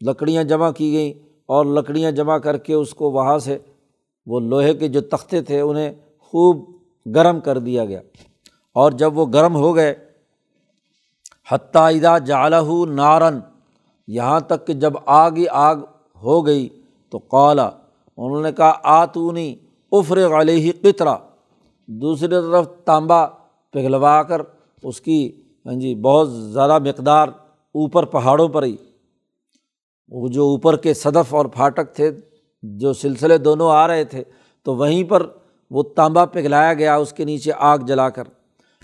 لکڑیاں 0.00 0.44
جمع 0.44 0.70
کی 0.70 0.92
گئیں 0.92 1.12
اور 1.46 1.64
لکڑیاں 1.66 2.10
جمع 2.10 2.38
کر 2.38 2.56
کے 2.56 2.74
اس 2.74 2.94
کو 2.94 3.10
وہاں 3.10 3.38
سے 3.38 3.58
وہ 4.26 4.40
لوہے 4.40 4.74
کے 4.74 4.88
جو 4.88 5.00
تختے 5.00 5.42
تھے 5.42 5.60
انہیں 5.60 5.92
خوب 6.20 6.56
گرم 7.14 7.40
کر 7.40 7.58
دیا 7.58 7.84
گیا۔ 7.84 8.00
اور 8.72 8.92
جب 8.92 9.18
وہ 9.18 9.26
گرم 9.26 9.56
ہو 9.56 9.76
گئے، 9.76 9.94
حتیٰ 11.50 12.18
جالہ 12.26 12.84
نارن 12.88 13.38
یہاں 14.06 14.40
تک 14.40 14.66
کہ 14.66 14.72
جب 14.72 14.92
آگ 15.06 15.30
ہی 15.30 15.44
آگ 15.50 15.76
ہو 16.22 16.46
گئی 16.46 16.68
تو 17.10 17.18
قالا، 17.18 17.70
انہوں 18.16 18.42
نے 18.42 18.52
کہا، 18.52 18.72
آتونی 18.82 19.54
افر 19.92 20.40
علیہ 20.40 20.72
قطرہ۔ 20.82 21.16
دوسری 21.86 22.28
طرف 22.28 22.68
تانبا 22.84 23.26
پگھلوا 23.70 24.22
کر 24.22 24.42
اس 24.82 25.00
کی 25.00 25.42
ہاں 25.66 25.74
جی 25.74 25.94
بہت 25.94 26.32
زیادہ 26.32 26.78
مقدار 26.78 27.28
اوپر 27.74 28.04
پہاڑوں 28.04 28.48
پر 28.48 28.62
ہی۔ 28.62 28.76
وہ 30.08 30.28
جو 30.28 30.44
اوپر 30.44 30.76
کے 30.76 30.94
صدف 30.94 31.34
اور 31.34 31.46
پھاٹک 31.46 31.94
تھے، 31.94 32.10
جو 32.62 32.92
سلسلے 32.92 33.38
دونوں 33.38 33.70
آ 33.70 33.88
رہے 33.88 34.04
تھے، 34.04 34.24
تو 34.62 34.76
وہیں 34.76 35.04
پر 35.04 35.26
وہ 35.70 35.82
تانبا 35.82 36.24
پگھلایا 36.24 36.74
گیا، 36.74 36.96
اس 36.96 37.12
کے 37.12 37.24
نیچے 37.24 37.52
آگ 37.56 37.78
جلا 37.78 38.08
کر۔ 38.08 38.22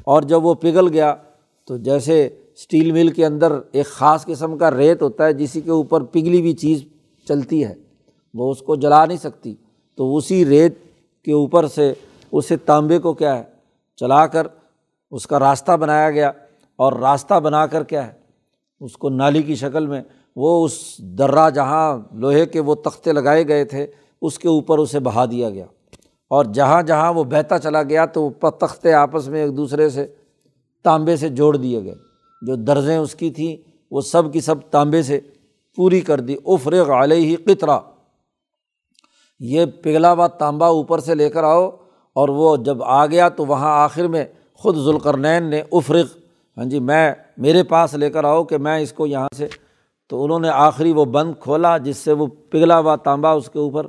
اور 0.04 0.22
جب 0.22 0.46
وہ 0.46 0.54
پگھل 0.54 0.88
گیا، 0.88 1.14
تو 1.64 1.76
جیسے 1.76 2.26
اسٹیل 2.54 2.92
مل 2.92 3.08
کے 3.08 3.26
اندر 3.26 3.52
ایک 3.72 3.86
خاص 3.86 4.24
قسم 4.24 4.58
کا 4.58 4.70
ریت 4.70 5.02
ہوتا 5.02 5.26
ہے، 5.26 5.32
جسی 5.32 5.60
کے 5.60 5.70
اوپر 5.70 6.02
پگھلی 6.02 6.40
ہوئی 6.40 6.52
چیز 6.52 6.84
چلتی 7.28 7.64
ہے، 7.64 7.74
وہ 8.34 8.50
اس 8.50 8.58
کو 8.58 8.76
جلا 8.76 9.06
نہیں 9.06 9.18
سکتی۔ 9.18 9.54
تو 9.94 10.16
اسی 10.16 10.44
ریت 10.44 10.74
کے 11.24 11.32
اوپر 11.32 11.66
سے 11.66 11.92
اسے 12.32 12.56
تانبے 12.56 12.98
کو 12.98 13.12
کیا 13.12 13.38
ہے، 13.38 13.42
چلا 13.96 14.26
کر 14.26 14.46
اس 15.10 15.26
کا 15.26 15.38
راستہ 15.38 15.72
بنایا 15.72 16.10
گیا۔ 16.10 16.32
اور 16.76 16.92
راستہ 16.92 17.40
بنا 17.40 17.66
کر 17.66 17.84
کیا 17.84 18.06
ہے 18.06 18.23
اس 18.84 18.96
کو 18.96 19.08
نالی 19.08 19.42
کی 19.42 19.54
شکل 19.54 19.86
میں، 19.86 20.02
وہ 20.36 20.64
اس 20.64 20.98
درہ 20.98 21.50
جہاں 21.50 21.98
لوہے 22.12 22.46
کے 22.46 22.60
وہ 22.60 22.74
تختے 22.74 23.12
لگائے 23.12 23.48
گئے 23.48 23.64
تھے، 23.64 23.86
اس 24.22 24.38
کے 24.38 24.48
اوپر 24.48 24.78
اسے 24.78 25.00
بہا 25.00 25.24
دیا 25.24 25.50
گیا۔ 25.50 25.64
اور 26.30 26.44
جہاں 26.44 26.82
جہاں 26.82 27.12
وہ 27.12 27.24
بہتا 27.24 27.58
چلا 27.58 27.82
گیا 27.82 28.06
تو 28.06 28.22
وہ 28.22 28.50
تختے 28.50 28.92
آپس 28.92 29.28
میں 29.28 29.42
ایک 29.42 29.56
دوسرے 29.56 29.90
سے 29.90 30.06
تانبے 30.84 31.16
سے 31.16 31.28
جوڑ 31.28 31.56
دیے 31.56 31.84
گئے۔ 31.84 31.94
جو 32.42 32.54
درزیں 32.54 32.96
اس 32.96 33.14
کی 33.14 33.30
تھیں، 33.30 33.56
وہ 33.90 34.00
سب 34.00 34.32
کی 34.32 34.40
سب 34.40 34.54
تانبے 34.70 35.02
سے 35.02 35.20
پوری 35.76 36.00
کر 36.00 36.20
دی۔ 36.20 36.36
افرغ 36.46 36.90
علیہ 36.90 37.26
ہی 37.26 37.36
قطرہ۔ 37.36 37.78
یہ 39.40 39.66
پگھلا 39.66 40.12
ہوا 40.12 40.26
تانبا 40.26 40.66
اوپر 40.66 40.98
سے 40.98 41.14
لے 41.14 41.30
کر 41.30 41.44
آؤ، 41.44 41.70
اور 42.12 42.28
وہ 42.28 42.56
جب 42.56 42.82
آ 42.82 43.06
گیا 43.06 43.28
تو 43.28 43.46
وہاں 43.46 43.84
آخر 43.84 44.06
میں 44.06 44.24
خود 44.54 44.76
ذوالقرنین 44.76 45.44
نے 45.44 45.62
افرغ 45.72 46.04
ہاں 46.56 46.64
جی 46.64 46.80
میں، 46.80 47.12
میرے 47.36 47.62
پاس 47.62 47.94
لے 47.94 48.10
کر 48.10 48.24
آؤ 48.24 48.44
کہ 48.44 48.58
میں 48.58 48.78
اس 48.78 48.92
کو 48.92 49.06
یہاں 49.06 49.28
سے، 49.36 49.48
تو 50.08 50.24
انہوں 50.24 50.38
نے 50.38 50.48
آخری 50.48 50.92
وہ 50.92 51.04
بند 51.04 51.34
کھولا 51.40 51.78
جس 51.78 51.96
سے 51.96 52.12
وہ 52.12 52.26
پگھلا 52.50 52.78
ہوا 52.78 52.96
تانبا 52.96 53.30
اس 53.32 53.50
کے 53.50 53.58
اوپر 53.58 53.86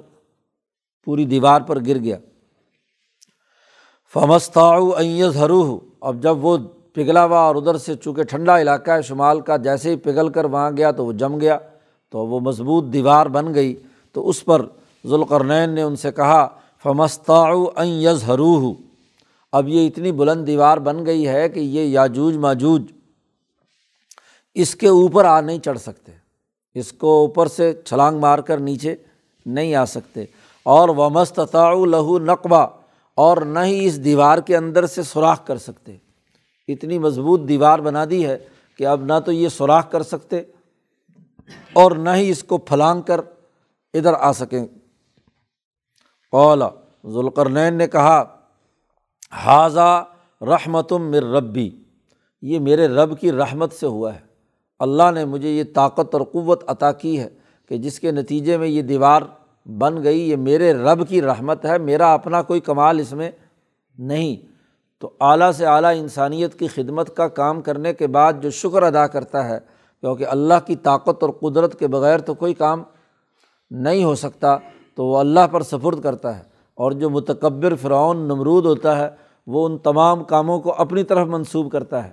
پوری 1.05 1.26
دیوار 1.26 1.61
پر 1.61 1.80
گر 1.88 1.97
گیا۔ 1.97 2.18
فمستا 4.13 4.70
ایز 4.97 5.38
حروح 5.38 5.78
اب 6.01 6.22
جب 6.22 6.45
وہ 6.45 6.57
پگھلا 6.93 7.26
ہوا 7.26 7.39
اور 7.39 7.55
ادھر 7.55 7.78
سے 7.78 7.95
چونکہ 7.95 8.24
ٹھنڈا 8.24 8.59
علاقہ 8.61 8.91
ہے، 8.91 9.01
شمال 9.01 9.41
کا 9.41 9.57
جیسے 9.57 9.89
ہی 9.89 9.95
پگھل 9.95 10.30
کر 10.30 10.45
وہاں 10.45 10.72
گیا 10.78 10.91
تو 10.91 11.05
وہ 11.05 11.11
جم 11.11 11.39
گیا، 11.41 11.57
تو 12.09 12.26
وہ 12.28 12.39
مضبوط 12.39 12.93
دیوار 12.93 13.26
بن 13.26 13.53
گئی۔ 13.53 13.76
تو 14.13 14.30
اس 14.30 14.45
پر 14.45 14.66
ذوالقرنین 15.07 15.70
نے 15.70 15.82
ان 15.82 15.95
سے 15.95 16.11
کہا 16.11 16.47
فمستا 16.84 17.43
یز 17.84 18.30
حروح 18.30 18.74
اب 19.57 19.67
یہ 19.67 19.87
اتنی 19.87 20.11
بلند 20.11 20.47
دیوار 20.47 20.77
بن 20.77 21.05
گئی 21.05 21.27
ہے 21.27 21.49
کہ 21.49 21.59
یہ 21.59 21.81
یاجوج 21.81 22.37
ماجوج 22.37 22.81
اس 24.53 24.75
کے 24.75 24.87
اوپر 24.87 25.25
آ 25.25 25.41
نہیں 25.41 25.59
چڑھ 25.59 25.79
سکتے۔ 25.79 26.11
اس 26.73 26.91
کو 26.91 27.21
اوپر 27.21 27.47
سے 27.47 27.81
چھلانگ 27.85 28.19
مار 28.19 28.39
کر 28.39 28.57
نیچے 28.57 28.95
نہیں 29.45 29.75
آ 29.75 29.85
سکتے۔ 29.85 30.25
اور 30.63 30.89
وہ 30.89 31.09
مستطاع 31.09 31.73
لہو 31.85 32.19
نقبہ 32.19 32.67
اور 33.15 33.37
نہ 33.37 33.59
ہی 33.59 33.85
اس 33.85 34.03
دیوار 34.03 34.37
کے 34.37 34.57
اندر 34.57 34.85
سے 34.85 35.03
سوراخ 35.03 35.47
کر 35.47 35.57
سکتے۔ 35.57 35.97
اتنی 36.67 36.99
مضبوط 36.99 37.41
دیوار 37.49 37.79
بنا 37.79 38.05
دی 38.09 38.25
ہے 38.25 38.37
کہ 38.77 38.87
اب 38.87 39.03
نہ 39.03 39.13
تو 39.25 39.31
یہ 39.31 39.49
سوراخ 39.49 39.91
کر 39.91 40.03
سکتے 40.03 40.41
اور 41.73 41.91
نہ 41.91 42.09
ہی 42.09 42.29
اس 42.29 42.43
کو 42.43 42.57
پھلانگ 42.57 43.01
کر 43.01 43.21
ادھر 43.93 44.13
آ 44.13 44.31
سکیں۔ 44.31 44.65
اولا 46.31 46.69
ذوالقرنین 47.09 47.73
نے 47.73 47.87
کہا 47.87 48.23
حاضہ 49.32 50.05
رحمتم 50.41 51.11
مر 51.11 51.23
ربی، 51.23 51.84
یہ 52.41 52.59
میرے 52.59 52.88
رب 52.88 53.19
کی 53.19 53.32
رحمت 53.32 53.73
سے 53.73 53.86
ہوا 53.86 54.15
ہے۔ 54.15 54.19
اللہ 54.80 55.11
نے 55.13 55.26
مجھے 55.26 55.49
یہ 55.49 55.63
طاقت 55.73 56.15
اور 56.15 56.21
قوت 56.21 56.63
عطا 56.67 56.91
کی 56.91 57.19
ہے 57.19 57.30
کہ 57.69 57.78
جس 57.78 57.99
کے 57.99 58.11
نتیجے 58.11 58.57
میں 58.57 58.67
یہ 58.67 58.82
دیوار 58.82 59.21
بن 59.65 60.03
گئی، 60.03 60.30
یہ 60.30 60.36
میرے 60.36 60.73
رب 60.73 61.07
کی 61.07 61.21
رحمت 61.21 61.65
ہے، 61.65 61.78
میرا 61.78 62.13
اپنا 62.13 62.41
کوئی 62.41 62.59
کمال 62.59 62.99
اس 62.99 63.13
میں 63.13 63.32
نہیں۔ 63.97 64.36
تو 64.99 65.11
اعلیٰ 65.19 65.51
سے 65.51 65.65
اعلیٰ 65.65 65.93
انسانیت 65.95 66.59
کی 66.59 66.67
خدمت 66.67 67.15
کا 67.15 67.28
کام 67.28 67.61
کرنے 67.61 67.93
کے 67.93 68.07
بعد 68.07 68.34
جو 68.41 68.49
شکر 68.49 68.84
ادا 68.84 69.07
کرتا 69.07 69.49
ہے، 69.49 69.59
کیونکہ 70.01 70.26
اللہ 70.28 70.53
کی 70.65 70.76
طاقت 70.76 71.23
اور 71.23 71.30
قدرت 71.30 71.80
کے 71.80 71.88
بغیر 71.88 72.19
تو 72.19 72.34
کوئی 72.34 72.53
کام 72.53 72.84
نہیں 73.71 74.03
ہو 74.03 74.15
سکتا، 74.15 74.57
تو 74.95 75.05
وہ 75.05 75.17
اللہ 75.17 75.47
پر 75.51 75.61
سفرد 75.61 76.03
کرتا 76.03 76.38
ہے۔ 76.38 76.54
اور 76.76 76.91
جو 76.91 77.09
متکبر 77.09 77.76
فرعون 77.76 78.17
نمرود 78.17 78.65
ہوتا 78.65 78.97
ہے، 78.97 79.09
وہ 79.47 79.65
ان 79.65 79.78
تمام 79.78 80.23
کاموں 80.23 80.59
کو 80.59 80.73
اپنی 80.78 81.03
طرف 81.03 81.28
منسوب 81.28 81.71
کرتا 81.71 82.03
ہے۔ 82.03 82.09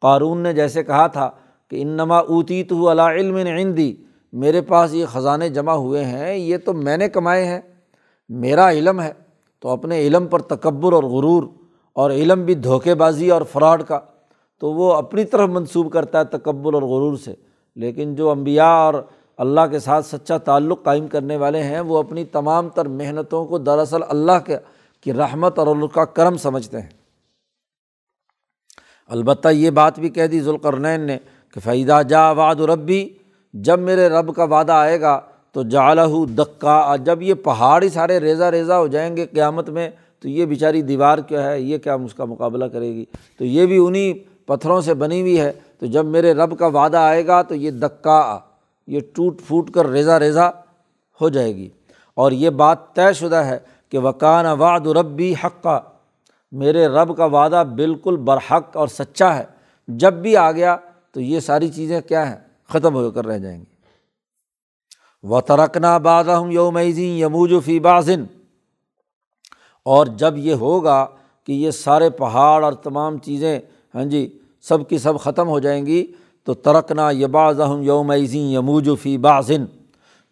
قارون 0.00 0.38
نے 0.38 0.52
جیسے 0.52 0.82
کہا 0.82 1.06
تھا 1.06 1.30
کہ 1.68 1.82
انما 1.82 2.18
اوتی 2.18 2.62
تو 2.62 2.92
علا 2.92 3.12
علم 3.12 3.36
عندی، 3.36 3.96
میرے 4.32 4.60
پاس 4.60 4.94
یہ 4.94 5.06
خزانے 5.06 5.48
جمع 5.48 5.72
ہوئے 5.72 6.04
ہیں، 6.04 6.36
یہ 6.36 6.56
تو 6.56 6.72
میں 6.72 6.96
نے 6.96 7.08
کمائے 7.08 7.44
ہیں، 7.44 7.60
میرا 8.28 8.70
علم 8.70 9.00
ہے۔ 9.00 9.12
تو 9.60 9.68
اپنے 9.68 10.00
علم 10.00 10.26
پر 10.26 10.42
تکبر 10.42 10.92
اور 10.92 11.02
غرور 11.02 11.42
اور 11.92 12.10
علم 12.10 12.44
بھی 12.44 12.54
دھوکے 12.54 12.94
بازی 12.94 13.30
اور 13.30 13.42
فراڈ 13.42 13.82
کا، 13.82 14.00
تو 14.60 14.72
وہ 14.72 14.92
اپنی 14.92 15.24
طرف 15.24 15.48
منسوب 15.48 15.92
کرتا 15.92 16.18
ہے 16.18 16.24
تکبر 16.24 16.74
اور 16.74 16.82
غرور 16.82 17.16
سے۔ 17.16 17.34
لیکن 17.76 18.14
جو 18.14 18.30
امبیا 18.30 18.66
اور 18.66 18.94
اللہ 19.40 19.60
کے 19.70 19.78
ساتھ 19.78 20.06
سچا 20.06 20.38
تعلق 20.38 20.82
قائم 20.82 21.06
کرنے 21.06 21.36
والے 21.36 21.62
ہیں، 21.62 21.80
وہ 21.80 21.98
اپنی 21.98 22.24
تمام 22.24 22.68
تر 22.68 22.88
محنتوں 22.88 23.46
کو 23.46 23.58
دراصل 23.58 24.00
اللہ 24.08 24.38
کے، 24.46 24.56
کی 25.00 25.12
رحمت 25.12 25.58
اور 25.58 25.66
ان 25.66 25.88
کا 25.88 26.04
کرم 26.04 26.36
سمجھتے 26.36 26.80
ہیں۔ 26.80 26.88
البتہ 29.08 29.48
یہ 29.48 29.70
بات 29.70 29.98
بھی 29.98 30.08
کہہ 30.08 30.26
دی 30.26 30.40
ذوالقرنین 30.40 31.00
نے 31.00 31.18
کہ 31.54 31.60
فیدہ 31.60 32.00
جا 32.08 32.30
واد 32.30 32.54
ربی 32.54 33.08
جب 33.54 33.78
میرے 33.78 34.08
رب 34.08 34.34
کا 34.34 34.44
وعدہ 34.44 34.72
آئے 34.72 35.00
گا 35.00 35.20
تو 35.52 35.62
جالہ 35.62 36.24
دکا 36.24 36.96
جب 36.96 37.22
یہ 37.22 37.34
پہاڑ 37.34 37.82
ہی 37.82 37.88
سارے 37.88 38.20
ریزہ 38.20 38.44
ریزہ 38.44 38.72
ہو 38.72 38.86
جائیں 38.86 39.16
گے 39.16 39.26
قیامت 39.26 39.68
میں، 39.68 39.90
تو 40.20 40.28
یہ 40.28 40.46
بیچاری 40.46 40.82
دیوار 40.82 41.18
کیا 41.18 41.50
ہے؟ 41.50 41.60
یہ 41.60 41.78
کیا 41.78 41.94
اس 41.94 42.14
کا 42.14 42.24
مقابلہ 42.24 42.64
کرے 42.64 42.94
گی؟ 42.94 43.04
تو 43.38 43.44
یہ 43.44 43.66
بھی 43.66 43.78
انہیں 43.78 44.12
پتھروں 44.48 44.80
سے 44.80 44.94
بنی 44.94 45.20
ہوئی 45.20 45.40
ہے۔ 45.40 45.52
تو 45.78 45.86
جب 45.86 46.04
میرے 46.04 46.34
رب 46.34 46.58
کا 46.58 46.66
وعدہ 46.66 46.96
آئے 46.96 47.26
گا 47.26 47.42
تو 47.42 47.54
یہ 47.54 47.70
دکا 47.70 48.38
یہ 48.90 49.00
ٹوٹ 49.14 49.40
پھوٹ 49.46 49.70
کر 49.70 49.86
ریزہ 49.86 50.10
ریزہ 50.10 50.50
ہو 51.20 51.28
جائے 51.28 51.56
گی۔ 51.56 51.68
اور 52.14 52.32
یہ 52.32 52.50
بات 52.50 52.94
طے 52.94 53.12
شدہ 53.12 53.36
ہے 53.36 53.58
کہ 53.88 53.98
وکان 53.98 54.46
وعد 54.46 54.86
ربی 54.86 55.34
حق 55.44 55.62
کا 55.62 55.80
میرے 56.52 56.86
رب 56.86 57.16
کا 57.16 57.24
وعدہ 57.24 57.64
بالکل 57.74 58.16
برحق 58.16 58.76
اور 58.76 58.88
سچا 58.88 59.34
ہے۔ 59.36 59.44
جب 59.88 60.14
بھی 60.14 60.36
آ 60.36 60.52
گیا 60.52 60.76
تو 61.12 61.20
یہ 61.20 61.40
ساری 61.40 61.68
چیزیں 61.68 62.00
کیا 62.00 62.28
ہیں؟ 62.30 62.36
ختم 62.68 62.94
ہو 62.94 63.10
کر 63.10 63.26
رہ 63.26 63.38
جائیں 63.38 63.58
گی۔ 63.58 63.64
و 65.22 65.40
ترکنا 65.40 65.96
ہم 66.38 66.50
یوم 66.50 66.78
یموج 66.78 67.54
فی 67.64 67.78
بازن 67.80 68.24
اور 69.86 70.06
جب 70.06 70.36
یہ 70.36 70.54
ہوگا 70.54 71.06
کہ 71.46 71.52
یہ 71.52 71.70
سارے 71.70 72.10
پہاڑ 72.10 72.64
اور 72.64 72.72
تمام 72.72 73.18
چیزیں 73.18 73.60
ہاں 73.94 74.04
جی 74.04 74.38
سب 74.62 74.88
کی 74.88 74.98
سب 74.98 75.20
ختم 75.20 75.48
ہو 75.48 75.58
جائیں 75.58 75.86
گی 75.86 76.12
تو 76.44 76.54
ترکنا 76.54 77.10
یہ 77.10 77.26
باز 77.26 77.60
ہم 77.60 77.82
یوم 77.82 78.12
یموج 78.32 78.90
فی 79.02 79.18
بازن 79.18 79.64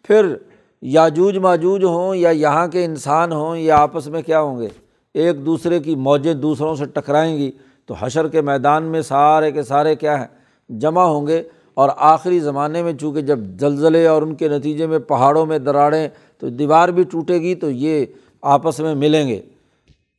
پھر 0.03 0.35
یاجوج 0.81 1.37
ماجوج 1.37 1.83
ہوں 1.83 2.15
یا 2.15 2.29
یہاں 2.29 2.67
کے 2.67 2.85
انسان 2.85 3.31
ہوں 3.31 3.57
یا 3.57 3.77
آپس 3.77 4.07
میں 4.07 4.21
کیا 4.21 4.41
ہوں 4.41 4.59
گے؟ 4.59 4.67
ایک 5.13 5.45
دوسرے 5.45 5.79
کی 5.79 5.95
موجیں 5.95 6.33
دوسروں 6.33 6.75
سے 6.75 6.85
ٹکرائیں 6.85 7.37
گی۔ 7.37 7.51
تو 7.85 7.95
حشر 7.99 8.27
کے 8.27 8.41
میدان 8.41 8.83
میں 8.83 9.01
سارے 9.01 9.51
کے 9.51 9.63
سارے 9.63 9.95
کیا 9.95 10.19
ہیں؟ 10.19 10.27
جمع 10.69 11.01
ہوں 11.01 11.27
گے۔ 11.27 11.43
اور 11.73 11.89
آخری 11.97 12.39
زمانے 12.39 12.83
میں 12.83 12.93
چونکہ 12.93 13.21
جب 13.21 13.39
زلزلے 13.59 14.07
اور 14.07 14.21
ان 14.21 14.35
کے 14.35 14.47
نتیجے 14.47 14.87
میں 14.87 14.99
پہاڑوں 14.99 15.45
میں 15.45 15.59
دراڑیں 15.59 16.07
تو 16.37 16.49
دیوار 16.49 16.89
بھی 16.89 17.03
ٹوٹے 17.03 17.33
گی 17.33 17.55
تو 17.55 17.71
یہ 17.71 18.05
آپس 18.41 18.79
میں 18.79 18.95
ملیں 18.95 19.27
گے۔ 19.27 19.41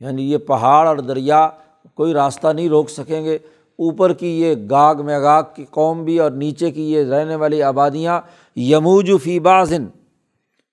یعنی 0.01 0.33
یہ 0.33 0.39
پہاڑ 0.39 0.89
اور 0.89 0.97
دریا 0.97 1.49
کوئی 1.95 2.13
راستہ 2.13 2.49
نہیں 2.49 2.69
روک 2.69 2.91
سکیں 2.91 3.25
گے۔ 3.25 3.39
اوپر 3.81 4.13
کی 4.13 4.41
یہ 4.43 4.55
گاگ 4.71 4.95
میگاگ 5.05 5.43
کی 5.55 5.65
قوم 5.71 6.05
بھی 6.05 6.19
اور 6.19 6.31
نیچے 6.31 6.71
کی 6.71 6.93
یہ 6.93 7.05
رہنے 7.05 7.35
والی 7.35 7.63
آبادیاں 7.63 8.21
یموج 8.57 9.11
فی 9.23 9.39
بازن 9.39 9.87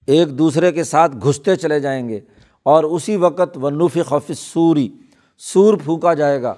ایک 0.07 0.37
دوسرے 0.37 0.71
کے 0.71 0.83
ساتھ 0.83 1.11
گھستے 1.23 1.55
چلے 1.55 1.79
جائیں 1.79 2.09
گے 2.09 2.19
اور 2.63 2.83
اسی 2.83 3.17
وقت 3.17 3.57
ونوف 3.57 3.97
خف 4.05 4.31
سوری 4.37 4.89
سور 5.37 5.77
پھونکا 5.83 6.13
جائے 6.13 6.41
گا 6.41 6.53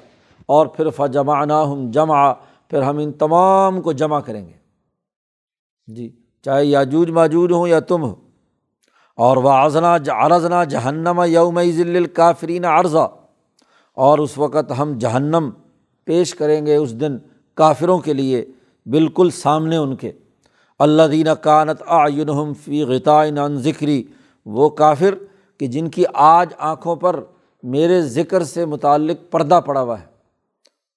اور 0.45 0.67
پھر 0.67 0.89
فجمانہ 0.89 1.53
ہم 1.53 1.91
جمع 1.91 2.33
پھر 2.69 2.81
ہم 2.81 2.97
ان 2.97 3.11
تمام 3.11 3.81
کو 3.81 3.91
جمع 3.91 4.19
کریں 4.19 4.45
گے۔ 4.45 4.53
جی 5.87 6.11
چاہے 6.45 6.65
یاجوج 6.65 7.09
ماجوج 7.09 7.51
ہوں 7.51 7.67
یا 7.67 7.79
تم 7.79 8.03
ہو۔ 8.03 8.15
اور 9.17 9.37
وہ 9.37 9.49
آزنا 9.49 9.95
عرضنا 9.95 10.63
جہنم 10.63 11.21
یوم 11.27 11.61
ذل 11.61 12.05
کافرین 12.05 12.65
عرضہ 12.65 13.07
اور 13.93 14.19
اس 14.19 14.37
وقت 14.37 14.71
ہم 14.77 14.97
جہنم 14.97 15.49
پیش 16.09 16.35
کریں 16.35 16.65
گے 16.65 16.75
اس 16.75 16.99
دن 17.01 17.17
کافروں 17.55 17.97
کے 17.99 18.13
لیے، 18.13 18.45
بالکل 18.85 19.29
سامنے 19.29 19.77
ان 19.77 19.95
کے۔ 19.95 20.11
اللہ 20.79 21.03
دینہ 21.11 21.29
کانت 21.29 21.81
آئنہم 21.87 22.53
فی 22.53 22.83
غطائن 22.83 23.57
ذکری، 23.57 24.03
وہ 24.45 24.69
کافر 24.69 25.15
کہ 25.57 25.67
جن 25.67 25.89
کی 25.89 26.03
آج 26.13 26.53
آنکھوں 26.57 26.95
پر 26.95 27.19
میرے 27.63 28.01
ذکر 28.01 28.43
سے 28.43 28.65
متعلق 28.65 29.31
پردہ 29.31 29.59
پڑا 29.65 29.81
ہوا 29.81 29.99
ہے۔ 29.99 30.05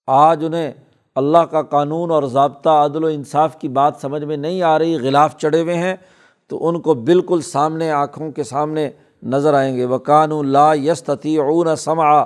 آج 0.06 0.44
انہیں 0.44 0.72
اللہ 1.14 1.38
کا 1.38 1.62
قانون 1.62 2.10
اور 2.10 2.22
ضابطہ، 2.22 2.70
عدل 2.70 3.04
و 3.04 3.06
انصاف 3.06 3.58
کی 3.58 3.68
بات 3.68 3.94
سمجھ 4.00 4.24
میں 4.24 4.36
نہیں 4.36 4.62
آ 4.62 4.78
رہی، 4.78 4.96
غلاف 4.96 5.36
چڑھے 5.36 5.60
ہوئے 5.60 5.74
ہیں، 5.74 5.96
تو 6.48 6.68
ان 6.68 6.80
کو 6.80 6.94
بالکل 6.94 7.40
سامنے 7.40 7.90
آنکھوں 7.90 8.30
کے 8.30 8.42
سامنے 8.42 8.90
نظر 9.22 9.54
آئیں 9.54 9.76
گے۔ 9.76 9.84
وہ 9.84 9.98
قانون 9.98 10.48
لا 10.48 10.74
یستی 10.74 11.36
اون 11.36 11.76
سما 11.76 12.24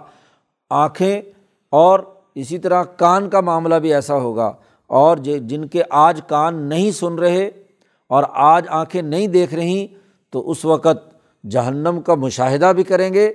آنکھیں 0.70 1.22
اور 1.70 2.01
اسی 2.37 2.59
طرح 2.59 2.82
کان 2.82 3.30
کا 3.30 3.41
معاملہ 3.41 3.74
بھی 3.74 3.95
ایسا 3.95 4.14
ہوگا۔ 4.14 4.53
اور 4.87 5.16
جن 5.16 5.64
کے 5.64 5.82
آج 5.91 6.20
کان 6.26 6.68
نہیں 6.68 6.91
سن 6.91 7.14
رہے 7.14 7.51
اور 8.09 8.24
آج 8.28 8.64
آنکھیں 8.68 9.03
نہیں 9.03 9.26
دیکھ 9.26 9.55
رہیں 9.55 9.87
تو 10.30 10.51
اس 10.51 10.64
وقت 10.64 11.16
جہنم 11.51 12.01
کا 12.01 12.14
مشاہدہ 12.14 12.72
بھی 12.76 12.84
کریں 12.84 13.14
گے۔ 13.14 13.32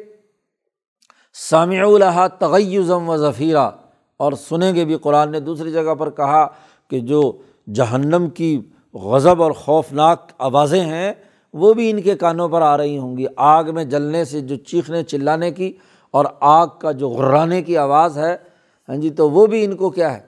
سامع 1.34 1.86
الحا 1.86 2.28
تغیزم 2.28 3.10
و 3.10 3.18
ذخیرہ 3.18 3.70
اور 4.18 4.34
سنیں 4.34 4.76
گے 4.76 4.86
بھی۔ 4.86 4.96
قرآن 4.96 5.32
نے 5.32 5.40
دوسری 5.40 5.72
جگہ 5.72 5.96
پر 5.96 6.10
کہا 6.10 6.48
کہ 6.88 7.00
جو 7.00 7.38
جہنم 7.74 8.30
کی 8.30 8.62
غضب 8.94 9.44
اور 9.44 9.52
خوفناک 9.52 10.32
آوازیں 10.38 10.86
ہیں، 10.86 11.14
وہ 11.54 11.74
بھی 11.74 11.90
ان 11.90 12.02
کے 12.02 12.16
کانوں 12.16 12.50
پر 12.50 12.62
آ 12.62 12.78
رہی 12.78 12.98
ہوں 12.98 13.18
گی۔ 13.18 13.26
آگ 13.36 13.64
میں 13.74 13.84
جلنے 13.84 14.26
سے 14.26 14.42
جو 14.42 14.56
چیخنے، 14.56 15.04
چلانے 15.04 15.52
کی 15.52 15.74
اور 16.12 16.26
آگ 16.40 16.68
کا 16.80 16.92
جو 16.92 17.10
غرانے 17.10 17.62
کی 17.62 17.78
آواز 17.78 18.18
ہے 18.18 18.51
ہاں 18.92 18.98
جی 18.98 19.10
تو 19.10 19.30
وہ 19.30 19.48
بھی 19.48 19.66
ان 19.66 19.76
کو 19.76 19.90
کیا 19.90 20.18
ہے؟ 20.18 20.20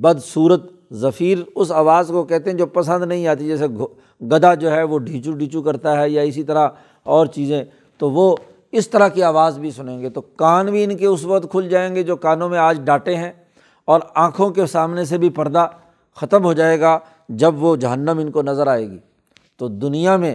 بدصورت 0.00 0.62
ظفیر 0.92 1.38
اس 1.54 1.72
آواز 1.72 2.08
کو 2.08 2.22
کہتے 2.22 2.50
ہیں 2.50 2.58
جو 2.58 2.66
پسند 2.66 3.04
نہیں 3.04 3.26
آتی، 3.26 3.46
جیسے 3.46 3.66
گدا 4.22 4.54
جو 4.54 4.70
ہے 4.70 4.82
وہ 4.82 4.98
ڈھیچو 4.98 5.32
ڈھیچو 5.32 5.62
کرتا 5.62 6.00
ہے 6.00 6.10
یا 6.10 6.22
اسی 6.22 6.42
طرح 6.42 6.68
اور 7.02 7.26
چیزیں۔ 7.26 7.64
تو 7.98 8.10
وہ 8.10 8.36
اس 8.72 8.88
طرح 8.88 9.08
کی 9.08 9.22
آواز 9.22 9.58
بھی 9.58 9.70
سنیں 9.70 10.00
گے۔ 10.00 10.10
تو 10.10 10.20
کان 10.20 10.66
بھی 10.66 10.84
ان 10.84 10.96
کے 10.96 11.06
اس 11.06 11.24
وقت 11.24 11.50
کھل 11.50 11.68
جائیں 11.68 11.94
گے 11.94 12.02
جو 12.02 12.16
کانوں 12.16 12.48
میں 12.48 12.58
آج 12.58 12.80
ڈانٹے 12.84 13.16
ہیں 13.16 13.32
اور 13.84 14.00
آنکھوں 14.14 14.50
کے 14.50 14.66
سامنے 14.66 15.04
سے 15.04 15.18
بھی 15.18 15.30
پردہ 15.30 15.66
ختم 16.16 16.44
ہو 16.44 16.52
جائے 16.52 16.80
گا 16.80 16.98
جب 17.28 17.62
وہ 17.62 17.76
جہنم 17.76 18.18
ان 18.18 18.30
کو 18.30 18.42
نظر 18.42 18.66
آئے 18.66 18.90
گی۔ 18.90 18.98
تو 19.56 19.68
دنیا 19.68 20.16
میں 20.16 20.34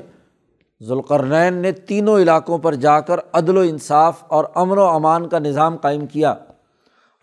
ذوالقرنین 0.83 1.53
نے 1.53 1.71
تینوں 1.71 2.19
علاقوں 2.19 2.57
پر 2.57 2.73
جا 2.73 2.99
کر 2.99 3.19
عدل 3.33 3.57
و 3.57 3.61
انصاف 3.61 4.23
اور 4.27 4.45
امن 4.55 4.77
و 4.77 4.83
امان 4.83 5.27
کا 5.27 5.39
نظام 5.39 5.77
قائم 5.77 6.05
کیا۔ 6.05 6.35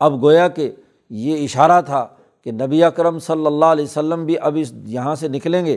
اب 0.01 0.22
گویا 0.22 0.49
کہ 0.49 0.72
یہ 1.11 1.45
اشارہ 1.45 1.82
تھا 1.82 2.07
کہ 2.42 2.53
نبی 2.53 2.84
اکرم 2.84 3.18
صلی 3.18 3.47
اللہ 3.47 3.64
علیہ 3.64 3.84
وسلم 3.84 4.24
بھی 4.24 4.38
اب 4.38 4.57
اس 4.61 4.72
یہاں 4.84 5.14
سے 5.14 5.28
نکلیں 5.28 5.66
گے 5.66 5.76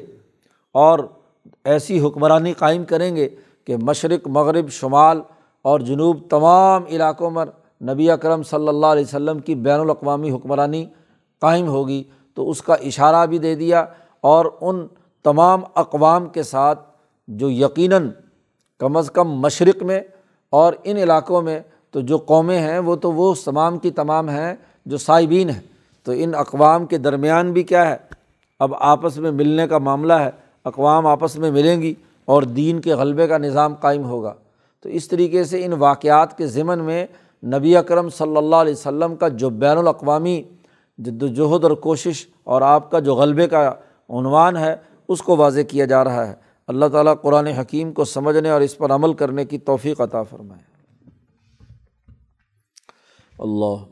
اور 0.71 0.99
ایسی 1.63 2.07
حکمرانی 2.07 2.53
قائم 2.53 2.85
کریں 2.85 3.15
گے 3.15 3.29
کہ 3.65 3.77
مشرق، 3.77 4.27
مغرب، 4.27 4.69
شمال 4.69 5.21
اور 5.61 5.79
جنوب 5.79 6.17
تمام 6.29 6.83
علاقوں 6.89 7.31
میں 7.31 7.45
نبی 7.81 8.11
اکرم 8.11 8.43
صلی 8.43 8.67
اللہ 8.67 8.85
علیہ 8.85 9.03
وسلم 9.03 9.39
کی 9.39 9.55
بین 9.55 9.79
الاقوامی 9.79 10.31
حکمرانی 10.31 10.85
قائم 11.39 11.67
ہوگی۔ 11.67 12.03
تو 12.33 12.49
اس 12.49 12.61
کا 12.61 12.73
اشارہ 12.73 13.25
بھی 13.25 13.37
دے 13.37 13.55
دیا 13.55 13.85
اور 14.21 14.45
ان 14.61 14.87
تمام 15.23 15.61
اقوام 15.75 16.25
کے 16.25 16.43
ساتھ 16.43 16.79
جو 17.27 17.49
یقیناً 17.49 18.09
کم 18.79 18.97
از 18.97 19.11
کم 19.11 19.31
مشرق 19.31 19.83
میں 19.83 19.99
اور 20.49 20.73
ان 20.83 20.97
علاقوں 20.97 21.41
میں 21.41 21.59
تو 21.97 22.01
جو 22.01 22.17
قومیں 22.17 22.59
ہیں 22.59 22.79
وہ 22.79 22.95
تو 22.95 23.11
وہ 23.11 23.33
تمام 23.45 23.77
کی 23.77 23.91
تمام 23.91 24.29
ہیں 24.29 24.55
جو 24.85 24.97
صائبین 24.97 25.49
ہیں۔ 25.49 25.61
تو 26.03 26.11
ان 26.15 26.31
اقوام 26.35 26.85
کے 26.85 26.97
درمیان 26.97 27.51
بھی 27.51 27.63
کیا 27.63 27.91
ہے؟ 27.91 27.97
اب 28.59 28.73
آپس 28.79 29.17
میں 29.17 29.31
ملنے 29.31 29.67
کا 29.67 29.77
معاملہ 29.77 30.13
ہے۔ 30.13 30.29
اقوام 30.65 31.07
آپس 31.07 31.37
میں 31.37 31.51
ملیں 31.51 31.81
گی 31.81 31.93
اور 32.25 32.43
دین 32.43 32.81
کے 32.81 32.93
غلبے 32.93 33.27
کا 33.27 33.37
نظام 33.37 33.75
قائم 33.75 34.03
ہوگا۔ 34.03 34.33
تو 34.79 34.89
اس 34.89 35.07
طریقے 35.07 35.43
سے 35.43 35.65
ان 35.65 35.73
واقعات 35.73 36.37
کے 36.37 36.47
ضمن 36.47 36.79
میں 36.79 37.05
نبی 37.43 37.77
اکرم 37.77 38.09
صلی 38.09 38.37
اللہ 38.37 38.55
علیہ 38.55 38.73
وسلم 38.73 39.15
کا 39.15 39.27
جو 39.27 39.49
بین 39.49 39.77
الاقوامی 39.77 40.43
جد 40.97 41.23
وجہد 41.23 41.63
اور 41.63 41.71
کوشش 41.71 42.27
اور 42.43 42.61
آپ 42.61 42.91
کا 42.91 42.99
جو 42.99 43.15
غلبے 43.15 43.47
کا 43.47 43.73
عنوان 44.09 44.57
ہے، 44.57 44.75
اس 45.07 45.21
کو 45.21 45.35
واضح 45.35 45.61
کیا 45.61 45.85
جا 45.85 46.03
رہا 46.03 46.27
ہے۔ 46.27 46.33
اللہ 46.67 46.85
تعالیٰ 46.85 47.13
قرآن 47.21 47.47
حکیم 47.47 47.91
کو 47.91 48.05
سمجھنے 48.05 48.49
اور 48.49 48.61
اس 48.61 48.77
پر 48.77 48.91
عمل 48.91 49.13
کرنے 49.13 49.45
کی 49.45 49.57
توفیق 49.57 50.01
عطا 50.01 50.23
فرمائے۔ 50.23 50.76
اللہ 53.39 53.85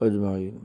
اجمعین 0.00 0.58